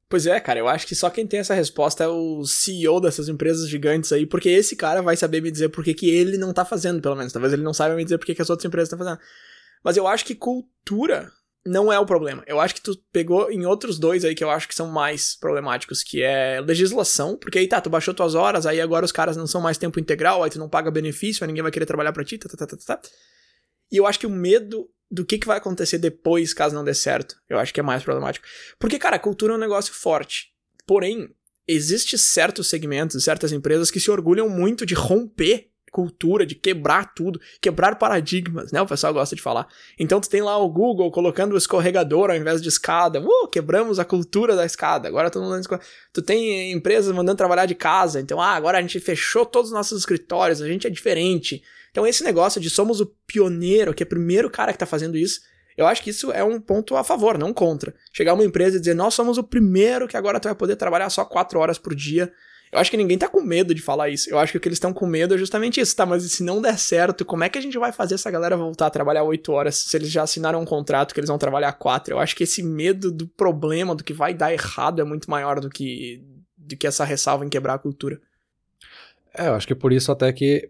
Pois 0.10 0.26
é, 0.26 0.39
cara, 0.39 0.58
eu 0.58 0.67
acho 0.67 0.88
que 0.88 0.95
só 0.95 1.08
quem 1.08 1.28
tem 1.28 1.39
essa 1.39 1.54
resposta 1.54 2.04
é 2.04 2.08
o 2.08 2.43
CEO 2.43 3.00
dessas 3.00 3.30
empresas 3.30 3.69
gigantes 3.69 4.12
aí, 4.12 4.26
porque 4.26 4.50
esse 4.50 4.76
cara 4.76 5.04
vai 5.04 5.15
saber 5.15 5.39
me 5.39 5.52
dizer 5.52 5.69
por 5.69 5.84
que, 5.84 5.93
que 5.93 6.10
ele 6.10 6.36
não 6.36 6.52
tá 6.52 6.65
fazendo, 6.65 7.00
pelo 7.00 7.15
menos. 7.15 7.32
Talvez 7.32 7.54
ele 7.54 7.62
não 7.62 7.76
saiba 7.76 7.95
me 7.95 8.04
dizer 8.04 8.17
por 8.17 8.26
que, 8.26 8.34
que 8.34 8.41
as 8.41 8.50
outras 8.50 8.65
empresas 8.65 8.88
estão 8.88 8.98
fazendo. 8.98 9.19
Mas 9.84 9.98
eu 9.98 10.08
acho 10.08 10.26
que 10.26 10.34
cultura 10.34 11.32
não 11.63 11.93
é 11.93 12.00
o 12.00 12.08
problema. 12.08 12.43
Eu 12.48 12.60
acho 12.60 12.74
que 12.74 12.82
tu 12.82 12.98
pegou 13.12 13.52
em 13.52 13.67
outros 13.67 14.00
dois 14.00 14.26
aí 14.26 14.34
que 14.34 14.43
eu 14.43 14.50
acho 14.50 14.67
que 14.67 14.74
são 14.74 14.88
mais 14.88 15.36
problemáticos, 15.36 16.02
que 16.02 16.24
é 16.24 16.60
legislação, 16.60 17.38
porque 17.38 17.60
aí 17.60 17.67
tá, 17.67 17.80
tu 17.80 17.89
baixou 17.89 18.13
tuas 18.13 18.34
horas, 18.34 18.65
aí 18.65 18.82
agora 18.82 19.06
os 19.06 19.12
caras 19.12 19.38
não 19.38 19.45
são 19.45 19.62
mais 19.62 19.78
tempo 19.78 20.00
integral, 20.00 20.41
aí 20.43 20.50
tu 20.50 20.58
não 20.58 20.67
paga 20.67 20.89
benefício, 20.89 21.43
aí 21.43 21.48
ninguém 21.48 21.62
vai 21.62 21.72
querer 21.72 21.86
trabalhar 21.86 22.13
pra 22.13 22.24
ti, 22.24 22.39
tá, 22.39 22.50
tá, 22.50 22.65
tá, 22.65 22.78
tá, 22.78 22.78
tá. 22.78 23.10
E 23.91 23.97
eu 23.97 24.06
acho 24.06 24.19
que 24.19 24.28
o 24.28 24.30
medo 24.30 24.89
do 25.12 25.25
que, 25.25 25.39
que 25.39 25.47
vai 25.47 25.58
acontecer 25.58 25.97
depois 25.97 26.54
caso 26.54 26.75
não 26.75 26.84
dê 26.84 26.93
certo, 26.93 27.36
eu 27.49 27.58
acho 27.58 27.73
que 27.73 27.80
é 27.80 27.84
mais 27.84 28.04
problemático. 28.04 28.45
Porque, 28.78 28.99
cara, 28.99 29.15
a 29.15 29.19
cultura 29.19 29.54
é 29.54 29.56
um 29.56 29.60
negócio 29.60 29.93
forte. 29.93 30.54
Porém, 30.86 31.34
existe 31.67 32.17
certos 32.17 32.67
segmentos, 32.67 33.23
certas 33.23 33.52
empresas 33.52 33.91
que 33.91 33.99
se 33.99 34.12
orgulham 34.12 34.49
muito 34.49 34.86
de 34.86 34.93
romper 34.93 35.68
cultura, 35.91 36.45
de 36.45 36.56
quebrar 36.56 37.13
tudo, 37.13 37.39
quebrar 37.62 37.95
paradigmas, 37.97 38.71
né? 38.71 38.82
O 38.82 38.86
pessoal 38.86 39.13
gosta 39.13 39.36
de 39.36 39.41
falar. 39.41 39.67
Então 39.97 40.19
tu 40.19 40.30
tem 40.30 40.41
lá 40.41 40.58
o 40.58 40.69
Google 40.69 41.12
colocando 41.12 41.54
o 41.54 41.58
escorregador 41.58 42.30
ao 42.30 42.36
invés 42.36 42.62
de 42.62 42.69
escada. 42.69 43.21
Uh, 43.21 43.47
quebramos 43.47 43.99
a 43.99 44.06
cultura 44.06 44.56
da 44.56 44.65
escada. 44.65 45.08
Agora 45.08 45.30
todo 45.30 45.43
mundo 45.43 45.60
Tu 46.13 46.21
tem 46.21 46.71
empresas 46.71 47.13
mandando 47.13 47.38
trabalhar 47.38 47.65
de 47.65 47.75
casa. 47.75 48.19
Então, 48.19 48.41
ah, 48.41 48.54
agora 48.54 48.78
a 48.78 48.82
gente 48.82 48.99
fechou 48.99 49.45
todos 49.45 49.69
os 49.69 49.75
nossos 49.75 49.99
escritórios, 49.99 50.62
a 50.62 50.67
gente 50.67 50.88
é 50.88 50.89
diferente. 50.89 51.62
Então 51.91 52.06
esse 52.06 52.23
negócio 52.23 52.62
de 52.62 52.69
somos 52.69 53.02
o 53.02 53.06
pioneiro, 53.28 53.93
que 53.93 54.04
é 54.04 54.06
o 54.06 54.10
primeiro 54.10 54.49
cara 54.49 54.71
que 54.71 54.80
tá 54.80 54.86
fazendo 54.86 55.17
isso, 55.17 55.41
eu 55.75 55.88
acho 55.88 56.04
que 56.04 56.10
isso 56.10 56.32
é 56.32 56.43
um 56.43 56.60
ponto 56.60 56.95
a 56.95 57.04
favor, 57.04 57.38
não 57.38 57.54
contra. 57.54 57.95
Chegar 58.12 58.34
uma 58.34 58.43
empresa 58.43 58.75
e 58.75 58.80
dizer, 58.80 58.93
nós 58.93 59.13
somos 59.13 59.38
o 59.38 59.43
primeiro 59.43 60.08
que 60.08 60.17
agora 60.17 60.39
tu 60.39 60.49
vai 60.49 60.56
poder 60.56 60.75
trabalhar 60.75 61.10
só 61.10 61.23
quatro 61.23 61.58
horas 61.58 61.78
por 61.78 61.95
dia 61.95 62.32
eu 62.71 62.79
acho 62.79 62.91
que 62.91 62.97
ninguém 62.97 63.17
tá 63.17 63.27
com 63.27 63.41
medo 63.41 63.73
de 63.73 63.82
falar 63.82 64.10
isso. 64.10 64.29
Eu 64.29 64.38
acho 64.38 64.51
que 64.51 64.58
o 64.58 64.62
que 64.62 64.67
eles 64.67 64.75
estão 64.75 64.93
com 64.93 65.08
medo 65.08 65.34
é 65.34 65.38
justamente 65.38 65.82
isso, 65.82 65.95
tá? 65.95 66.05
Mas 66.05 66.23
se 66.23 66.43
não 66.43 66.62
der 66.62 66.77
certo, 66.77 67.25
como 67.25 67.43
é 67.43 67.49
que 67.49 67.58
a 67.58 67.62
gente 67.62 67.77
vai 67.77 67.91
fazer 67.91 68.15
essa 68.15 68.29
galera 68.29 68.55
voltar 68.55 68.88
a 68.88 68.91
trabalhar 68.91 69.23
8 69.23 69.51
horas 69.51 69.75
se 69.75 69.97
eles 69.97 70.10
já 70.10 70.23
assinaram 70.23 70.62
um 70.62 70.65
contrato 70.65 71.13
que 71.13 71.19
eles 71.19 71.29
vão 71.29 71.38
trabalhar 71.38 71.73
4? 71.73 72.13
Eu 72.13 72.19
acho 72.19 72.36
que 72.36 72.43
esse 72.43 72.62
medo 72.62 73.12
do 73.12 73.27
problema, 73.27 73.95
do 73.95 74.03
que 74.03 74.13
vai 74.13 74.34
dar 74.34 74.53
errado, 74.53 75.01
é 75.01 75.03
muito 75.03 75.29
maior 75.29 75.60
do 75.60 75.69
que, 75.69 76.23
do 76.58 76.77
que 76.77 76.86
essa 76.86 77.03
ressalva 77.03 77.45
em 77.45 77.49
quebrar 77.49 77.73
a 77.73 77.79
cultura. 77.79 78.21
É, 79.36 79.47
eu 79.47 79.55
acho 79.55 79.65
que 79.65 79.73
é 79.73 79.75
por 79.75 79.91
isso 79.91 80.12
até 80.12 80.32
que 80.32 80.69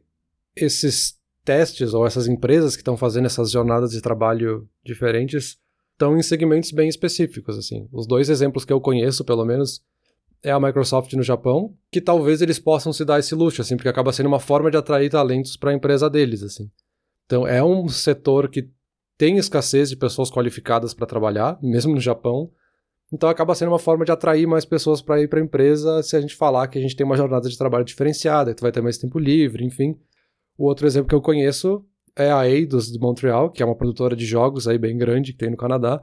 esses 0.56 1.18
testes 1.44 1.94
ou 1.94 2.06
essas 2.06 2.28
empresas 2.28 2.76
que 2.76 2.82
estão 2.82 2.96
fazendo 2.96 3.26
essas 3.26 3.52
jornadas 3.52 3.92
de 3.92 4.02
trabalho 4.02 4.70
diferentes 4.84 5.58
estão 5.94 6.18
em 6.18 6.24
segmentos 6.24 6.72
bem 6.72 6.88
específicos, 6.88 7.58
assim. 7.58 7.90
Os 7.92 8.08
dois 8.08 8.30
exemplos 8.30 8.64
que 8.64 8.72
eu 8.72 8.80
conheço, 8.80 9.26
pelo 9.26 9.44
menos, 9.44 9.82
é 10.44 10.52
a 10.52 10.60
Microsoft 10.60 11.14
no 11.14 11.24
Japão, 11.24 11.76
que 11.92 12.00
talvez 12.00 12.42
eles 12.42 12.60
possam 12.60 12.94
se 12.94 13.04
dar 13.04 13.20
esse 13.20 13.36
luxo, 13.36 13.62
assim, 13.62 13.76
porque 13.76 13.90
acaba 13.90 14.14
sendo 14.14 14.28
uma 14.28 14.40
forma 14.40 14.72
de 14.72 14.78
atrair 14.78 15.10
talentos 15.10 15.58
para 15.58 15.72
a 15.72 15.74
empresa 15.74 16.10
deles, 16.10 16.44
assim. 16.44 16.70
Então 17.26 17.46
é 17.46 17.64
um 17.64 17.88
setor 17.88 18.50
que 18.50 18.70
tem 19.18 19.38
escassez 19.38 19.90
de 19.90 19.98
pessoas 19.98 20.32
qualificadas 20.32 20.94
para 20.94 21.06
trabalhar, 21.06 21.60
mesmo 21.62 21.94
no 21.94 22.00
Japão. 22.00 22.50
Então 23.12 23.28
acaba 23.28 23.54
sendo 23.54 23.70
uma 23.70 23.80
forma 23.80 24.06
de 24.06 24.12
atrair 24.12 24.48
mais 24.48 24.64
pessoas 24.64 25.02
para 25.02 25.22
ir 25.22 25.28
para 25.28 25.40
a 25.40 25.44
empresa 25.44 26.02
se 26.02 26.16
a 26.16 26.22
gente 26.22 26.36
falar 26.36 26.68
que 26.68 26.80
a 26.80 26.82
gente 26.82 26.96
tem 26.96 27.06
uma 27.06 27.18
jornada 27.18 27.50
de 27.50 27.58
trabalho 27.58 27.84
diferenciada, 27.84 28.52
que 28.52 28.58
tu 28.58 28.62
vai 28.62 28.72
ter 28.72 28.82
mais 28.82 28.98
tempo 28.98 29.20
livre, 29.20 29.66
enfim. 29.66 29.96
O 30.58 30.66
outro 30.66 30.88
exemplo 30.88 31.10
que 31.10 31.16
eu 31.16 31.22
conheço 31.22 31.84
é 32.16 32.32
a 32.32 32.48
Eidos 32.48 32.92
de 32.92 33.00
Montreal, 33.00 33.50
que 33.50 33.62
é 33.62 33.66
uma 33.66 33.76
produtora 33.76 34.16
de 34.16 34.26
jogos 34.26 34.68
aí 34.68 34.78
bem 34.78 34.98
grande 34.98 35.34
que 35.34 35.40
tem 35.40 35.50
no 35.50 35.58
Canadá. 35.58 36.02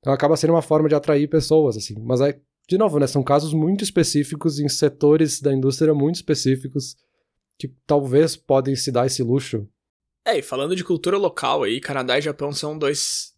Então 0.00 0.12
acaba 0.12 0.36
sendo 0.36 0.52
uma 0.52 0.62
forma 0.62 0.88
de 0.88 0.94
atrair 0.94 1.28
pessoas, 1.28 1.76
assim. 1.76 1.94
Mas 2.00 2.20
é 2.20 2.40
de 2.68 2.76
novo, 2.76 2.98
né, 2.98 3.06
são 3.06 3.22
casos 3.22 3.54
muito 3.54 3.82
específicos 3.82 4.60
em 4.60 4.68
setores 4.68 5.40
da 5.40 5.52
indústria 5.52 5.94
muito 5.94 6.16
específicos 6.16 6.96
que 7.58 7.68
talvez 7.86 8.36
podem 8.36 8.76
se 8.76 8.92
dar 8.92 9.06
esse 9.06 9.22
luxo. 9.22 9.66
É, 10.24 10.38
e 10.38 10.42
falando 10.42 10.76
de 10.76 10.84
cultura 10.84 11.16
local 11.16 11.62
aí, 11.62 11.80
Canadá 11.80 12.18
e 12.18 12.22
Japão 12.22 12.52
são 12.52 12.78
dois 12.78 13.32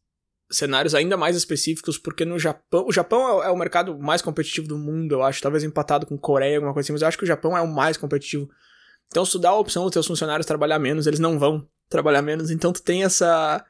cenários 0.50 0.96
ainda 0.96 1.16
mais 1.16 1.36
específicos, 1.36 1.96
porque 1.96 2.24
no 2.24 2.38
Japão, 2.38 2.84
o 2.86 2.92
Japão 2.92 3.40
é, 3.40 3.46
é 3.46 3.50
o 3.50 3.56
mercado 3.56 3.96
mais 3.96 4.20
competitivo 4.20 4.66
do 4.66 4.76
mundo, 4.76 5.12
eu 5.12 5.22
acho, 5.22 5.40
talvez 5.40 5.62
empatado 5.62 6.06
com 6.06 6.18
Coreia, 6.18 6.56
alguma 6.56 6.74
coisa 6.74 6.86
assim, 6.86 6.92
mas 6.92 7.02
eu 7.02 7.08
acho 7.08 7.16
que 7.16 7.24
o 7.24 7.26
Japão 7.26 7.56
é 7.56 7.60
o 7.60 7.68
mais 7.68 7.96
competitivo. 7.96 8.50
Então, 9.06 9.24
se 9.24 9.32
tu 9.32 9.38
dá 9.38 9.50
a 9.50 9.58
opção 9.58 9.84
dos 9.84 9.92
teus 9.92 10.06
funcionários 10.06 10.46
trabalhar 10.46 10.80
menos, 10.80 11.06
eles 11.06 11.20
não 11.20 11.38
vão 11.38 11.66
trabalhar 11.88 12.22
menos, 12.22 12.50
então 12.50 12.72
tu 12.72 12.82
tem 12.82 13.04
essa 13.04 13.64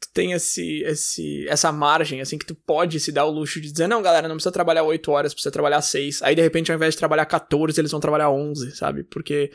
tu 0.00 0.08
tem 0.14 0.32
esse, 0.32 0.82
esse, 0.82 1.46
essa 1.48 1.70
margem, 1.70 2.20
assim, 2.20 2.38
que 2.38 2.46
tu 2.46 2.54
pode 2.54 2.98
se 2.98 3.12
dar 3.12 3.26
o 3.26 3.30
luxo 3.30 3.60
de 3.60 3.70
dizer, 3.70 3.86
não, 3.86 4.00
galera, 4.00 4.26
não 4.26 4.36
precisa 4.36 4.50
trabalhar 4.50 4.82
8 4.82 5.10
horas, 5.12 5.34
precisa 5.34 5.52
trabalhar 5.52 5.82
6. 5.82 6.22
Aí, 6.22 6.34
de 6.34 6.40
repente, 6.40 6.72
ao 6.72 6.76
invés 6.76 6.94
de 6.94 6.98
trabalhar 6.98 7.26
14, 7.26 7.78
eles 7.78 7.90
vão 7.90 8.00
trabalhar 8.00 8.30
11, 8.30 8.74
sabe? 8.74 9.04
Porque... 9.04 9.50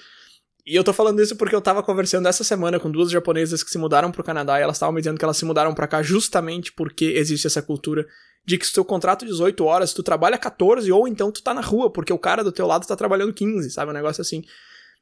E 0.67 0.75
eu 0.75 0.83
tô 0.83 0.91
falando 0.91 1.21
isso 1.21 1.35
porque 1.35 1.55
eu 1.55 1.61
tava 1.61 1.83
conversando 1.83 2.27
essa 2.27 2.43
semana 2.43 2.79
com 2.79 2.89
duas 2.89 3.11
japonesas 3.11 3.63
que 3.63 3.69
se 3.69 3.77
mudaram 3.77 4.11
pro 4.11 4.23
Canadá 4.23 4.59
e 4.59 4.63
elas 4.63 4.77
estavam 4.77 4.93
me 4.95 5.01
dizendo 5.01 5.17
que 5.19 5.23
elas 5.23 5.37
se 5.37 5.45
mudaram 5.45 5.75
para 5.75 5.87
cá 5.87 6.01
justamente 6.01 6.71
porque 6.71 7.05
existe 7.05 7.45
essa 7.45 7.61
cultura 7.61 8.03
de 8.43 8.57
que 8.57 8.65
se 8.65 8.73
teu 8.73 8.83
contrato 8.83 9.25
18 9.25 9.63
horas, 9.63 9.93
tu 9.93 10.01
trabalha 10.01 10.39
14 10.39 10.91
ou 10.91 11.07
então 11.07 11.31
tu 11.31 11.43
tá 11.43 11.53
na 11.53 11.61
rua, 11.61 11.91
porque 11.91 12.11
o 12.11 12.17
cara 12.17 12.43
do 12.43 12.51
teu 12.51 12.65
lado 12.65 12.87
tá 12.87 12.95
trabalhando 12.95 13.31
15, 13.31 13.69
sabe? 13.69 13.91
Um 13.91 13.93
negócio 13.93 14.21
assim. 14.21 14.43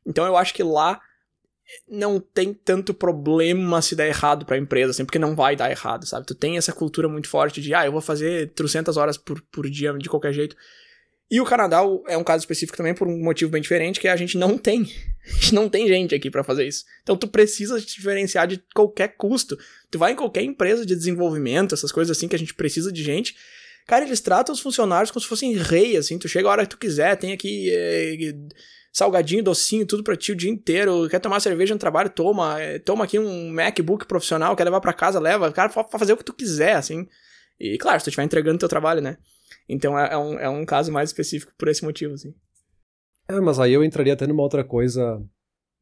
Então 0.05 0.25
eu 0.25 0.35
acho 0.35 0.53
que 0.53 0.63
lá 0.63 0.99
não 1.87 2.19
tem 2.19 2.53
tanto 2.53 2.93
problema 2.93 3.81
se 3.81 3.95
der 3.95 4.07
errado 4.07 4.45
pra 4.45 4.57
empresa, 4.57 4.91
assim, 4.91 5.05
porque 5.05 5.19
não 5.19 5.35
vai 5.35 5.55
dar 5.55 5.69
errado, 5.69 6.05
sabe? 6.05 6.25
Tu 6.25 6.35
tem 6.35 6.57
essa 6.57 6.73
cultura 6.73 7.07
muito 7.07 7.27
forte 7.27 7.61
de, 7.61 7.73
ah, 7.73 7.85
eu 7.85 7.91
vou 7.91 8.01
fazer 8.01 8.51
300 8.53 8.97
horas 8.97 9.17
por, 9.17 9.41
por 9.51 9.69
dia 9.69 9.93
de 9.93 10.09
qualquer 10.09 10.33
jeito. 10.33 10.55
E 11.29 11.41
o 11.41 11.45
Canadá 11.45 11.81
é 12.07 12.17
um 12.17 12.23
caso 12.23 12.41
específico 12.41 12.77
também 12.77 12.93
por 12.93 13.07
um 13.07 13.17
motivo 13.23 13.49
bem 13.49 13.61
diferente, 13.61 13.99
que 13.99 14.07
a 14.07 14.15
gente 14.15 14.37
não 14.37 14.57
tem. 14.57 14.83
A 15.25 15.35
gente 15.35 15.55
não 15.55 15.69
tem 15.69 15.87
gente 15.87 16.13
aqui 16.13 16.29
para 16.29 16.43
fazer 16.43 16.67
isso. 16.67 16.83
Então 17.01 17.15
tu 17.15 17.29
precisa 17.29 17.79
te 17.79 17.95
diferenciar 17.95 18.45
de 18.45 18.61
qualquer 18.75 19.15
custo. 19.15 19.57
Tu 19.89 19.97
vai 19.97 20.11
em 20.11 20.15
qualquer 20.17 20.43
empresa 20.43 20.85
de 20.85 20.93
desenvolvimento, 20.93 21.73
essas 21.73 21.93
coisas 21.93 22.15
assim 22.15 22.27
que 22.27 22.35
a 22.35 22.39
gente 22.39 22.53
precisa 22.53 22.91
de 22.91 23.01
gente. 23.01 23.33
Cara, 23.87 24.03
eles 24.03 24.19
tratam 24.19 24.53
os 24.53 24.59
funcionários 24.59 25.11
como 25.11 25.21
se 25.21 25.27
fossem 25.27 25.53
rei, 25.53 25.95
assim. 25.95 26.19
Tu 26.19 26.27
chega 26.27 26.47
a 26.47 26.51
hora 26.51 26.63
que 26.63 26.71
tu 26.71 26.77
quiser, 26.77 27.15
tem 27.15 27.31
aqui 27.31 27.69
é, 27.71 28.33
salgadinho, 28.93 29.43
docinho, 29.43 29.87
tudo 29.87 30.03
pra 30.03 30.15
ti 30.15 30.31
o 30.31 30.35
dia 30.35 30.51
inteiro. 30.51 31.09
Quer 31.09 31.19
tomar 31.19 31.39
cerveja 31.39 31.73
no 31.73 31.79
trabalho? 31.79 32.11
Toma. 32.11 32.61
É, 32.61 32.77
toma 32.77 33.03
aqui 33.03 33.17
um 33.17 33.51
MacBook 33.51 34.05
profissional, 34.05 34.55
quer 34.55 34.63
levar 34.63 34.79
para 34.79 34.93
casa? 34.93 35.19
Leva. 35.19 35.51
Cara, 35.51 35.69
pode 35.69 35.89
fazer 35.91 36.13
o 36.13 36.17
que 36.17 36.23
tu 36.23 36.33
quiser, 36.33 36.75
assim. 36.75 37.07
E 37.59 37.77
claro, 37.77 37.99
se 37.99 38.05
tu 38.05 38.09
estiver 38.09 38.23
entregando 38.23 38.59
teu 38.59 38.69
trabalho, 38.69 39.01
né? 39.01 39.17
Então 39.67 39.97
é, 39.97 40.13
é, 40.13 40.17
um, 40.17 40.39
é 40.39 40.49
um 40.49 40.63
caso 40.65 40.91
mais 40.91 41.09
específico 41.09 41.51
por 41.57 41.67
esse 41.67 41.83
motivo, 41.83 42.13
assim. 42.13 42.33
É, 43.27 43.39
mas 43.39 43.59
aí 43.59 43.73
eu 43.73 43.83
entraria 43.83 44.13
até 44.13 44.27
numa 44.27 44.43
outra 44.43 44.63
coisa 44.63 45.21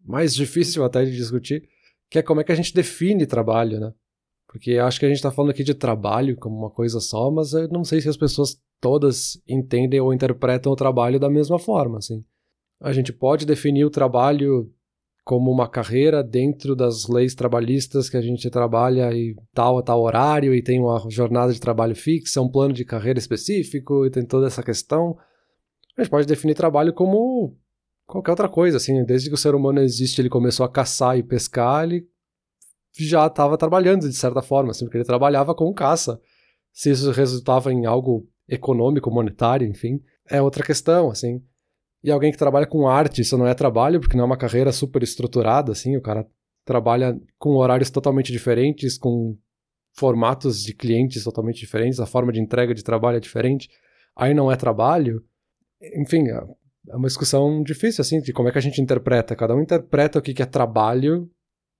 mais 0.03 0.33
difícil 0.33 0.83
até 0.83 1.03
de 1.03 1.11
discutir, 1.11 1.67
que 2.09 2.19
é 2.19 2.23
como 2.23 2.39
é 2.39 2.43
que 2.43 2.51
a 2.51 2.55
gente 2.55 2.73
define 2.73 3.25
trabalho, 3.25 3.79
né? 3.79 3.91
Porque 4.47 4.77
acho 4.77 4.99
que 4.99 5.05
a 5.05 5.09
gente 5.09 5.17
está 5.17 5.31
falando 5.31 5.51
aqui 5.51 5.63
de 5.63 5.73
trabalho 5.73 6.35
como 6.37 6.57
uma 6.57 6.69
coisa 6.69 6.99
só, 6.99 7.31
mas 7.31 7.53
eu 7.53 7.67
não 7.69 7.83
sei 7.83 8.01
se 8.01 8.09
as 8.09 8.17
pessoas 8.17 8.57
todas 8.81 9.41
entendem 9.47 9.99
ou 9.99 10.13
interpretam 10.13 10.71
o 10.71 10.75
trabalho 10.75 11.19
da 11.19 11.29
mesma 11.29 11.57
forma, 11.57 11.99
assim. 11.99 12.23
A 12.81 12.91
gente 12.91 13.13
pode 13.13 13.45
definir 13.45 13.85
o 13.85 13.91
trabalho 13.91 14.69
como 15.23 15.51
uma 15.51 15.69
carreira 15.69 16.23
dentro 16.23 16.75
das 16.75 17.07
leis 17.07 17.35
trabalhistas 17.35 18.09
que 18.09 18.17
a 18.17 18.21
gente 18.21 18.49
trabalha 18.49 19.13
e 19.13 19.35
tal 19.53 19.77
a 19.77 19.83
tal 19.83 20.01
horário 20.01 20.53
e 20.53 20.63
tem 20.63 20.79
uma 20.79 20.99
jornada 21.09 21.53
de 21.53 21.59
trabalho 21.59 21.95
fixa, 21.95 22.41
um 22.41 22.49
plano 22.49 22.73
de 22.73 22.83
carreira 22.83 23.19
específico 23.19 24.05
e 24.05 24.09
tem 24.09 24.25
toda 24.25 24.47
essa 24.47 24.63
questão. 24.63 25.15
A 25.95 26.01
gente 26.01 26.09
pode 26.09 26.25
definir 26.25 26.55
trabalho 26.55 26.91
como 26.91 27.55
qualquer 28.07 28.31
outra 28.31 28.49
coisa, 28.49 28.77
assim, 28.77 29.03
desde 29.05 29.29
que 29.29 29.35
o 29.35 29.37
ser 29.37 29.53
humano 29.53 29.79
existe, 29.79 30.19
ele 30.19 30.29
começou 30.29 30.65
a 30.65 30.69
caçar 30.69 31.17
e 31.17 31.23
pescar, 31.23 31.83
ele 31.83 32.07
já 32.97 33.27
estava 33.27 33.57
trabalhando 33.57 34.09
de 34.09 34.15
certa 34.15 34.41
forma, 34.41 34.71
assim, 34.71 34.85
porque 34.85 34.97
ele 34.97 35.05
trabalhava 35.05 35.53
com 35.53 35.71
caça. 35.71 36.19
Se 36.73 36.89
isso 36.89 37.11
resultava 37.11 37.71
em 37.71 37.85
algo 37.85 38.27
econômico, 38.49 39.11
monetário, 39.11 39.67
enfim, 39.67 40.01
é 40.29 40.41
outra 40.41 40.65
questão, 40.65 41.09
assim. 41.11 41.41
E 42.03 42.09
alguém 42.11 42.31
que 42.31 42.37
trabalha 42.37 42.65
com 42.65 42.87
arte, 42.87 43.21
isso 43.21 43.37
não 43.37 43.47
é 43.47 43.53
trabalho, 43.53 43.99
porque 43.99 44.17
não 44.17 44.23
é 44.23 44.27
uma 44.27 44.37
carreira 44.37 44.71
super 44.71 45.03
estruturada, 45.03 45.71
assim, 45.71 45.95
o 45.95 46.01
cara 46.01 46.25
trabalha 46.65 47.19
com 47.37 47.55
horários 47.55 47.89
totalmente 47.89 48.31
diferentes, 48.31 48.97
com 48.97 49.37
formatos 49.93 50.63
de 50.63 50.73
clientes 50.73 51.23
totalmente 51.23 51.59
diferentes, 51.59 51.99
a 51.99 52.05
forma 52.05 52.31
de 52.31 52.39
entrega 52.39 52.73
de 52.73 52.83
trabalho 52.83 53.17
é 53.17 53.19
diferente, 53.19 53.69
aí 54.15 54.33
não 54.33 54.51
é 54.51 54.55
trabalho. 54.55 55.23
Enfim, 55.97 56.27
é, 56.29 56.41
é 56.89 56.95
uma 56.95 57.07
discussão 57.07 57.61
difícil, 57.61 58.01
assim, 58.01 58.21
de 58.21 58.33
como 58.33 58.49
é 58.49 58.51
que 58.51 58.57
a 58.57 58.61
gente 58.61 58.81
interpreta. 58.81 59.35
Cada 59.35 59.55
um 59.55 59.61
interpreta 59.61 60.19
o 60.19 60.21
que 60.21 60.41
é 60.41 60.45
trabalho 60.45 61.29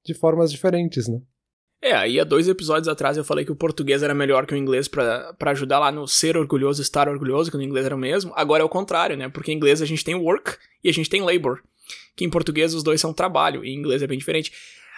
de 0.06 0.14
formas 0.14 0.52
diferentes, 0.52 1.08
né? 1.08 1.20
É, 1.82 1.94
aí 1.94 2.20
há 2.20 2.24
dois 2.24 2.48
episódios 2.48 2.88
atrás 2.88 3.18
eu 3.18 3.24
falei 3.24 3.44
que 3.44 3.52
o 3.52 3.56
português 3.56 4.04
era 4.04 4.14
melhor 4.14 4.46
que 4.46 4.54
o 4.54 4.58
inglês 4.58 4.88
para 4.88 5.36
ajudar 5.46 5.80
lá 5.80 5.92
no 5.92 6.08
ser 6.08 6.38
orgulhoso, 6.38 6.80
estar 6.80 7.10
orgulhoso, 7.10 7.50
que 7.50 7.58
no 7.58 7.64
inglês 7.64 7.88
era 7.88 7.96
o 7.96 8.00
mesmo. 8.00 8.32
Agora 8.36 8.62
é 8.62 8.66
o 8.66 8.70
contrário, 8.70 9.18
né? 9.18 9.28
Porque 9.30 9.52
em 9.52 9.56
inglês 9.56 9.82
a 9.82 9.86
gente 9.86 10.04
tem 10.04 10.14
work 10.14 10.58
e 10.84 10.90
a 10.90 10.94
gente 10.94 11.10
tem 11.10 11.24
labor. 11.24 11.64
Que 12.16 12.24
em 12.24 12.30
português 12.30 12.76
os 12.76 12.84
dois 12.84 13.02
são 13.02 13.12
trabalho, 13.12 13.66
e 13.66 13.70
em 13.70 13.78
inglês 13.80 14.04
é 14.04 14.08
bem 14.08 14.18
diferente. 14.18 14.52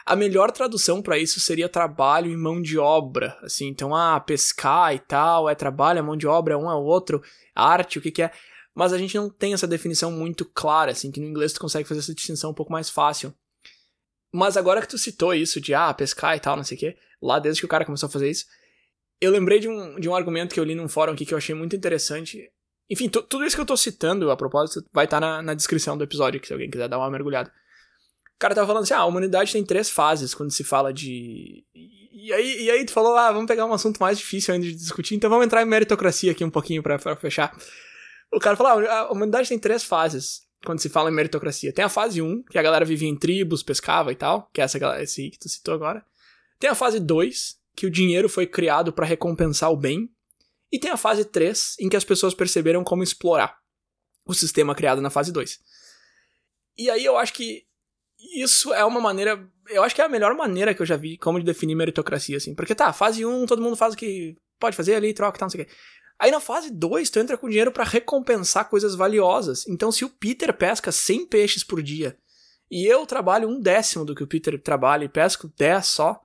A 0.06 0.18
melhor 0.18 0.52
tradução 0.52 1.02
para 1.02 1.18
isso 1.18 1.40
seria 1.40 1.70
trabalho 1.70 2.30
e 2.30 2.36
mão 2.36 2.62
de 2.62 2.78
obra, 2.78 3.38
assim. 3.42 3.68
Então, 3.68 3.96
ah, 3.96 4.20
pescar 4.20 4.94
e 4.94 5.00
tal, 5.00 5.50
é 5.50 5.56
trabalho, 5.56 6.00
é 6.00 6.02
mão 6.02 6.18
de 6.18 6.28
obra, 6.28 6.56
é 6.56 6.58
um 6.58 6.70
é 6.70 6.76
outro, 6.76 7.24
arte, 7.56 7.98
o 7.98 8.02
que 8.02 8.12
que 8.12 8.24
é. 8.24 8.32
Mas 8.76 8.92
a 8.92 8.98
gente 8.98 9.16
não 9.16 9.30
tem 9.30 9.54
essa 9.54 9.68
definição 9.68 10.12
muito 10.12 10.44
clara, 10.44 10.92
assim, 10.92 11.12
que 11.12 11.22
no 11.22 11.28
inglês 11.28 11.54
tu 11.54 11.62
consegue 11.62 11.88
fazer 11.88 12.02
essa 12.02 12.14
distinção 12.14 12.52
um 12.52 12.54
pouco 12.54 12.74
mais 12.74 12.90
fácil. 12.90 13.34
Mas 14.34 14.58
agora 14.58 14.82
que 14.82 14.88
tu 14.88 14.98
citou 14.98 15.32
isso 15.32 15.62
de, 15.62 15.76
ah, 15.76 15.94
pescar 15.94 16.36
e 16.36 16.40
tal, 16.40 16.58
não 16.58 16.64
sei 16.64 16.76
o 16.76 16.80
quê, 16.80 16.98
lá 17.22 17.38
desde 17.38 17.62
que 17.62 17.66
o 17.66 17.70
cara 17.70 17.86
começou 17.86 18.08
a 18.08 18.12
fazer 18.12 18.32
isso, 18.32 18.46
eu 19.22 19.32
lembrei 19.32 19.60
de 19.60 19.70
um, 19.70 20.00
de 20.00 20.10
um 20.10 20.16
argumento 20.16 20.56
que 20.56 20.60
eu 20.60 20.64
li 20.64 20.74
num 20.74 20.90
fórum 20.90 21.14
aqui 21.14 21.24
que 21.24 21.36
eu 21.36 21.38
achei 21.38 21.54
muito 21.54 21.76
interessante. 21.76 22.52
Enfim, 22.90 23.08
tudo 23.08 23.46
isso 23.46 23.56
que 23.56 23.62
eu 23.62 23.66
tô 23.66 23.78
citando, 23.78 24.32
a 24.32 24.36
propósito, 24.36 24.84
vai 24.92 25.06
estar 25.06 25.22
tá 25.22 25.26
na, 25.26 25.42
na 25.44 25.54
descrição 25.54 25.96
do 25.96 26.04
episódio, 26.04 26.42
que 26.42 26.48
se 26.48 26.54
alguém 26.54 26.70
quiser 26.70 26.90
dar 26.90 26.98
uma 26.98 27.12
mergulhada. 27.12 27.54
O 28.36 28.40
cara 28.40 28.56
tava 28.56 28.66
falando 28.66 28.84
assim, 28.84 28.96
ah, 28.96 29.00
a 29.00 29.06
humanidade 29.06 29.54
tem 29.54 29.64
três 29.64 29.90
fases 29.90 30.34
quando 30.34 30.52
se 30.52 30.64
fala 30.64 30.92
de... 30.92 31.64
E 32.12 32.34
aí, 32.34 32.64
e 32.64 32.72
aí 32.72 32.86
tu 32.86 32.92
falou, 32.92 33.16
ah, 33.16 33.32
vamos 33.32 33.48
pegar 33.48 33.66
um 33.66 33.74
assunto 33.74 34.00
mais 34.00 34.18
difícil 34.18 34.54
ainda 34.54 34.66
de 34.66 34.74
discutir, 34.74 35.14
então 35.14 35.30
vamos 35.30 35.46
entrar 35.46 35.62
em 35.62 35.66
meritocracia 35.66 36.32
aqui 36.32 36.44
um 36.44 36.50
pouquinho 36.50 36.82
pra 36.82 36.98
fechar. 37.16 37.56
O 38.32 38.40
cara 38.40 38.58
falou, 38.58 38.86
ah, 38.88 39.00
a 39.00 39.12
humanidade 39.12 39.48
tem 39.48 39.60
três 39.60 39.84
fases 39.84 40.42
quando 40.66 40.80
se 40.80 40.90
fala 40.90 41.10
em 41.10 41.14
meritocracia. 41.14 41.74
Tem 41.74 41.84
a 41.84 41.90
fase 41.90 42.22
1, 42.22 42.44
que 42.44 42.58
a 42.58 42.62
galera 42.62 42.86
vivia 42.86 43.10
em 43.10 43.16
tribos, 43.16 43.64
pescava 43.64 44.12
e 44.12 44.16
tal, 44.16 44.50
que 44.54 44.62
é 44.62 44.64
essa 44.64 45.02
esse 45.02 45.30
que 45.30 45.40
tu 45.40 45.50
citou 45.50 45.74
agora. 45.74 46.06
Tem 46.60 46.70
a 46.70 46.76
fase 46.76 47.00
2, 47.00 47.60
que 47.76 47.86
o 47.86 47.92
dinheiro 47.92 48.30
foi 48.30 48.48
criado 48.48 48.94
para 48.94 49.06
recompensar 49.06 49.72
o 49.72 49.78
bem. 49.78 50.10
E 50.72 50.80
tem 50.80 50.90
a 50.90 50.98
fase 50.98 51.26
3, 51.26 51.76
em 51.80 51.90
que 51.90 51.98
as 51.98 52.04
pessoas 52.04 52.34
perceberam 52.34 52.84
como 52.84 53.04
explorar 53.04 53.58
o 54.26 54.34
sistema 54.34 54.74
criado 54.74 55.02
na 55.02 55.10
fase 55.10 55.32
2. 55.32 55.60
E 56.78 56.90
aí 56.90 57.04
eu 57.04 57.18
acho 57.18 57.34
que 57.34 57.64
isso 58.36 58.74
é 58.74 58.84
uma 58.86 59.02
maneira. 59.02 59.48
Eu 59.70 59.84
acho 59.84 59.94
que 59.94 60.02
é 60.02 60.06
a 60.06 60.10
melhor 60.10 60.34
maneira 60.34 60.74
que 60.74 60.82
eu 60.82 60.86
já 60.86 60.96
vi 60.96 61.18
como 61.18 61.40
de 61.40 61.46
definir 61.46 61.76
meritocracia, 61.76 62.38
assim. 62.38 62.56
Porque 62.56 62.74
tá, 62.74 62.92
fase 62.94 63.26
1, 63.26 63.46
todo 63.46 63.62
mundo 63.62 63.76
faz 63.76 63.94
o 63.94 63.98
que 63.98 64.36
pode 64.60 64.76
fazer 64.76 64.96
ali, 64.96 65.14
troca 65.14 65.38
e 65.38 65.40
tal, 65.40 65.46
não 65.46 65.52
sei 65.52 65.62
o 65.62 65.66
quê. 65.66 65.72
Aí 66.24 66.32
na 66.32 66.40
fase 66.40 66.72
2, 66.72 67.10
tu 67.10 67.20
entra 67.20 67.38
com 67.38 67.50
dinheiro 67.50 67.70
para 67.70 67.84
recompensar 67.84 68.70
coisas 68.70 68.96
valiosas. 68.96 69.68
Então, 69.68 69.92
se 69.92 70.06
o 70.06 70.10
Peter 70.10 70.54
pesca 70.54 70.90
100 70.90 71.26
peixes 71.28 71.66
por 71.66 71.84
dia 71.84 72.18
e 72.72 72.86
eu 72.86 73.06
trabalho 73.06 73.50
um 73.50 73.60
décimo 73.60 74.06
do 74.06 74.16
que 74.16 74.24
o 74.24 74.28
Peter 74.28 74.58
trabalha 74.58 75.04
e 75.04 75.10
pesco 75.10 75.52
10 75.58 75.86
só, 75.86 76.22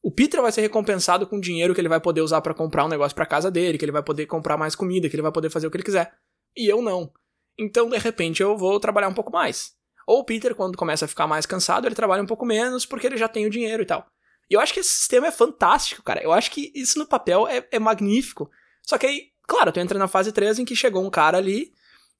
o 0.00 0.12
Peter 0.12 0.40
vai 0.40 0.52
ser 0.52 0.60
recompensado 0.60 1.26
com 1.26 1.40
dinheiro 1.40 1.74
que 1.74 1.80
ele 1.80 1.88
vai 1.88 1.98
poder 1.98 2.20
usar 2.20 2.40
para 2.42 2.54
comprar 2.54 2.84
um 2.84 2.88
negócio 2.88 3.12
para 3.12 3.26
casa 3.26 3.50
dele, 3.50 3.76
que 3.76 3.84
ele 3.84 3.90
vai 3.90 4.04
poder 4.04 4.24
comprar 4.26 4.56
mais 4.56 4.76
comida, 4.76 5.08
que 5.08 5.16
ele 5.16 5.22
vai 5.22 5.32
poder 5.32 5.50
fazer 5.50 5.66
o 5.66 5.70
que 5.72 5.78
ele 5.78 5.82
quiser. 5.82 6.14
E 6.56 6.70
eu 6.70 6.80
não. 6.80 7.12
Então, 7.58 7.88
de 7.88 7.98
repente, 7.98 8.40
eu 8.40 8.56
vou 8.56 8.78
trabalhar 8.78 9.08
um 9.08 9.14
pouco 9.14 9.32
mais. 9.32 9.72
Ou 10.06 10.20
o 10.20 10.24
Peter, 10.24 10.54
quando 10.54 10.78
começa 10.78 11.06
a 11.06 11.08
ficar 11.08 11.26
mais 11.26 11.44
cansado, 11.44 11.88
ele 11.88 11.96
trabalha 11.96 12.22
um 12.22 12.26
pouco 12.26 12.46
menos 12.46 12.86
porque 12.86 13.08
ele 13.08 13.16
já 13.16 13.26
tem 13.26 13.46
o 13.46 13.50
dinheiro 13.50 13.82
e 13.82 13.86
tal. 13.86 14.06
E 14.48 14.54
eu 14.54 14.60
acho 14.60 14.72
que 14.72 14.78
esse 14.78 14.92
sistema 14.92 15.26
é 15.26 15.32
fantástico, 15.32 16.04
cara. 16.04 16.22
Eu 16.22 16.30
acho 16.30 16.52
que 16.52 16.70
isso 16.72 17.00
no 17.00 17.08
papel 17.08 17.48
é, 17.48 17.66
é 17.72 17.80
magnífico. 17.80 18.48
Só 18.82 18.96
que 18.98 19.06
aí, 19.06 19.29
claro, 19.50 19.72
tu 19.72 19.80
entra 19.80 19.98
na 19.98 20.06
fase 20.06 20.30
3 20.30 20.60
em 20.60 20.64
que 20.64 20.76
chegou 20.76 21.04
um 21.04 21.10
cara 21.10 21.36
ali 21.36 21.72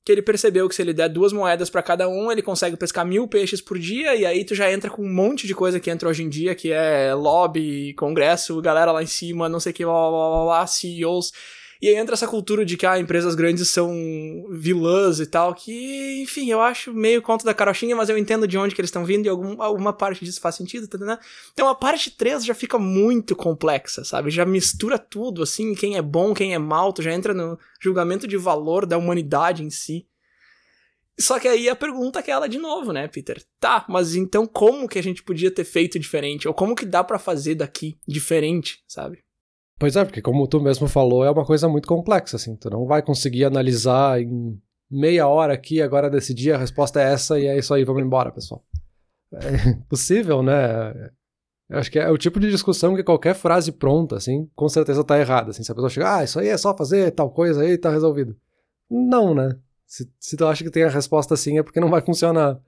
que 0.04 0.10
ele 0.10 0.22
percebeu 0.22 0.68
que 0.68 0.74
se 0.74 0.82
ele 0.82 0.94
der 0.94 1.08
duas 1.08 1.32
moedas 1.32 1.68
para 1.68 1.82
cada 1.82 2.08
um, 2.08 2.32
ele 2.32 2.42
consegue 2.42 2.76
pescar 2.76 3.04
mil 3.04 3.28
peixes 3.28 3.60
por 3.60 3.78
dia, 3.78 4.16
e 4.16 4.24
aí 4.24 4.44
tu 4.44 4.54
já 4.54 4.72
entra 4.72 4.88
com 4.90 5.02
um 5.02 5.12
monte 5.12 5.46
de 5.46 5.54
coisa 5.54 5.78
que 5.78 5.90
entra 5.90 6.08
hoje 6.08 6.22
em 6.22 6.28
dia, 6.28 6.54
que 6.54 6.72
é 6.72 7.12
lobby, 7.14 7.92
congresso, 7.94 8.60
galera 8.62 8.92
lá 8.92 9.02
em 9.02 9.06
cima, 9.06 9.48
não 9.48 9.60
sei 9.60 9.72
o 9.72 9.74
que, 9.74 9.84
blá, 9.84 9.92
blá, 9.92 10.30
blá, 10.30 10.44
blá, 10.44 10.66
CEOs. 10.66 11.32
E 11.82 11.88
aí 11.88 11.96
entra 11.96 12.14
essa 12.14 12.28
cultura 12.28 12.62
de 12.62 12.76
que 12.76 12.84
ah, 12.84 12.98
empresas 12.98 13.34
grandes 13.34 13.68
são 13.68 13.90
vilãs 14.50 15.18
e 15.18 15.26
tal, 15.26 15.54
que, 15.54 16.20
enfim, 16.22 16.50
eu 16.50 16.60
acho 16.60 16.92
meio 16.92 17.22
conta 17.22 17.44
da 17.44 17.54
carochinha, 17.54 17.96
mas 17.96 18.10
eu 18.10 18.18
entendo 18.18 18.46
de 18.46 18.58
onde 18.58 18.74
que 18.74 18.80
eles 18.80 18.90
estão 18.90 19.04
vindo 19.04 19.24
e 19.24 19.28
algum, 19.30 19.62
alguma 19.62 19.92
parte 19.92 20.22
disso 20.22 20.40
faz 20.42 20.56
sentido, 20.56 20.86
tá 20.86 20.98
entendendo? 20.98 21.18
Então 21.54 21.68
a 21.68 21.74
parte 21.74 22.10
3 22.10 22.44
já 22.44 22.54
fica 22.54 22.78
muito 22.78 23.34
complexa, 23.34 24.04
sabe? 24.04 24.30
Já 24.30 24.44
mistura 24.44 24.98
tudo, 24.98 25.42
assim, 25.42 25.74
quem 25.74 25.96
é 25.96 26.02
bom, 26.02 26.34
quem 26.34 26.52
é 26.52 26.58
mal, 26.58 26.92
tu 26.92 27.00
já 27.00 27.12
entra 27.12 27.32
no 27.32 27.58
julgamento 27.80 28.28
de 28.28 28.36
valor 28.36 28.84
da 28.84 28.98
humanidade 28.98 29.64
em 29.64 29.70
si. 29.70 30.06
Só 31.18 31.38
que 31.38 31.48
aí 31.48 31.68
a 31.68 31.76
pergunta 31.76 32.18
é 32.18 32.20
aquela 32.20 32.46
de 32.46 32.58
novo, 32.58 32.92
né, 32.92 33.08
Peter? 33.08 33.42
Tá, 33.58 33.86
mas 33.88 34.14
então 34.14 34.46
como 34.46 34.88
que 34.88 34.98
a 34.98 35.02
gente 35.02 35.22
podia 35.22 35.50
ter 35.50 35.64
feito 35.64 35.98
diferente? 35.98 36.46
Ou 36.46 36.52
como 36.52 36.74
que 36.74 36.84
dá 36.84 37.02
para 37.02 37.18
fazer 37.18 37.54
daqui 37.54 37.98
diferente, 38.06 38.82
sabe? 38.86 39.22
Pois 39.80 39.96
é, 39.96 40.04
porque 40.04 40.20
como 40.20 40.46
tu 40.46 40.60
mesmo 40.60 40.86
falou, 40.86 41.24
é 41.24 41.30
uma 41.30 41.46
coisa 41.46 41.66
muito 41.66 41.88
complexa, 41.88 42.36
assim. 42.36 42.54
Tu 42.54 42.68
não 42.68 42.84
vai 42.84 43.00
conseguir 43.00 43.46
analisar 43.46 44.20
em 44.20 44.60
meia 44.90 45.26
hora 45.26 45.54
aqui, 45.54 45.80
agora 45.80 46.10
decidir, 46.10 46.52
a 46.52 46.58
resposta 46.58 47.00
é 47.00 47.10
essa 47.10 47.40
e 47.40 47.46
é 47.46 47.58
isso 47.58 47.72
aí, 47.72 47.82
vamos 47.82 48.02
embora, 48.02 48.30
pessoal. 48.30 48.62
É 49.32 49.40
possível, 49.88 50.42
né? 50.42 50.92
Eu 51.66 51.78
acho 51.78 51.90
que 51.90 51.98
é 51.98 52.10
o 52.10 52.18
tipo 52.18 52.38
de 52.38 52.50
discussão 52.50 52.94
que 52.94 53.02
qualquer 53.02 53.34
frase 53.34 53.72
pronta, 53.72 54.16
assim, 54.16 54.50
com 54.54 54.68
certeza 54.68 55.02
tá 55.02 55.18
errada. 55.18 55.48
Assim, 55.48 55.62
se 55.62 55.72
a 55.72 55.74
pessoa 55.74 55.88
chegar, 55.88 56.18
ah, 56.18 56.24
isso 56.24 56.38
aí 56.38 56.48
é 56.48 56.58
só 56.58 56.76
fazer 56.76 57.10
tal 57.12 57.30
coisa 57.30 57.62
aí, 57.62 57.78
tá 57.78 57.90
resolvido. 57.90 58.36
Não, 58.90 59.34
né? 59.34 59.56
Se, 59.86 60.06
se 60.20 60.36
tu 60.36 60.44
acha 60.44 60.62
que 60.62 60.70
tem 60.70 60.82
a 60.82 60.90
resposta 60.90 61.32
assim, 61.32 61.58
é 61.58 61.62
porque 61.62 61.80
não 61.80 61.88
vai 61.88 62.02
funcionar. 62.02 62.60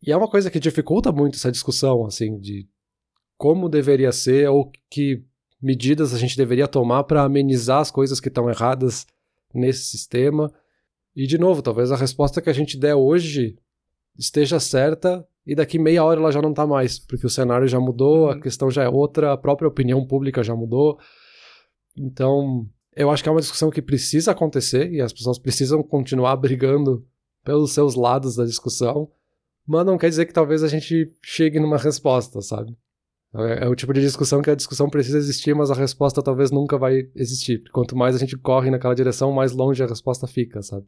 E 0.00 0.12
é 0.12 0.16
uma 0.16 0.30
coisa 0.30 0.48
que 0.48 0.60
dificulta 0.60 1.10
muito 1.10 1.34
essa 1.34 1.50
discussão, 1.50 2.06
assim, 2.06 2.38
de 2.38 2.68
como 3.36 3.68
deveria 3.68 4.12
ser 4.12 4.48
ou 4.48 4.70
que 4.88 5.24
medidas 5.62 6.12
a 6.12 6.18
gente 6.18 6.36
deveria 6.36 6.66
tomar 6.66 7.04
para 7.04 7.22
amenizar 7.22 7.78
as 7.78 7.90
coisas 7.90 8.18
que 8.18 8.28
estão 8.28 8.50
erradas 8.50 9.06
nesse 9.54 9.84
sistema. 9.84 10.52
E, 11.14 11.26
de 11.26 11.38
novo, 11.38 11.62
talvez 11.62 11.92
a 11.92 11.96
resposta 11.96 12.40
que 12.40 12.50
a 12.50 12.52
gente 12.52 12.76
der 12.76 12.94
hoje 12.94 13.56
esteja 14.18 14.58
certa 14.58 15.26
e 15.46 15.54
daqui 15.54 15.78
meia 15.78 16.04
hora 16.04 16.20
ela 16.20 16.32
já 16.32 16.40
não 16.40 16.54
tá 16.54 16.66
mais, 16.66 16.98
porque 16.98 17.26
o 17.26 17.30
cenário 17.30 17.66
já 17.68 17.78
mudou, 17.78 18.30
a 18.30 18.34
uhum. 18.34 18.40
questão 18.40 18.70
já 18.70 18.84
é 18.84 18.88
outra, 18.88 19.32
a 19.32 19.36
própria 19.36 19.68
opinião 19.68 20.04
pública 20.06 20.42
já 20.42 20.54
mudou. 20.54 20.98
Então, 21.96 22.66
eu 22.94 23.10
acho 23.10 23.22
que 23.22 23.28
é 23.28 23.32
uma 23.32 23.40
discussão 23.40 23.70
que 23.70 23.82
precisa 23.82 24.32
acontecer 24.32 24.90
e 24.92 25.00
as 25.00 25.12
pessoas 25.12 25.38
precisam 25.38 25.82
continuar 25.82 26.36
brigando 26.36 27.04
pelos 27.44 27.72
seus 27.72 27.94
lados 27.94 28.36
da 28.36 28.44
discussão, 28.44 29.10
mas 29.66 29.84
não 29.84 29.98
quer 29.98 30.08
dizer 30.08 30.26
que 30.26 30.32
talvez 30.32 30.62
a 30.62 30.68
gente 30.68 31.12
chegue 31.22 31.58
numa 31.58 31.76
resposta, 31.76 32.40
sabe? 32.40 32.76
É, 33.34 33.64
é 33.64 33.68
o 33.68 33.74
tipo 33.74 33.92
de 33.92 34.00
discussão 34.00 34.42
que 34.42 34.50
a 34.50 34.54
discussão 34.54 34.90
precisa 34.90 35.18
existir, 35.18 35.54
mas 35.54 35.70
a 35.70 35.74
resposta 35.74 36.22
talvez 36.22 36.50
nunca 36.50 36.76
vai 36.76 37.08
existir. 37.14 37.62
Quanto 37.72 37.96
mais 37.96 38.14
a 38.14 38.18
gente 38.18 38.36
corre 38.36 38.70
naquela 38.70 38.94
direção, 38.94 39.32
mais 39.32 39.52
longe 39.52 39.82
a 39.82 39.86
resposta 39.86 40.26
fica, 40.26 40.62
sabe? 40.62 40.86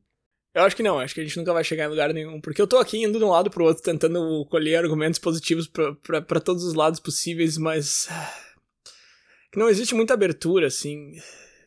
Eu 0.55 0.62
acho 0.62 0.76
que 0.76 0.84
não, 0.84 1.01
acho 1.01 1.14
que 1.14 1.20
a 1.20 1.24
gente 1.24 1.36
nunca 1.36 1.53
vai 1.53 1.64
chegar 1.64 1.86
em 1.86 1.88
lugar 1.88 2.14
nenhum. 2.14 2.40
Porque 2.40 2.62
eu 2.62 2.66
tô 2.66 2.78
aqui 2.78 3.03
indo 3.03 3.18
de 3.18 3.24
um 3.24 3.30
lado 3.30 3.51
pro 3.51 3.64
outro, 3.64 3.82
tentando 3.82 4.47
colher 4.49 4.76
argumentos 4.76 5.18
positivos 5.18 5.68
para 5.68 6.40
todos 6.40 6.62
os 6.62 6.74
lados 6.74 7.01
possíveis, 7.01 7.59
mas. 7.59 8.09
não 9.57 9.68
existe 9.68 9.95
muita 9.95 10.14
abertura, 10.14 10.68
assim. 10.68 11.12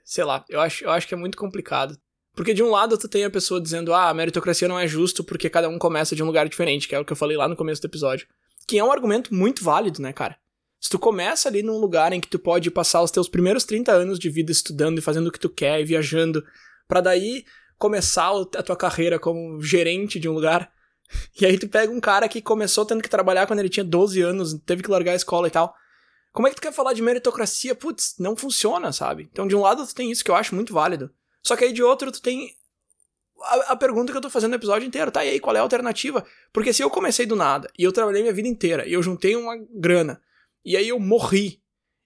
Sei 0.06 0.24
lá, 0.24 0.46
eu 0.48 0.62
acho, 0.62 0.86
eu 0.86 0.92
acho 0.92 1.06
que 1.06 1.14
é 1.14 1.18
muito 1.18 1.38
complicado. 1.38 1.98
Porque 2.34 2.54
de 2.54 2.64
um 2.64 2.70
lado 2.70 2.98
tu 2.98 3.10
tem 3.10 3.26
a 3.26 3.30
pessoa 3.30 3.60
dizendo, 3.60 3.94
ah, 3.94 4.10
a 4.10 4.14
meritocracia 4.14 4.68
não 4.68 4.80
é 4.80 4.88
justo 4.88 5.24
porque 5.24 5.50
cada 5.50 5.68
um 5.68 5.80
começa 5.80 6.16
de 6.16 6.24
um 6.24 6.28
lugar 6.28 6.48
diferente, 6.48 6.88
que 6.88 6.96
é 6.96 7.00
o 7.00 7.04
que 7.04 7.12
eu 7.12 7.18
falei 7.18 7.36
lá 7.36 7.48
no 7.48 7.58
começo 7.58 7.82
do 7.82 7.88
episódio. 7.88 8.28
Que 8.66 8.78
é 8.78 8.84
um 8.84 8.92
argumento 8.92 9.34
muito 9.34 9.64
válido, 9.64 10.02
né, 10.02 10.14
cara? 10.14 10.38
Se 10.80 10.90
tu 10.90 11.00
começa 11.00 11.50
ali 11.50 11.64
num 11.64 11.78
lugar 11.78 12.14
em 12.14 12.22
que 12.22 12.28
tu 12.28 12.38
pode 12.38 12.70
passar 12.70 13.02
os 13.02 13.12
teus 13.12 13.28
primeiros 13.28 13.64
30 13.64 13.92
anos 13.92 14.20
de 14.20 14.30
vida 14.30 14.52
estudando 14.52 15.00
e 15.00 15.02
fazendo 15.02 15.28
o 15.28 15.32
que 15.32 15.40
tu 15.40 15.50
quer 15.50 15.82
e 15.82 15.86
viajando, 15.86 16.46
para 16.88 17.02
daí 17.02 17.46
começar 17.78 18.32
a 18.32 18.64
tua 18.64 18.76
carreira 18.76 19.20
como 19.20 19.62
gerente 19.62 20.20
de 20.20 20.30
um 20.30 20.34
lugar. 20.34 20.72
E 21.40 21.46
aí 21.46 21.58
tu 21.58 21.70
pega 21.70 21.90
um 21.90 22.02
cara 22.02 22.28
que 22.28 22.42
começou 22.42 22.86
tendo 22.86 23.02
que 23.02 23.10
trabalhar 23.10 23.48
quando 23.48 23.60
ele 23.60 23.70
tinha 23.70 23.84
12 23.84 24.22
anos, 24.22 24.54
teve 24.66 24.84
que 24.84 24.92
largar 24.92 25.14
a 25.14 25.16
escola 25.16 25.48
e 25.48 25.52
tal. 25.52 25.74
Como 26.34 26.46
é 26.46 26.50
que 26.50 26.58
tu 26.58 26.62
quer 26.62 26.74
falar 26.74 26.92
de 26.92 27.02
meritocracia? 27.02 27.74
Putz, 27.74 28.16
não 28.20 28.36
funciona, 28.36 28.92
sabe? 28.92 29.30
Então, 29.32 29.48
de 29.48 29.56
um 29.56 29.62
lado 29.62 29.88
tu 29.88 29.96
tem 29.96 30.12
isso 30.12 30.22
que 30.22 30.30
eu 30.30 30.36
acho 30.36 30.54
muito 30.54 30.74
válido. 30.74 31.10
Só 31.42 31.56
que 31.56 31.64
aí 31.64 31.72
de 31.72 31.82
outro 31.82 32.12
tu 32.12 32.22
tem 32.22 32.54
a, 33.42 33.72
a, 33.72 33.76
pergunta 33.78 34.12
que 34.12 34.18
eu 34.18 34.22
tô 34.22 34.30
fazendo 34.30 34.50
no 34.50 34.58
episódio 34.58 34.86
inteiro, 34.86 35.10
tá? 35.12 35.24
E 35.24 35.30
aí, 35.30 35.40
qual 35.40 35.56
é 35.56 35.60
a 35.60 35.62
alternativa? 35.62 36.26
Porque 36.52 36.74
se 36.74 36.84
eu 36.84 36.90
comecei 36.90 37.26
do 37.26 37.38
nada 37.38 37.72
e 37.80 37.84
eu 37.84 37.92
trabalhei 37.94 38.22
minha 38.22 38.34
vida 38.34 38.50
inteira 38.50 38.86
e 38.86 38.92
eu 38.92 39.02
juntei 39.02 39.36
uma 39.36 39.56
grana 39.74 40.22
e 40.66 40.76
aí 40.76 40.90
eu 40.90 41.00
morri 41.00 41.62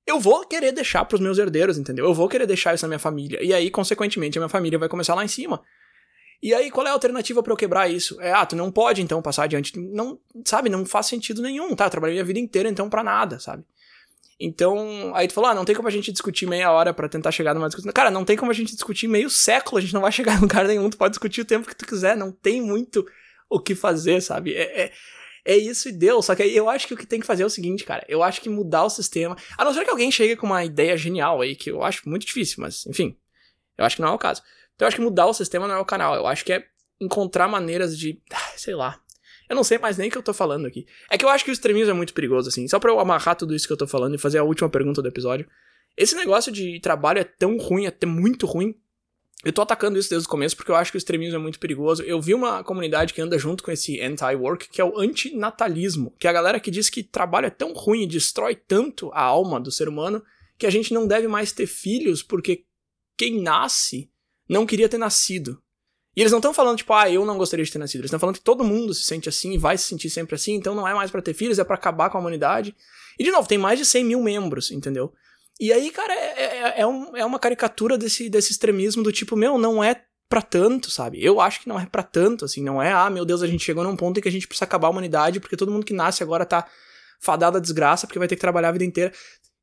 eu 0.05 0.19
vou 0.19 0.45
querer 0.45 0.71
deixar 0.71 1.05
pros 1.05 1.21
meus 1.21 1.37
herdeiros, 1.37 1.77
entendeu? 1.77 2.05
Eu 2.05 2.13
vou 2.13 2.27
querer 2.27 2.47
deixar 2.47 2.73
isso 2.73 2.83
na 2.83 2.89
minha 2.89 2.99
família. 2.99 3.41
E 3.41 3.53
aí, 3.53 3.69
consequentemente, 3.69 4.37
a 4.37 4.41
minha 4.41 4.49
família 4.49 4.79
vai 4.79 4.89
começar 4.89 5.15
lá 5.15 5.23
em 5.23 5.27
cima. 5.27 5.61
E 6.41 6.53
aí, 6.53 6.71
qual 6.71 6.85
é 6.87 6.89
a 6.89 6.93
alternativa 6.93 7.43
para 7.43 7.53
eu 7.53 7.57
quebrar 7.57 7.89
isso? 7.89 8.19
É, 8.19 8.31
ah, 8.31 8.45
tu 8.45 8.55
não 8.55 8.71
pode 8.71 9.01
então 9.01 9.21
passar 9.21 9.43
adiante. 9.43 9.77
Não, 9.79 10.19
sabe, 10.43 10.69
não 10.69 10.85
faz 10.85 11.05
sentido 11.05 11.41
nenhum, 11.41 11.75
tá? 11.75 11.85
Eu 11.85 11.89
trabalhei 11.89 12.15
minha 12.15 12.25
vida 12.25 12.39
inteira 12.39 12.67
então 12.67 12.89
para 12.89 13.03
nada, 13.03 13.39
sabe? 13.39 13.63
Então, 14.39 15.15
aí 15.15 15.27
tu 15.27 15.35
falou, 15.35 15.51
ah, 15.51 15.55
não 15.55 15.63
tem 15.63 15.75
como 15.75 15.87
a 15.87 15.91
gente 15.91 16.11
discutir 16.11 16.47
meia 16.47 16.71
hora 16.71 16.93
para 16.95 17.07
tentar 17.07 17.31
chegar 17.31 17.53
numa 17.53 17.67
discussão. 17.67 17.93
Cara, 17.93 18.09
não 18.09 18.25
tem 18.25 18.35
como 18.35 18.49
a 18.49 18.55
gente 18.55 18.73
discutir 18.73 19.07
meio 19.07 19.29
século, 19.29 19.77
a 19.77 19.81
gente 19.81 19.93
não 19.93 20.01
vai 20.01 20.11
chegar 20.11 20.35
em 20.35 20.41
lugar 20.41 20.65
nenhum, 20.65 20.89
tu 20.89 20.97
pode 20.97 21.11
discutir 21.11 21.41
o 21.41 21.45
tempo 21.45 21.67
que 21.67 21.75
tu 21.75 21.85
quiser, 21.85 22.17
não 22.17 22.31
tem 22.31 22.59
muito 22.59 23.05
o 23.47 23.59
que 23.59 23.75
fazer, 23.75 24.19
sabe? 24.19 24.55
É, 24.55 24.85
é, 24.85 24.91
é 25.45 25.55
isso 25.55 25.89
e 25.89 25.91
deu. 25.91 26.21
Só 26.21 26.35
que 26.35 26.43
eu 26.43 26.69
acho 26.69 26.87
que 26.87 26.93
o 26.93 26.97
que 26.97 27.05
tem 27.05 27.19
que 27.19 27.25
fazer 27.25 27.43
é 27.43 27.45
o 27.45 27.49
seguinte, 27.49 27.83
cara. 27.83 28.05
Eu 28.07 28.23
acho 28.23 28.41
que 28.41 28.49
mudar 28.49 28.83
o 28.83 28.89
sistema. 28.89 29.35
A 29.57 29.65
não 29.65 29.73
ser 29.73 29.83
que 29.83 29.89
alguém 29.89 30.11
chegue 30.11 30.35
com 30.35 30.45
uma 30.45 30.63
ideia 30.63 30.95
genial 30.97 31.41
aí, 31.41 31.55
que 31.55 31.71
eu 31.71 31.83
acho 31.83 32.07
muito 32.07 32.25
difícil, 32.25 32.57
mas 32.59 32.85
enfim. 32.85 33.17
Eu 33.77 33.85
acho 33.85 33.95
que 33.95 34.01
não 34.01 34.09
é 34.09 34.11
o 34.11 34.17
caso. 34.17 34.41
Então 34.75 34.85
eu 34.85 34.87
acho 34.87 34.97
que 34.97 35.03
mudar 35.03 35.27
o 35.27 35.33
sistema 35.33 35.67
não 35.67 35.75
é 35.75 35.79
o 35.79 35.85
canal. 35.85 36.15
Eu 36.15 36.27
acho 36.27 36.45
que 36.45 36.53
é 36.53 36.65
encontrar 36.99 37.47
maneiras 37.47 37.97
de. 37.97 38.21
Ah, 38.31 38.53
sei 38.55 38.75
lá. 38.75 38.99
Eu 39.49 39.55
não 39.55 39.63
sei 39.63 39.77
mais 39.77 39.97
nem 39.97 40.07
o 40.07 40.11
que 40.11 40.17
eu 40.17 40.23
tô 40.23 40.33
falando 40.33 40.65
aqui. 40.65 40.85
É 41.09 41.17
que 41.17 41.25
eu 41.25 41.29
acho 41.29 41.43
que 41.43 41.51
o 41.51 41.53
extremismo 41.53 41.91
é 41.91 41.93
muito 41.93 42.13
perigoso, 42.13 42.47
assim. 42.47 42.67
Só 42.67 42.79
pra 42.79 42.91
eu 42.91 42.99
amarrar 42.99 43.35
tudo 43.35 43.53
isso 43.53 43.67
que 43.67 43.73
eu 43.73 43.77
tô 43.77 43.85
falando 43.85 44.15
e 44.15 44.17
fazer 44.17 44.37
a 44.37 44.43
última 44.43 44.69
pergunta 44.69 45.01
do 45.01 45.07
episódio. 45.07 45.45
Esse 45.97 46.15
negócio 46.15 46.51
de 46.51 46.79
trabalho 46.79 47.19
é 47.19 47.23
tão 47.23 47.57
ruim, 47.57 47.85
é 47.85 48.05
muito 48.05 48.45
ruim, 48.45 48.73
eu 49.43 49.51
tô 49.51 49.61
atacando 49.61 49.97
isso 49.97 50.09
desde 50.09 50.27
o 50.27 50.29
começo 50.29 50.55
porque 50.55 50.71
eu 50.71 50.75
acho 50.75 50.91
que 50.91 50.97
o 50.97 50.99
extremismo 50.99 51.35
é 51.35 51.39
muito 51.39 51.59
perigoso. 51.59 52.03
Eu 52.03 52.21
vi 52.21 52.33
uma 52.33 52.63
comunidade 52.63 53.13
que 53.13 53.21
anda 53.21 53.39
junto 53.39 53.63
com 53.63 53.71
esse 53.71 53.99
anti-work, 53.99 54.69
que 54.69 54.79
é 54.79 54.85
o 54.85 54.99
antinatalismo, 54.99 56.13
que 56.19 56.27
é 56.27 56.29
a 56.29 56.33
galera 56.33 56.59
que 56.59 56.69
diz 56.69 56.89
que 56.89 57.01
trabalho 57.01 57.47
é 57.47 57.49
tão 57.49 57.73
ruim 57.73 58.03
e 58.03 58.07
destrói 58.07 58.55
tanto 58.55 59.11
a 59.13 59.21
alma 59.21 59.59
do 59.59 59.71
ser 59.71 59.89
humano 59.89 60.23
que 60.59 60.67
a 60.67 60.69
gente 60.69 60.93
não 60.93 61.07
deve 61.07 61.27
mais 61.27 61.51
ter 61.51 61.65
filhos 61.65 62.21
porque 62.21 62.65
quem 63.17 63.41
nasce 63.41 64.11
não 64.47 64.65
queria 64.65 64.87
ter 64.87 64.99
nascido. 64.99 65.61
E 66.15 66.21
eles 66.21 66.31
não 66.31 66.39
estão 66.39 66.53
falando, 66.53 66.77
tipo, 66.77 66.93
ah, 66.93 67.09
eu 67.09 67.25
não 67.25 67.37
gostaria 67.37 67.65
de 67.65 67.71
ter 67.71 67.79
nascido. 67.79 68.01
Eles 68.01 68.09
estão 68.09 68.19
falando 68.19 68.35
que 68.35 68.43
todo 68.43 68.63
mundo 68.63 68.93
se 68.93 69.03
sente 69.03 69.29
assim 69.29 69.53
e 69.53 69.57
vai 69.57 69.77
se 69.77 69.85
sentir 69.85 70.09
sempre 70.09 70.35
assim, 70.35 70.53
então 70.53 70.75
não 70.75 70.87
é 70.87 70.93
mais 70.93 71.09
para 71.09 71.21
ter 71.21 71.33
filhos, 71.33 71.57
é 71.57 71.63
para 71.63 71.75
acabar 71.75 72.09
com 72.09 72.17
a 72.17 72.21
humanidade. 72.21 72.75
E, 73.17 73.23
de 73.23 73.31
novo, 73.31 73.47
tem 73.47 73.57
mais 73.57 73.79
de 73.79 73.85
100 73.85 74.03
mil 74.03 74.21
membros, 74.21 74.71
entendeu? 74.71 75.13
E 75.61 75.71
aí, 75.71 75.91
cara, 75.91 76.11
é, 76.11 76.41
é, 76.41 76.81
é, 76.81 76.87
um, 76.87 77.15
é 77.15 77.23
uma 77.23 77.37
caricatura 77.37 77.95
desse, 77.95 78.27
desse 78.31 78.51
extremismo 78.51 79.03
do 79.03 79.11
tipo, 79.11 79.35
meu, 79.35 79.59
não 79.59 79.83
é 79.83 80.03
para 80.27 80.41
tanto, 80.41 80.89
sabe? 80.89 81.23
Eu 81.23 81.39
acho 81.39 81.61
que 81.61 81.69
não 81.69 81.79
é 81.79 81.85
para 81.85 82.01
tanto, 82.01 82.45
assim, 82.45 82.63
não 82.63 82.81
é, 82.81 82.91
ah, 82.91 83.11
meu 83.11 83.23
Deus, 83.23 83.43
a 83.43 83.47
gente 83.47 83.63
chegou 83.63 83.83
num 83.83 83.95
ponto 83.95 84.17
em 84.17 84.23
que 84.23 84.27
a 84.27 84.31
gente 84.31 84.47
precisa 84.47 84.65
acabar 84.65 84.87
a 84.87 84.89
humanidade 84.89 85.39
porque 85.39 85.55
todo 85.55 85.71
mundo 85.71 85.85
que 85.85 85.93
nasce 85.93 86.23
agora 86.23 86.47
tá 86.47 86.67
fadado 87.19 87.57
à 87.57 87.59
desgraça 87.59 88.07
porque 88.07 88.17
vai 88.17 88.27
ter 88.27 88.35
que 88.37 88.41
trabalhar 88.41 88.69
a 88.69 88.71
vida 88.71 88.85
inteira. 88.85 89.13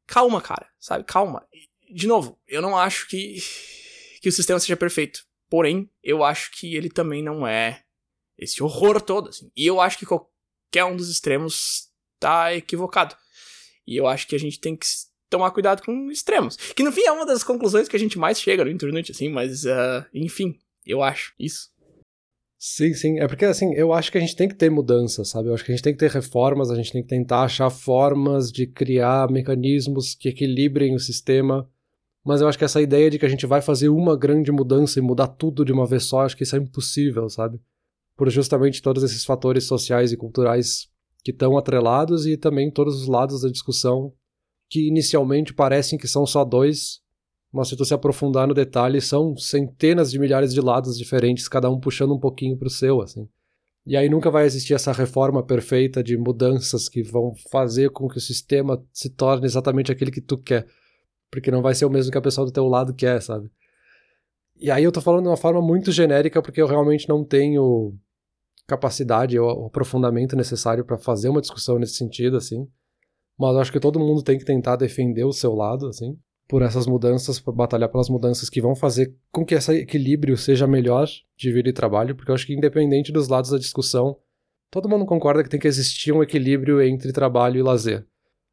Calma, 0.06 0.40
cara, 0.40 0.68
sabe? 0.78 1.02
Calma. 1.02 1.44
De 1.90 2.06
novo, 2.06 2.38
eu 2.46 2.62
não 2.62 2.78
acho 2.78 3.08
que, 3.08 3.42
que 4.22 4.28
o 4.28 4.32
sistema 4.32 4.60
seja 4.60 4.76
perfeito. 4.76 5.24
Porém, 5.50 5.90
eu 6.00 6.22
acho 6.22 6.52
que 6.52 6.76
ele 6.76 6.90
também 6.90 7.24
não 7.24 7.44
é 7.44 7.82
esse 8.38 8.62
horror 8.62 9.00
todo, 9.00 9.30
assim. 9.30 9.50
E 9.56 9.66
eu 9.66 9.80
acho 9.80 9.98
que 9.98 10.06
qualquer 10.06 10.84
um 10.84 10.96
dos 10.96 11.10
extremos 11.10 11.88
tá 12.20 12.54
equivocado. 12.54 13.16
E 13.84 13.96
eu 13.96 14.06
acho 14.06 14.28
que 14.28 14.36
a 14.36 14.38
gente 14.38 14.60
tem 14.60 14.76
que 14.76 14.86
tomar 15.28 15.50
cuidado 15.50 15.82
com 15.82 16.10
extremos. 16.10 16.56
Que 16.56 16.82
no 16.82 16.92
fim 16.92 17.02
é 17.02 17.12
uma 17.12 17.26
das 17.26 17.42
conclusões 17.42 17.88
que 17.88 17.96
a 17.96 17.98
gente 17.98 18.18
mais 18.18 18.40
chega 18.40 18.64
no 18.64 18.70
internet, 18.70 19.12
assim, 19.12 19.28
mas 19.28 19.64
uh, 19.64 20.04
enfim, 20.12 20.58
eu 20.86 21.02
acho 21.02 21.34
isso. 21.38 21.70
Sim, 22.60 22.92
sim. 22.92 23.20
É 23.20 23.28
porque, 23.28 23.44
assim, 23.44 23.72
eu 23.74 23.92
acho 23.92 24.10
que 24.10 24.18
a 24.18 24.20
gente 24.20 24.34
tem 24.34 24.48
que 24.48 24.54
ter 24.54 24.68
mudança, 24.68 25.24
sabe? 25.24 25.48
Eu 25.48 25.54
acho 25.54 25.64
que 25.64 25.70
a 25.70 25.74
gente 25.74 25.84
tem 25.84 25.92
que 25.92 25.98
ter 26.00 26.10
reformas, 26.10 26.70
a 26.70 26.74
gente 26.74 26.90
tem 26.90 27.02
que 27.02 27.08
tentar 27.08 27.42
achar 27.42 27.70
formas 27.70 28.50
de 28.50 28.66
criar 28.66 29.30
mecanismos 29.30 30.14
que 30.14 30.28
equilibrem 30.28 30.92
o 30.94 30.98
sistema. 30.98 31.70
Mas 32.24 32.40
eu 32.40 32.48
acho 32.48 32.58
que 32.58 32.64
essa 32.64 32.82
ideia 32.82 33.08
de 33.08 33.18
que 33.18 33.24
a 33.24 33.28
gente 33.28 33.46
vai 33.46 33.62
fazer 33.62 33.88
uma 33.88 34.16
grande 34.16 34.50
mudança 34.50 34.98
e 34.98 35.02
mudar 35.02 35.28
tudo 35.28 35.64
de 35.64 35.72
uma 35.72 35.86
vez 35.86 36.04
só, 36.04 36.22
acho 36.22 36.36
que 36.36 36.42
isso 36.42 36.56
é 36.56 36.58
impossível, 36.58 37.28
sabe? 37.28 37.60
Por 38.16 38.28
justamente 38.28 38.82
todos 38.82 39.04
esses 39.04 39.24
fatores 39.24 39.64
sociais 39.64 40.10
e 40.10 40.16
culturais 40.16 40.88
que 41.24 41.30
estão 41.30 41.56
atrelados 41.56 42.26
e 42.26 42.36
também 42.36 42.72
todos 42.72 43.00
os 43.00 43.06
lados 43.06 43.42
da 43.42 43.48
discussão 43.48 44.12
que 44.68 44.86
inicialmente 44.88 45.54
parecem 45.54 45.98
que 45.98 46.06
são 46.06 46.26
só 46.26 46.44
dois, 46.44 47.00
mas 47.52 47.68
se 47.68 47.76
tu 47.76 47.84
se 47.84 47.94
aprofundar 47.94 48.46
no 48.46 48.54
detalhe, 48.54 49.00
são 49.00 49.36
centenas 49.36 50.10
de 50.10 50.18
milhares 50.18 50.52
de 50.52 50.60
lados 50.60 50.98
diferentes, 50.98 51.48
cada 51.48 51.70
um 51.70 51.80
puxando 51.80 52.14
um 52.14 52.20
pouquinho 52.20 52.56
pro 52.56 52.68
seu, 52.68 53.00
assim. 53.00 53.28
E 53.86 53.96
aí 53.96 54.08
nunca 54.08 54.30
vai 54.30 54.44
existir 54.44 54.74
essa 54.74 54.92
reforma 54.92 55.42
perfeita 55.42 56.02
de 56.02 56.16
mudanças 56.18 56.90
que 56.90 57.02
vão 57.02 57.32
fazer 57.50 57.90
com 57.90 58.06
que 58.06 58.18
o 58.18 58.20
sistema 58.20 58.84
se 58.92 59.08
torne 59.08 59.46
exatamente 59.46 59.90
aquele 59.90 60.10
que 60.10 60.20
tu 60.20 60.36
quer. 60.36 60.66
Porque 61.30 61.50
não 61.50 61.62
vai 61.62 61.74
ser 61.74 61.86
o 61.86 61.90
mesmo 61.90 62.12
que 62.12 62.18
a 62.18 62.22
pessoa 62.22 62.46
do 62.46 62.52
teu 62.52 62.66
lado 62.66 62.92
quer, 62.92 63.22
sabe? 63.22 63.50
E 64.60 64.70
aí 64.70 64.84
eu 64.84 64.92
tô 64.92 65.00
falando 65.00 65.22
de 65.22 65.28
uma 65.28 65.38
forma 65.38 65.62
muito 65.62 65.90
genérica 65.90 66.42
porque 66.42 66.60
eu 66.60 66.66
realmente 66.66 67.08
não 67.08 67.24
tenho 67.24 67.94
capacidade 68.66 69.38
ou 69.38 69.66
aprofundamento 69.66 70.36
necessário 70.36 70.84
para 70.84 70.98
fazer 70.98 71.30
uma 71.30 71.40
discussão 71.40 71.78
nesse 71.78 71.94
sentido, 71.94 72.36
assim. 72.36 72.68
Mas 73.38 73.56
acho 73.56 73.72
que 73.72 73.80
todo 73.80 74.00
mundo 74.00 74.22
tem 74.22 74.36
que 74.36 74.44
tentar 74.44 74.76
defender 74.76 75.24
o 75.24 75.32
seu 75.32 75.54
lado, 75.54 75.86
assim, 75.86 76.18
por 76.48 76.62
essas 76.62 76.86
mudanças, 76.86 77.38
por 77.38 77.54
batalhar 77.54 77.88
pelas 77.88 78.08
mudanças 78.08 78.50
que 78.50 78.60
vão 78.60 78.74
fazer 78.74 79.14
com 79.30 79.44
que 79.44 79.54
esse 79.54 79.72
equilíbrio 79.72 80.36
seja 80.36 80.66
melhor 80.66 81.06
de 81.36 81.52
vida 81.52 81.68
e 81.68 81.72
trabalho, 81.72 82.16
porque 82.16 82.30
eu 82.30 82.34
acho 82.34 82.46
que 82.46 82.54
independente 82.54 83.12
dos 83.12 83.28
lados 83.28 83.50
da 83.50 83.58
discussão, 83.58 84.16
todo 84.70 84.88
mundo 84.88 85.06
concorda 85.06 85.44
que 85.44 85.50
tem 85.50 85.60
que 85.60 85.68
existir 85.68 86.10
um 86.10 86.22
equilíbrio 86.22 86.82
entre 86.82 87.12
trabalho 87.12 87.58
e 87.58 87.62
lazer. 87.62 88.06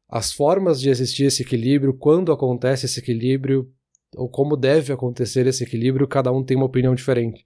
As 0.08 0.32
formas 0.32 0.80
de 0.80 0.88
existir 0.88 1.24
esse 1.24 1.42
equilíbrio, 1.42 1.94
quando 1.94 2.30
acontece 2.30 2.86
esse 2.86 3.00
equilíbrio, 3.00 3.68
ou 4.14 4.28
como 4.28 4.56
deve 4.56 4.92
acontecer 4.92 5.46
esse 5.46 5.64
equilíbrio, 5.64 6.06
cada 6.06 6.30
um 6.30 6.44
tem 6.44 6.56
uma 6.56 6.66
opinião 6.66 6.94
diferente. 6.94 7.44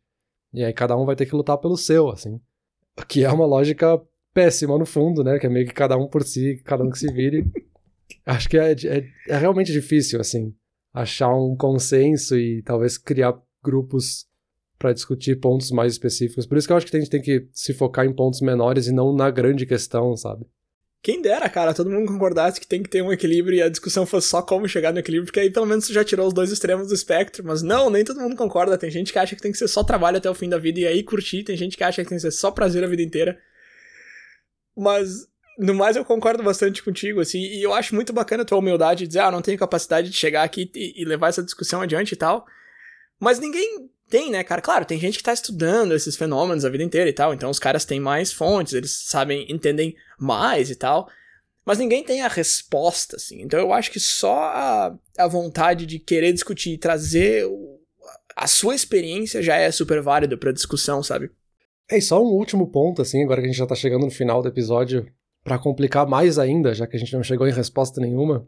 E 0.53 0.63
aí 0.63 0.73
cada 0.73 0.97
um 0.97 1.07
vai 1.07 1.17
ter 1.17 1.27
que 1.27 1.35
lutar 1.35 1.57
pelo 1.59 1.77
seu, 1.77 2.11
assim. 2.11 2.39
Que 3.09 3.25
é 3.25 3.31
uma 3.31 3.47
lógica 3.47 4.01
péssima 4.35 4.79
no 4.79 4.87
fundo, 4.87 5.23
né? 5.23 5.39
Que 5.39 5.47
é 5.47 5.51
meio 5.51 5.67
que 5.67 5.75
cada 5.75 5.97
um 5.97 6.09
por 6.09 6.23
si, 6.23 6.61
cada 6.65 6.85
um 6.85 6.91
que 6.91 6.99
se 6.99 7.13
vire. 7.13 7.45
Acho 8.27 8.49
que 8.49 8.59
é, 8.59 8.73
é, 8.73 9.05
é 9.29 9.37
realmente 9.37 9.73
difícil, 9.73 10.21
assim, 10.21 10.55
achar 10.93 11.35
um 11.35 11.57
consenso 11.57 12.37
e 12.37 12.63
talvez 12.63 12.99
criar 12.99 13.35
grupos 13.63 14.27
para 14.79 14.93
discutir 14.93 15.39
pontos 15.39 15.71
mais 15.71 15.93
específicos. 15.93 16.47
Por 16.47 16.57
isso 16.57 16.67
que 16.67 16.73
eu 16.73 16.77
acho 16.77 16.87
que 16.87 16.97
a 16.97 17.01
gente 17.01 17.11
tem 17.11 17.21
que 17.21 17.47
se 17.53 17.75
focar 17.75 18.07
em 18.07 18.15
pontos 18.15 18.41
menores 18.41 18.87
e 18.87 18.93
não 18.93 19.15
na 19.15 19.31
grande 19.31 19.67
questão, 19.67 20.17
sabe? 20.17 20.47
Quem 21.03 21.23
dera, 21.23 21.49
cara, 21.49 21.73
todo 21.73 21.91
mundo 21.91 22.13
concordasse 22.13 22.61
que 22.61 22.67
tem 22.67 22.83
que 22.83 22.89
ter 22.89 23.03
um 23.03 23.13
equilíbrio 23.13 23.57
e 23.57 23.63
a 23.63 23.71
discussão 23.71 24.05
fosse 24.05 24.29
só 24.29 24.43
como 24.43 24.69
chegar 24.69 24.93
no 24.93 24.99
equilíbrio, 24.99 25.27
porque 25.27 25.41
aí 25.41 25.51
pelo 25.51 25.65
menos 25.65 25.87
você 25.87 25.93
já 25.93 26.05
tirou 26.05 26.27
os 26.27 26.35
dois 26.35 26.51
extremos 26.51 26.89
do 26.89 26.95
espectro. 26.95 27.43
Mas 27.45 27.63
não, 27.63 27.89
nem 27.89 28.05
todo 28.05 28.21
mundo 28.21 28.37
concorda. 28.37 28.77
Tem 28.77 28.91
gente 28.91 29.13
que 29.13 29.19
acha 29.19 29.35
que 29.35 29.41
tem 29.41 29.53
que 29.53 29.59
ser 29.59 29.69
só 29.69 29.83
trabalho 29.83 30.19
até 30.19 30.29
o 30.29 30.35
fim 30.35 30.49
da 30.49 30.59
vida 30.59 30.81
e 30.81 30.87
aí 30.87 31.03
curtir. 31.03 31.43
Tem 31.43 31.57
gente 31.57 31.77
que 31.77 31.85
acha 31.85 32.03
que 32.03 32.09
tem 32.09 32.17
que 32.17 32.23
ser 32.23 32.31
só 32.31 32.51
prazer 32.51 32.85
a 32.85 32.87
vida 32.87 33.03
inteira. 33.03 33.39
Mas, 34.77 35.27
no 35.59 35.75
mais, 35.75 35.97
eu 35.97 36.05
concordo 36.05 36.43
bastante 36.43 36.83
contigo, 36.83 37.21
assim, 37.21 37.41
e 37.41 37.63
eu 37.63 37.75
acho 37.75 37.95
muito 37.95 38.13
bacana 38.13 38.43
a 38.43 38.47
tua 38.47 38.59
humildade 38.59 39.01
de 39.01 39.09
dizer, 39.09 39.21
ah, 39.21 39.31
não 39.31 39.43
tenho 39.43 39.59
capacidade 39.59 40.11
de 40.11 40.17
chegar 40.17 40.43
aqui 40.43 40.71
e, 40.75 41.05
levar 41.05 41.29
essa 41.29 41.43
discussão 41.43 41.81
adiante 41.81 42.13
e 42.13 42.17
tal. 42.17 42.47
Mas 43.19 43.39
ninguém 43.39 43.91
tem, 44.09 44.31
né, 44.31 44.43
cara? 44.43 44.61
Claro, 44.61 44.85
tem 44.85 44.99
gente 44.99 45.19
que 45.19 45.25
tá 45.25 45.33
estudando 45.33 45.95
esses 45.95 46.17
fenômenos 46.17 46.65
a 46.65 46.71
vida 46.71 46.83
inteira 46.83 47.09
e 47.09 47.13
tal, 47.13 47.33
então 47.33 47.51
os 47.51 47.59
caras 47.59 47.85
têm 47.85 48.01
mais 48.01 48.33
fontes, 48.33 48.73
eles 48.73 48.91
sabem, 49.07 49.47
entendem 49.51 49.95
mais 50.19 50.71
e 50.71 50.75
tal. 50.75 51.09
Mas 51.65 51.79
ninguém 51.79 52.03
tem 52.03 52.23
a 52.23 52.29
resposta, 52.29 53.17
assim. 53.17 53.43
Então 53.43 53.61
eu 53.61 53.73
acho 53.73 53.91
que 53.91 54.01
só 54.01 54.45
a, 54.45 54.99
a 55.19 55.27
vontade 55.29 55.87
de 55.87 55.99
querer 55.99 56.33
discutir 56.33 56.73
e 56.73 56.79
trazer 56.79 57.45
o, 57.47 57.79
a 58.35 58.47
sua 58.47 58.75
experiência 58.75 59.43
já 59.43 59.57
é 59.57 59.71
super 59.71 60.01
válido 60.01 60.39
pra 60.39 60.53
discussão, 60.53 61.03
sabe? 61.03 61.31
É, 61.91 61.99
e 61.99 62.03
só 62.03 62.23
um 62.23 62.29
último 62.29 62.69
ponto, 62.69 63.03
assim, 63.03 63.25
agora 63.25 63.41
que 63.41 63.47
a 63.47 63.51
gente 63.51 63.59
já 63.59 63.67
tá 63.67 63.75
chegando 63.75 64.05
no 64.05 64.11
final 64.11 64.41
do 64.41 64.49
episódio, 64.49 65.07
para 65.43 65.59
complicar 65.59 66.07
mais 66.07 66.39
ainda, 66.39 66.73
já 66.73 66.87
que 66.87 66.97
a 66.97 66.99
gente 67.01 67.13
não 67.13 67.23
chegou 67.23 67.49
em 67.49 67.53
resposta 67.53 68.01
nenhuma, 68.01 68.47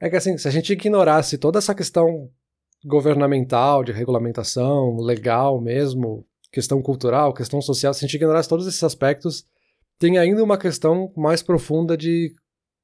é 0.00 0.08
que 0.08 0.16
assim, 0.16 0.36
se 0.36 0.48
a 0.48 0.50
gente 0.50 0.72
ignorasse 0.72 1.38
toda 1.38 1.58
essa 1.58 1.74
questão 1.74 2.28
governamental, 2.84 3.84
de 3.84 3.92
regulamentação, 3.92 4.96
legal 4.96 5.60
mesmo, 5.60 6.26
questão 6.50 6.82
cultural, 6.82 7.34
questão 7.34 7.60
social, 7.60 7.92
se 7.92 8.04
a 8.04 8.08
gente 8.08 8.16
ignorasse 8.16 8.48
todos 8.48 8.66
esses 8.66 8.82
aspectos, 8.82 9.44
tem 9.98 10.18
ainda 10.18 10.42
uma 10.42 10.58
questão 10.58 11.12
mais 11.16 11.42
profunda 11.42 11.96
de 11.96 12.34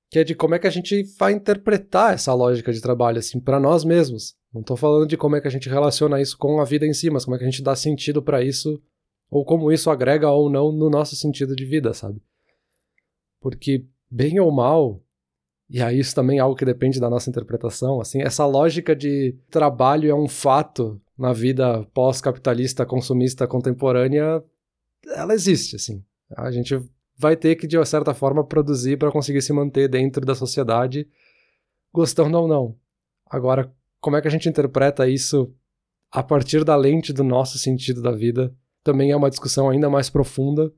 que 0.08 0.20
é 0.20 0.24
de 0.24 0.36
como 0.36 0.54
é 0.54 0.58
que 0.58 0.68
a 0.68 0.70
gente 0.70 1.02
vai 1.18 1.32
interpretar 1.32 2.14
essa 2.14 2.32
lógica 2.32 2.72
de 2.72 2.80
trabalho 2.80 3.18
assim 3.18 3.40
para 3.40 3.58
nós 3.58 3.84
mesmos. 3.84 4.36
Não 4.54 4.60
estou 4.60 4.76
falando 4.76 5.08
de 5.08 5.16
como 5.16 5.34
é 5.34 5.40
que 5.40 5.48
a 5.48 5.50
gente 5.50 5.68
relaciona 5.68 6.20
isso 6.20 6.38
com 6.38 6.60
a 6.60 6.64
vida 6.64 6.86
em 6.86 6.92
si, 6.92 7.10
mas 7.10 7.24
como 7.24 7.34
é 7.34 7.38
que 7.38 7.44
a 7.44 7.50
gente 7.50 7.62
dá 7.62 7.74
sentido 7.74 8.22
para 8.22 8.44
isso 8.44 8.80
ou 9.30 9.44
como 9.44 9.72
isso 9.72 9.90
agrega 9.90 10.30
ou 10.30 10.50
não 10.50 10.72
no 10.72 10.88
nosso 10.88 11.16
sentido 11.16 11.54
de 11.54 11.64
vida, 11.64 11.92
sabe? 11.92 12.20
Porque 13.40 13.84
bem 14.10 14.38
ou 14.40 14.50
mal, 14.50 15.02
e 15.68 15.82
aí 15.82 15.98
isso 15.98 16.14
também 16.14 16.38
é 16.38 16.40
algo 16.40 16.56
que 16.56 16.64
depende 16.64 17.00
da 17.00 17.10
nossa 17.10 17.28
interpretação, 17.28 18.00
assim, 18.00 18.22
essa 18.22 18.46
lógica 18.46 18.94
de 18.94 19.36
trabalho 19.50 20.10
é 20.10 20.14
um 20.14 20.28
fato 20.28 21.00
na 21.18 21.32
vida 21.32 21.84
pós-capitalista, 21.94 22.86
consumista 22.86 23.46
contemporânea, 23.46 24.42
ela 25.14 25.34
existe, 25.34 25.76
assim. 25.76 26.04
A 26.36 26.50
gente 26.50 26.78
vai 27.16 27.36
ter 27.36 27.56
que, 27.56 27.66
de 27.66 27.82
certa 27.86 28.12
forma, 28.12 28.44
produzir 28.44 28.98
para 28.98 29.10
conseguir 29.10 29.40
se 29.40 29.52
manter 29.52 29.88
dentro 29.88 30.24
da 30.24 30.34
sociedade, 30.34 31.08
gostando 31.92 32.38
ou 32.38 32.46
não. 32.46 32.76
Agora, 33.24 33.72
como 34.00 34.16
é 34.16 34.20
que 34.20 34.28
a 34.28 34.30
gente 34.30 34.48
interpreta 34.48 35.08
isso 35.08 35.52
a 36.10 36.22
partir 36.22 36.64
da 36.64 36.76
lente 36.76 37.12
do 37.12 37.24
nosso 37.24 37.58
sentido 37.58 38.02
da 38.02 38.12
vida? 38.12 38.54
Também 38.86 39.10
é 39.10 39.16
uma 39.16 39.28
discussão 39.28 39.68
ainda 39.68 39.90
mais 39.90 40.08
profunda, 40.08 40.72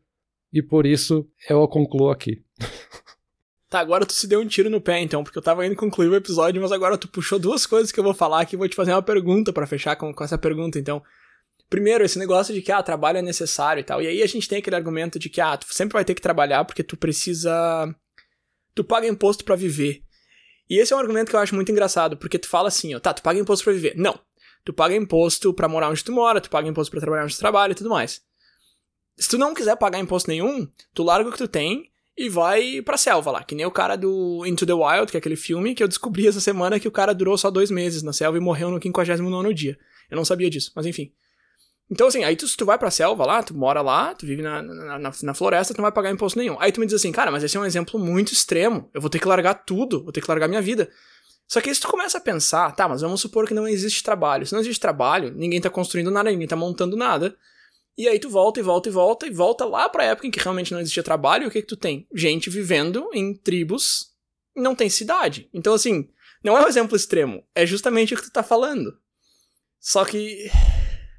e 0.50 0.62
por 0.62 0.86
isso 0.86 1.28
eu 1.46 1.68
concluo 1.68 2.08
aqui. 2.08 2.42
Tá, 3.68 3.80
agora 3.80 4.06
tu 4.06 4.14
se 4.14 4.26
deu 4.26 4.40
um 4.40 4.46
tiro 4.46 4.70
no 4.70 4.80
pé, 4.80 4.98
então, 4.98 5.22
porque 5.22 5.36
eu 5.36 5.42
tava 5.42 5.66
indo 5.66 5.76
concluir 5.76 6.08
o 6.08 6.16
episódio, 6.16 6.62
mas 6.62 6.72
agora 6.72 6.96
tu 6.96 7.06
puxou 7.06 7.38
duas 7.38 7.66
coisas 7.66 7.92
que 7.92 8.00
eu 8.00 8.04
vou 8.04 8.14
falar 8.14 8.40
aqui 8.40 8.56
e 8.56 8.58
vou 8.58 8.66
te 8.66 8.74
fazer 8.74 8.92
uma 8.92 9.02
pergunta 9.02 9.52
para 9.52 9.66
fechar 9.66 9.94
com, 9.96 10.10
com 10.14 10.24
essa 10.24 10.38
pergunta, 10.38 10.78
então. 10.78 11.02
Primeiro, 11.68 12.02
esse 12.02 12.18
negócio 12.18 12.54
de 12.54 12.62
que, 12.62 12.72
ah, 12.72 12.82
trabalho 12.82 13.18
é 13.18 13.22
necessário 13.22 13.82
e 13.82 13.84
tal. 13.84 14.00
E 14.00 14.06
aí 14.06 14.22
a 14.22 14.26
gente 14.26 14.48
tem 14.48 14.56
aquele 14.56 14.74
argumento 14.74 15.18
de 15.18 15.28
que, 15.28 15.38
ah, 15.38 15.54
tu 15.54 15.66
sempre 15.68 15.92
vai 15.92 16.02
ter 16.02 16.14
que 16.14 16.22
trabalhar 16.22 16.64
porque 16.64 16.82
tu 16.82 16.96
precisa. 16.96 17.94
Tu 18.74 18.82
paga 18.82 19.06
imposto 19.06 19.44
para 19.44 19.54
viver. 19.54 20.02
E 20.70 20.78
esse 20.78 20.94
é 20.94 20.96
um 20.96 20.98
argumento 20.98 21.28
que 21.28 21.36
eu 21.36 21.40
acho 21.40 21.54
muito 21.54 21.70
engraçado, 21.70 22.16
porque 22.16 22.38
tu 22.38 22.48
fala 22.48 22.68
assim, 22.68 22.94
ó, 22.94 23.00
tá, 23.00 23.12
tu 23.12 23.20
paga 23.20 23.38
imposto 23.38 23.64
para 23.64 23.74
viver. 23.74 23.94
Não. 23.98 24.18
Tu 24.64 24.72
paga 24.72 24.94
imposto 24.94 25.52
para 25.54 25.68
morar 25.68 25.88
onde 25.88 26.04
tu 26.04 26.12
mora, 26.12 26.40
tu 26.40 26.50
paga 26.50 26.68
imposto 26.68 26.90
para 26.90 27.00
trabalhar 27.00 27.24
onde 27.24 27.34
tu 27.34 27.38
trabalha 27.38 27.72
e 27.72 27.74
tudo 27.74 27.90
mais. 27.90 28.22
Se 29.16 29.28
tu 29.28 29.38
não 29.38 29.54
quiser 29.54 29.76
pagar 29.76 29.98
imposto 29.98 30.30
nenhum, 30.30 30.68
tu 30.94 31.02
larga 31.02 31.28
o 31.28 31.32
que 31.32 31.38
tu 31.38 31.48
tem 31.48 31.90
e 32.16 32.28
vai 32.28 32.82
pra 32.82 32.96
selva 32.96 33.30
lá. 33.30 33.44
Que 33.44 33.54
nem 33.54 33.64
o 33.64 33.70
cara 33.70 33.96
do 33.96 34.44
Into 34.44 34.66
the 34.66 34.72
Wild, 34.72 35.10
que 35.10 35.16
é 35.16 35.20
aquele 35.20 35.36
filme 35.36 35.74
que 35.74 35.82
eu 35.82 35.88
descobri 35.88 36.26
essa 36.26 36.40
semana 36.40 36.80
que 36.80 36.88
o 36.88 36.92
cara 36.92 37.14
durou 37.14 37.38
só 37.38 37.50
dois 37.50 37.70
meses 37.70 38.02
na 38.02 38.12
selva 38.12 38.36
e 38.36 38.40
morreu 38.40 38.70
no 38.70 38.80
59 38.80 39.54
dia. 39.54 39.78
Eu 40.10 40.16
não 40.16 40.24
sabia 40.24 40.50
disso, 40.50 40.72
mas 40.74 40.86
enfim. 40.86 41.12
Então, 41.90 42.06
assim, 42.06 42.22
aí 42.22 42.36
tu, 42.36 42.46
tu 42.54 42.66
vai 42.66 42.76
pra 42.76 42.90
selva 42.90 43.24
lá, 43.24 43.42
tu 43.42 43.56
mora 43.56 43.80
lá, 43.80 44.14
tu 44.14 44.26
vive 44.26 44.42
na, 44.42 44.62
na, 44.62 44.98
na, 44.98 45.12
na, 45.22 45.34
floresta, 45.34 45.72
tu 45.72 45.78
não 45.78 45.84
vai 45.84 45.92
pagar 45.92 46.10
imposto 46.10 46.38
nenhum. 46.38 46.56
Aí 46.60 46.70
tu 46.70 46.80
me 46.80 46.86
diz 46.86 46.94
assim, 46.94 47.10
cara, 47.10 47.30
mas 47.30 47.42
esse 47.42 47.56
é 47.56 47.60
um 47.60 47.64
exemplo 47.64 47.98
muito 47.98 48.32
extremo. 48.32 48.90
Eu 48.92 49.00
vou 49.00 49.08
ter 49.08 49.18
que 49.18 49.26
largar 49.26 49.54
tudo, 49.54 50.02
vou 50.02 50.12
ter 50.12 50.20
que 50.20 50.28
largar 50.28 50.48
minha 50.48 50.60
vida. 50.60 50.90
Só 51.48 51.62
que 51.62 51.70
aí 51.70 51.74
se 51.74 51.80
tu 51.80 51.88
começa 51.88 52.18
a 52.18 52.20
pensar, 52.20 52.70
tá, 52.72 52.86
mas 52.86 53.00
vamos 53.00 53.22
supor 53.22 53.46
que 53.46 53.54
não 53.54 53.66
existe 53.66 54.02
trabalho. 54.02 54.46
Se 54.46 54.52
não 54.52 54.60
existe 54.60 54.80
trabalho, 54.80 55.32
ninguém 55.34 55.60
tá 55.60 55.70
construindo 55.70 56.10
nada, 56.10 56.30
ninguém 56.30 56.46
tá 56.46 56.54
montando 56.54 56.94
nada. 56.94 57.34
E 57.96 58.06
aí 58.06 58.18
tu 58.18 58.28
volta 58.28 58.60
e 58.60 58.62
volta 58.62 58.88
e 58.88 58.92
volta 58.92 59.26
e 59.26 59.30
volta 59.30 59.64
lá 59.64 59.88
pra 59.88 60.04
época 60.04 60.26
em 60.26 60.30
que 60.30 60.38
realmente 60.38 60.72
não 60.72 60.80
existia 60.80 61.02
trabalho, 61.02 61.44
e 61.44 61.46
o 61.48 61.50
que 61.50 61.62
que 61.62 61.66
tu 61.66 61.76
tem? 61.76 62.06
Gente 62.14 62.50
vivendo 62.50 63.08
em 63.14 63.34
tribos 63.34 64.12
não 64.54 64.74
tem 64.74 64.90
cidade. 64.90 65.48
Então, 65.52 65.72
assim, 65.72 66.08
não 66.44 66.56
é 66.56 66.62
um 66.62 66.68
exemplo 66.68 66.94
extremo, 66.94 67.42
é 67.54 67.64
justamente 67.64 68.14
o 68.14 68.16
que 68.16 68.24
tu 68.24 68.30
tá 68.30 68.42
falando. 68.42 68.96
Só 69.80 70.04
que. 70.04 70.50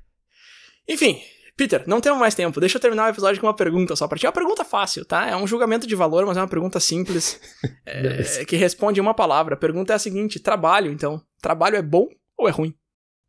Enfim, 0.88 1.21
Peter, 1.60 1.84
não 1.86 1.99
temos 1.99 2.18
mais 2.18 2.34
tempo. 2.34 2.57
Deixa 2.62 2.78
eu 2.78 2.82
terminar 2.82 3.07
o 3.07 3.10
episódio 3.10 3.41
com 3.41 3.45
uma 3.45 3.53
pergunta 3.53 3.93
só 3.93 4.07
pra 4.07 4.18
ti. 4.18 4.26
É 4.26 4.30
uma 4.30 4.34
pergunta 4.34 4.64
fácil, 4.64 5.03
tá? 5.03 5.28
É 5.28 5.36
um 5.36 5.45
julgamento 5.45 5.86
de 5.86 5.93
valor, 5.93 6.26
mas 6.26 6.38
é 6.38 6.39
uma 6.39 6.47
pergunta 6.47 6.80
simples 6.80 7.38
é, 7.86 8.45
que 8.45 8.55
responde 8.55 9.01
uma 9.01 9.14
palavra. 9.14 9.55
A 9.55 9.57
pergunta 9.57 9.91
é 9.91 9.97
a 9.97 9.99
seguinte: 9.99 10.39
trabalho, 10.39 10.89
então. 10.89 11.22
Trabalho 11.41 11.76
é 11.76 11.82
bom 11.82 12.07
ou 12.38 12.47
é 12.47 12.51
ruim? 12.51 12.74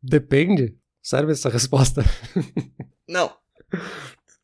Depende. 0.01 0.77
Serve 1.03 1.33
essa 1.33 1.49
resposta. 1.49 2.05
Não. 3.05 3.33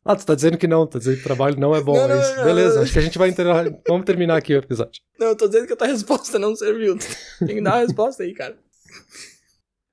Ah, 0.04 0.14
tu 0.14 0.26
tá 0.26 0.34
dizendo 0.34 0.58
que 0.58 0.66
não, 0.66 0.86
tá 0.86 0.98
dizendo 0.98 1.18
que 1.18 1.22
trabalho 1.22 1.58
não 1.58 1.74
é 1.74 1.82
bom. 1.82 1.94
Não, 1.94 2.08
não, 2.08 2.14
é 2.14 2.36
não, 2.36 2.44
Beleza, 2.44 2.80
acho 2.80 2.92
que 2.92 2.98
a 2.98 3.02
gente 3.02 3.18
vai 3.18 3.28
entrar. 3.28 3.64
Vamos 3.86 4.06
terminar 4.06 4.36
aqui 4.36 4.54
o 4.54 4.58
episódio. 4.58 5.02
Não, 5.18 5.28
eu 5.28 5.36
tô 5.36 5.46
dizendo 5.46 5.66
que 5.66 5.72
a 5.72 5.76
tua 5.76 5.86
resposta 5.86 6.38
não 6.38 6.54
serviu. 6.56 6.96
Tem 7.38 7.56
que 7.56 7.60
dar 7.62 7.74
uma 7.74 7.80
resposta 7.80 8.22
aí, 8.22 8.32
cara. 8.32 8.58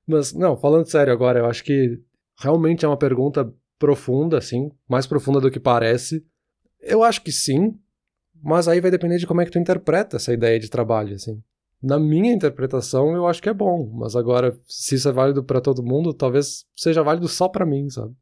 Mas, 0.06 0.32
não, 0.32 0.56
falando 0.56 0.86
sério 0.86 1.12
agora, 1.12 1.40
eu 1.40 1.46
acho 1.46 1.62
que 1.64 1.98
realmente 2.38 2.84
é 2.84 2.88
uma 2.88 2.96
pergunta 2.96 3.52
profunda, 3.78 4.38
assim, 4.38 4.70
mais 4.88 5.06
profunda 5.06 5.40
do 5.40 5.50
que 5.50 5.60
parece. 5.60 6.24
Eu 6.80 7.02
acho 7.02 7.22
que 7.22 7.32
sim, 7.32 7.78
mas 8.42 8.68
aí 8.68 8.80
vai 8.80 8.90
depender 8.90 9.18
de 9.18 9.26
como 9.26 9.40
é 9.40 9.44
que 9.44 9.50
tu 9.50 9.58
interpreta 9.58 10.16
essa 10.16 10.32
ideia 10.32 10.58
de 10.58 10.70
trabalho, 10.70 11.14
assim. 11.14 11.42
Na 11.82 11.98
minha 11.98 12.32
interpretação, 12.32 13.14
eu 13.14 13.26
acho 13.26 13.42
que 13.42 13.48
é 13.48 13.54
bom, 13.54 13.90
mas 13.94 14.16
agora, 14.16 14.58
se 14.66 14.94
isso 14.94 15.08
é 15.08 15.12
válido 15.12 15.44
para 15.44 15.60
todo 15.60 15.82
mundo, 15.82 16.14
talvez 16.14 16.64
seja 16.74 17.02
válido 17.02 17.28
só 17.28 17.48
para 17.48 17.66
mim, 17.66 17.88
sabe? 17.90 18.14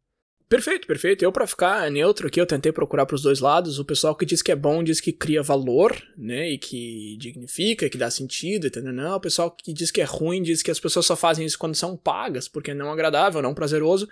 Perfeito, 0.49 0.87
perfeito. 0.87 1.25
Eu, 1.25 1.33
para 1.33 1.47
ficar 1.47 1.91
neutro 1.91 2.29
aqui, 2.29 2.41
eu 2.41 2.47
tentei 2.47 2.71
procurar 2.71 3.07
pros 3.07 3.23
dois 3.23 3.41
lados. 3.41 3.79
O 3.79 3.85
pessoal 3.85 4.15
que 4.15 4.27
diz 4.27 4.43
que 4.43 4.53
é 4.53 4.57
bom 4.57 4.85
diz 4.85 5.01
que 5.01 5.13
cria 5.13 5.43
valor, 5.43 5.97
né? 6.17 6.51
E 6.51 6.59
que 6.59 7.17
dignifica, 7.19 7.89
que 7.89 7.97
dá 7.97 8.11
sentido, 8.11 8.67
entendeu? 8.67 8.93
Não, 8.93 9.17
o 9.17 9.21
pessoal 9.21 9.51
que 9.51 9.73
diz 9.73 9.91
que 9.91 10.01
é 10.01 10.05
ruim 10.05 10.43
diz 10.43 10.63
que 10.63 10.71
as 10.71 10.79
pessoas 10.79 11.07
só 11.07 11.17
fazem 11.17 11.47
isso 11.47 11.59
quando 11.59 11.75
são 11.75 11.97
pagas, 11.97 12.47
porque 12.47 12.73
é 12.73 12.75
não 12.75 12.93
agradável, 12.93 13.41
não 13.41 13.55
prazeroso. 13.55 14.09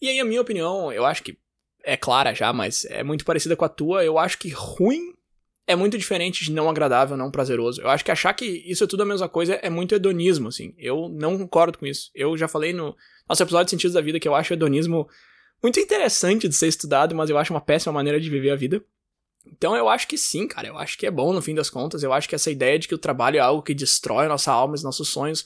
E 0.00 0.08
aí, 0.08 0.20
a 0.20 0.24
minha 0.24 0.40
opinião, 0.40 0.92
eu 0.92 1.04
acho 1.04 1.22
que 1.22 1.38
é 1.82 1.96
clara 1.96 2.34
já, 2.34 2.52
mas 2.52 2.84
é 2.86 3.02
muito 3.02 3.24
parecida 3.24 3.56
com 3.56 3.64
a 3.64 3.68
tua. 3.68 4.04
Eu 4.04 4.18
acho 4.18 4.38
que 4.38 4.48
ruim 4.50 5.14
é 5.66 5.76
muito 5.76 5.98
diferente 5.98 6.44
de 6.44 6.52
não 6.52 6.68
agradável, 6.68 7.16
não 7.16 7.30
prazeroso. 7.30 7.82
Eu 7.82 7.90
acho 7.90 8.04
que 8.04 8.10
achar 8.10 8.32
que 8.32 8.44
isso 8.44 8.84
é 8.84 8.86
tudo 8.86 9.02
a 9.02 9.06
mesma 9.06 9.28
coisa 9.28 9.54
é 9.54 9.68
muito 9.68 9.94
hedonismo, 9.94 10.48
assim. 10.48 10.74
Eu 10.78 11.08
não 11.10 11.36
concordo 11.36 11.78
com 11.78 11.86
isso. 11.86 12.10
Eu 12.14 12.36
já 12.38 12.48
falei 12.48 12.72
no 12.72 12.96
nosso 13.28 13.42
episódio 13.42 13.66
de 13.66 13.70
Sentidos 13.72 13.94
da 13.94 14.00
Vida 14.00 14.18
que 14.18 14.26
eu 14.26 14.34
acho 14.34 14.54
hedonismo 14.54 15.08
muito 15.62 15.78
interessante 15.78 16.48
de 16.48 16.54
ser 16.54 16.68
estudado, 16.68 17.14
mas 17.14 17.28
eu 17.28 17.36
acho 17.36 17.52
uma 17.52 17.60
péssima 17.60 17.92
maneira 17.92 18.18
de 18.18 18.30
viver 18.30 18.50
a 18.50 18.56
vida. 18.56 18.82
Então 19.46 19.76
eu 19.76 19.88
acho 19.90 20.08
que 20.08 20.16
sim, 20.16 20.46
cara. 20.48 20.68
Eu 20.68 20.78
acho 20.78 20.96
que 20.96 21.06
é 21.06 21.10
bom 21.10 21.34
no 21.34 21.42
fim 21.42 21.54
das 21.54 21.68
contas. 21.68 22.02
Eu 22.02 22.14
acho 22.14 22.28
que 22.28 22.34
essa 22.34 22.50
ideia 22.50 22.78
de 22.78 22.88
que 22.88 22.94
o 22.94 22.98
trabalho 22.98 23.36
é 23.36 23.40
algo 23.40 23.62
que 23.62 23.74
destrói 23.74 24.24
a 24.24 24.28
nossa 24.28 24.50
alma, 24.50 24.74
os 24.74 24.82
nossos 24.82 25.08
sonhos, 25.08 25.44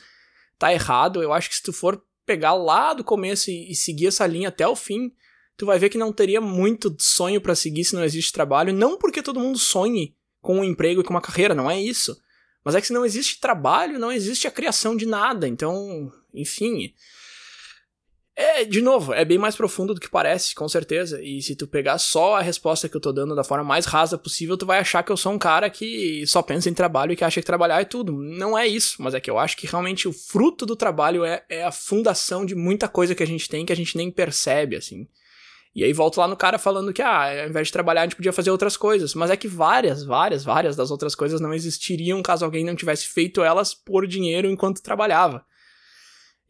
tá 0.56 0.72
errado. 0.72 1.20
Eu 1.22 1.32
acho 1.32 1.48
que 1.48 1.56
se 1.56 1.62
tu 1.62 1.72
for 1.72 2.00
pegar 2.24 2.54
lá 2.54 2.94
do 2.94 3.04
começo 3.04 3.50
e, 3.50 3.70
e 3.70 3.74
seguir 3.74 4.08
essa 4.08 4.26
linha 4.26 4.48
até 4.48 4.66
o 4.66 4.76
fim, 4.76 5.12
tu 5.56 5.66
vai 5.66 5.78
ver 5.78 5.88
que 5.88 5.98
não 5.98 6.12
teria 6.12 6.40
muito 6.40 6.94
sonho 6.98 7.40
para 7.40 7.54
seguir 7.54 7.84
se 7.84 7.94
não 7.94 8.04
existe 8.04 8.32
trabalho. 8.32 8.72
Não 8.72 8.96
porque 8.96 9.22
todo 9.22 9.40
mundo 9.40 9.58
sonhe 9.58 10.14
com 10.40 10.60
um 10.60 10.64
emprego 10.64 11.00
e 11.00 11.04
com 11.04 11.10
uma 11.10 11.20
carreira, 11.20 11.54
não 11.54 11.70
é 11.70 11.80
isso. 11.80 12.20
Mas 12.64 12.74
é 12.74 12.80
que 12.80 12.86
se 12.86 12.92
não 12.92 13.04
existe 13.04 13.40
trabalho, 13.40 13.98
não 13.98 14.12
existe 14.12 14.46
a 14.46 14.50
criação 14.50 14.96
de 14.96 15.06
nada. 15.06 15.48
Então, 15.48 16.12
enfim. 16.32 16.92
É, 18.34 18.64
de 18.64 18.80
novo, 18.80 19.12
é 19.12 19.26
bem 19.26 19.36
mais 19.36 19.54
profundo 19.54 19.92
do 19.92 20.00
que 20.00 20.08
parece, 20.08 20.54
com 20.54 20.66
certeza. 20.66 21.22
E 21.22 21.42
se 21.42 21.54
tu 21.54 21.66
pegar 21.66 21.98
só 21.98 22.36
a 22.36 22.40
resposta 22.40 22.88
que 22.88 22.96
eu 22.96 23.00
tô 23.00 23.12
dando 23.12 23.34
da 23.34 23.44
forma 23.44 23.62
mais 23.62 23.84
rasa 23.84 24.16
possível, 24.16 24.56
tu 24.56 24.64
vai 24.64 24.78
achar 24.78 25.02
que 25.02 25.12
eu 25.12 25.16
sou 25.18 25.32
um 25.32 25.38
cara 25.38 25.68
que 25.68 26.26
só 26.26 26.40
pensa 26.40 26.70
em 26.70 26.74
trabalho 26.74 27.12
e 27.12 27.16
que 27.16 27.24
acha 27.24 27.40
que 27.40 27.46
trabalhar 27.46 27.80
é 27.80 27.84
tudo. 27.84 28.12
Não 28.12 28.56
é 28.56 28.66
isso, 28.66 29.02
mas 29.02 29.12
é 29.12 29.20
que 29.20 29.30
eu 29.30 29.38
acho 29.38 29.56
que 29.56 29.66
realmente 29.66 30.08
o 30.08 30.12
fruto 30.12 30.64
do 30.64 30.74
trabalho 30.74 31.24
é, 31.24 31.44
é 31.48 31.62
a 31.62 31.70
fundação 31.70 32.46
de 32.46 32.54
muita 32.54 32.88
coisa 32.88 33.14
que 33.14 33.22
a 33.22 33.26
gente 33.26 33.48
tem 33.48 33.66
que 33.66 33.72
a 33.72 33.76
gente 33.76 33.98
nem 33.98 34.10
percebe, 34.10 34.76
assim. 34.76 35.06
E 35.74 35.84
aí 35.84 35.92
volto 35.92 36.18
lá 36.18 36.28
no 36.28 36.36
cara 36.36 36.58
falando 36.58 36.92
que, 36.92 37.00
ah, 37.00 37.42
ao 37.42 37.48
invés 37.48 37.68
de 37.68 37.72
trabalhar, 37.72 38.02
a 38.02 38.04
gente 38.04 38.16
podia 38.16 38.32
fazer 38.32 38.50
outras 38.50 38.76
coisas. 38.76 39.14
Mas 39.14 39.30
é 39.30 39.36
que 39.36 39.48
várias, 39.48 40.04
várias, 40.04 40.44
várias 40.44 40.76
das 40.76 40.90
outras 40.90 41.14
coisas 41.14 41.40
não 41.40 41.52
existiriam 41.52 42.22
caso 42.22 42.44
alguém 42.44 42.64
não 42.64 42.74
tivesse 42.74 43.08
feito 43.08 43.42
elas 43.42 43.74
por 43.74 44.06
dinheiro 44.06 44.50
enquanto 44.50 44.82
trabalhava. 44.82 45.44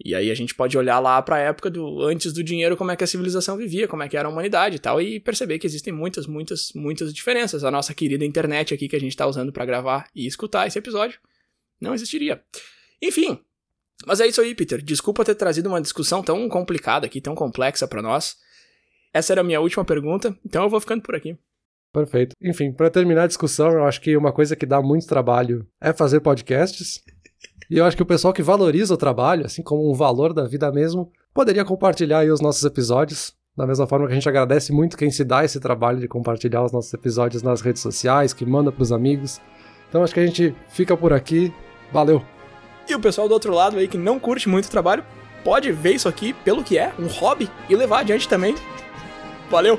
E 0.04 0.14
aí 0.14 0.30
a 0.30 0.34
gente 0.34 0.54
pode 0.54 0.76
olhar 0.76 0.98
lá 0.98 1.22
para 1.22 1.36
a 1.36 1.38
época 1.38 1.70
do 1.70 2.02
antes 2.02 2.32
do 2.32 2.42
dinheiro, 2.42 2.76
como 2.76 2.90
é 2.90 2.96
que 2.96 3.04
a 3.04 3.06
civilização 3.06 3.56
vivia, 3.56 3.86
como 3.86 4.02
é 4.02 4.08
que 4.08 4.16
era 4.16 4.28
a 4.28 4.30
humanidade 4.30 4.76
e 4.76 4.78
tal, 4.78 5.00
e 5.00 5.20
perceber 5.20 5.58
que 5.58 5.66
existem 5.66 5.92
muitas, 5.92 6.26
muitas, 6.26 6.72
muitas 6.74 7.14
diferenças. 7.14 7.62
A 7.62 7.70
nossa 7.70 7.94
querida 7.94 8.24
internet 8.24 8.74
aqui 8.74 8.88
que 8.88 8.96
a 8.96 9.00
gente 9.00 9.12
está 9.12 9.26
usando 9.26 9.52
para 9.52 9.64
gravar 9.64 10.08
e 10.14 10.26
escutar 10.26 10.66
esse 10.66 10.78
episódio 10.78 11.20
não 11.80 11.94
existiria. 11.94 12.42
Enfim, 13.00 13.38
mas 14.06 14.20
é 14.20 14.26
isso 14.26 14.40
aí, 14.40 14.54
Peter. 14.54 14.82
Desculpa 14.82 15.24
ter 15.24 15.34
trazido 15.34 15.68
uma 15.68 15.80
discussão 15.80 16.22
tão 16.22 16.48
complicada 16.48 17.06
aqui, 17.06 17.20
tão 17.20 17.34
complexa 17.34 17.86
para 17.86 18.02
nós. 18.02 18.36
Essa 19.12 19.32
era 19.32 19.40
a 19.40 19.44
minha 19.44 19.60
última 19.60 19.84
pergunta, 19.84 20.36
então 20.44 20.64
eu 20.64 20.70
vou 20.70 20.80
ficando 20.80 21.02
por 21.02 21.14
aqui. 21.14 21.36
Perfeito. 21.92 22.34
Enfim, 22.42 22.72
para 22.72 22.90
terminar 22.90 23.24
a 23.24 23.26
discussão, 23.26 23.70
eu 23.70 23.84
acho 23.84 24.00
que 24.00 24.16
uma 24.16 24.32
coisa 24.32 24.56
que 24.56 24.64
dá 24.64 24.80
muito 24.80 25.06
trabalho 25.06 25.66
é 25.80 25.92
fazer 25.92 26.20
podcasts. 26.20 27.02
E 27.70 27.76
eu 27.78 27.84
acho 27.84 27.96
que 27.96 28.02
o 28.02 28.06
pessoal 28.06 28.32
que 28.32 28.42
valoriza 28.42 28.94
o 28.94 28.96
trabalho, 28.96 29.44
assim 29.44 29.62
como 29.62 29.90
um 29.90 29.94
valor 29.94 30.32
da 30.32 30.44
vida 30.44 30.70
mesmo, 30.72 31.10
poderia 31.34 31.64
compartilhar 31.64 32.20
aí 32.20 32.30
os 32.30 32.40
nossos 32.40 32.64
episódios. 32.64 33.34
Da 33.56 33.66
mesma 33.66 33.86
forma 33.86 34.06
que 34.06 34.12
a 34.12 34.14
gente 34.14 34.28
agradece 34.28 34.72
muito 34.72 34.96
quem 34.96 35.10
se 35.10 35.22
dá 35.24 35.44
esse 35.44 35.60
trabalho 35.60 36.00
de 36.00 36.08
compartilhar 36.08 36.64
os 36.64 36.72
nossos 36.72 36.92
episódios 36.94 37.42
nas 37.42 37.60
redes 37.60 37.82
sociais, 37.82 38.32
que 38.32 38.46
manda 38.46 38.72
para 38.72 38.82
os 38.82 38.92
amigos. 38.92 39.40
Então 39.88 40.02
acho 40.02 40.14
que 40.14 40.20
a 40.20 40.26
gente 40.26 40.54
fica 40.68 40.96
por 40.96 41.12
aqui. 41.12 41.52
Valeu! 41.92 42.24
E 42.88 42.94
o 42.94 43.00
pessoal 43.00 43.28
do 43.28 43.34
outro 43.34 43.52
lado 43.52 43.76
aí 43.76 43.86
que 43.86 43.98
não 43.98 44.18
curte 44.18 44.48
muito 44.48 44.64
o 44.64 44.70
trabalho, 44.70 45.04
pode 45.44 45.70
ver 45.70 45.92
isso 45.92 46.08
aqui 46.08 46.32
pelo 46.32 46.64
que 46.64 46.78
é, 46.78 46.92
um 46.98 47.06
hobby, 47.06 47.50
e 47.68 47.76
levar 47.76 48.00
adiante 48.00 48.26
também. 48.26 48.54
Valeu! 49.50 49.78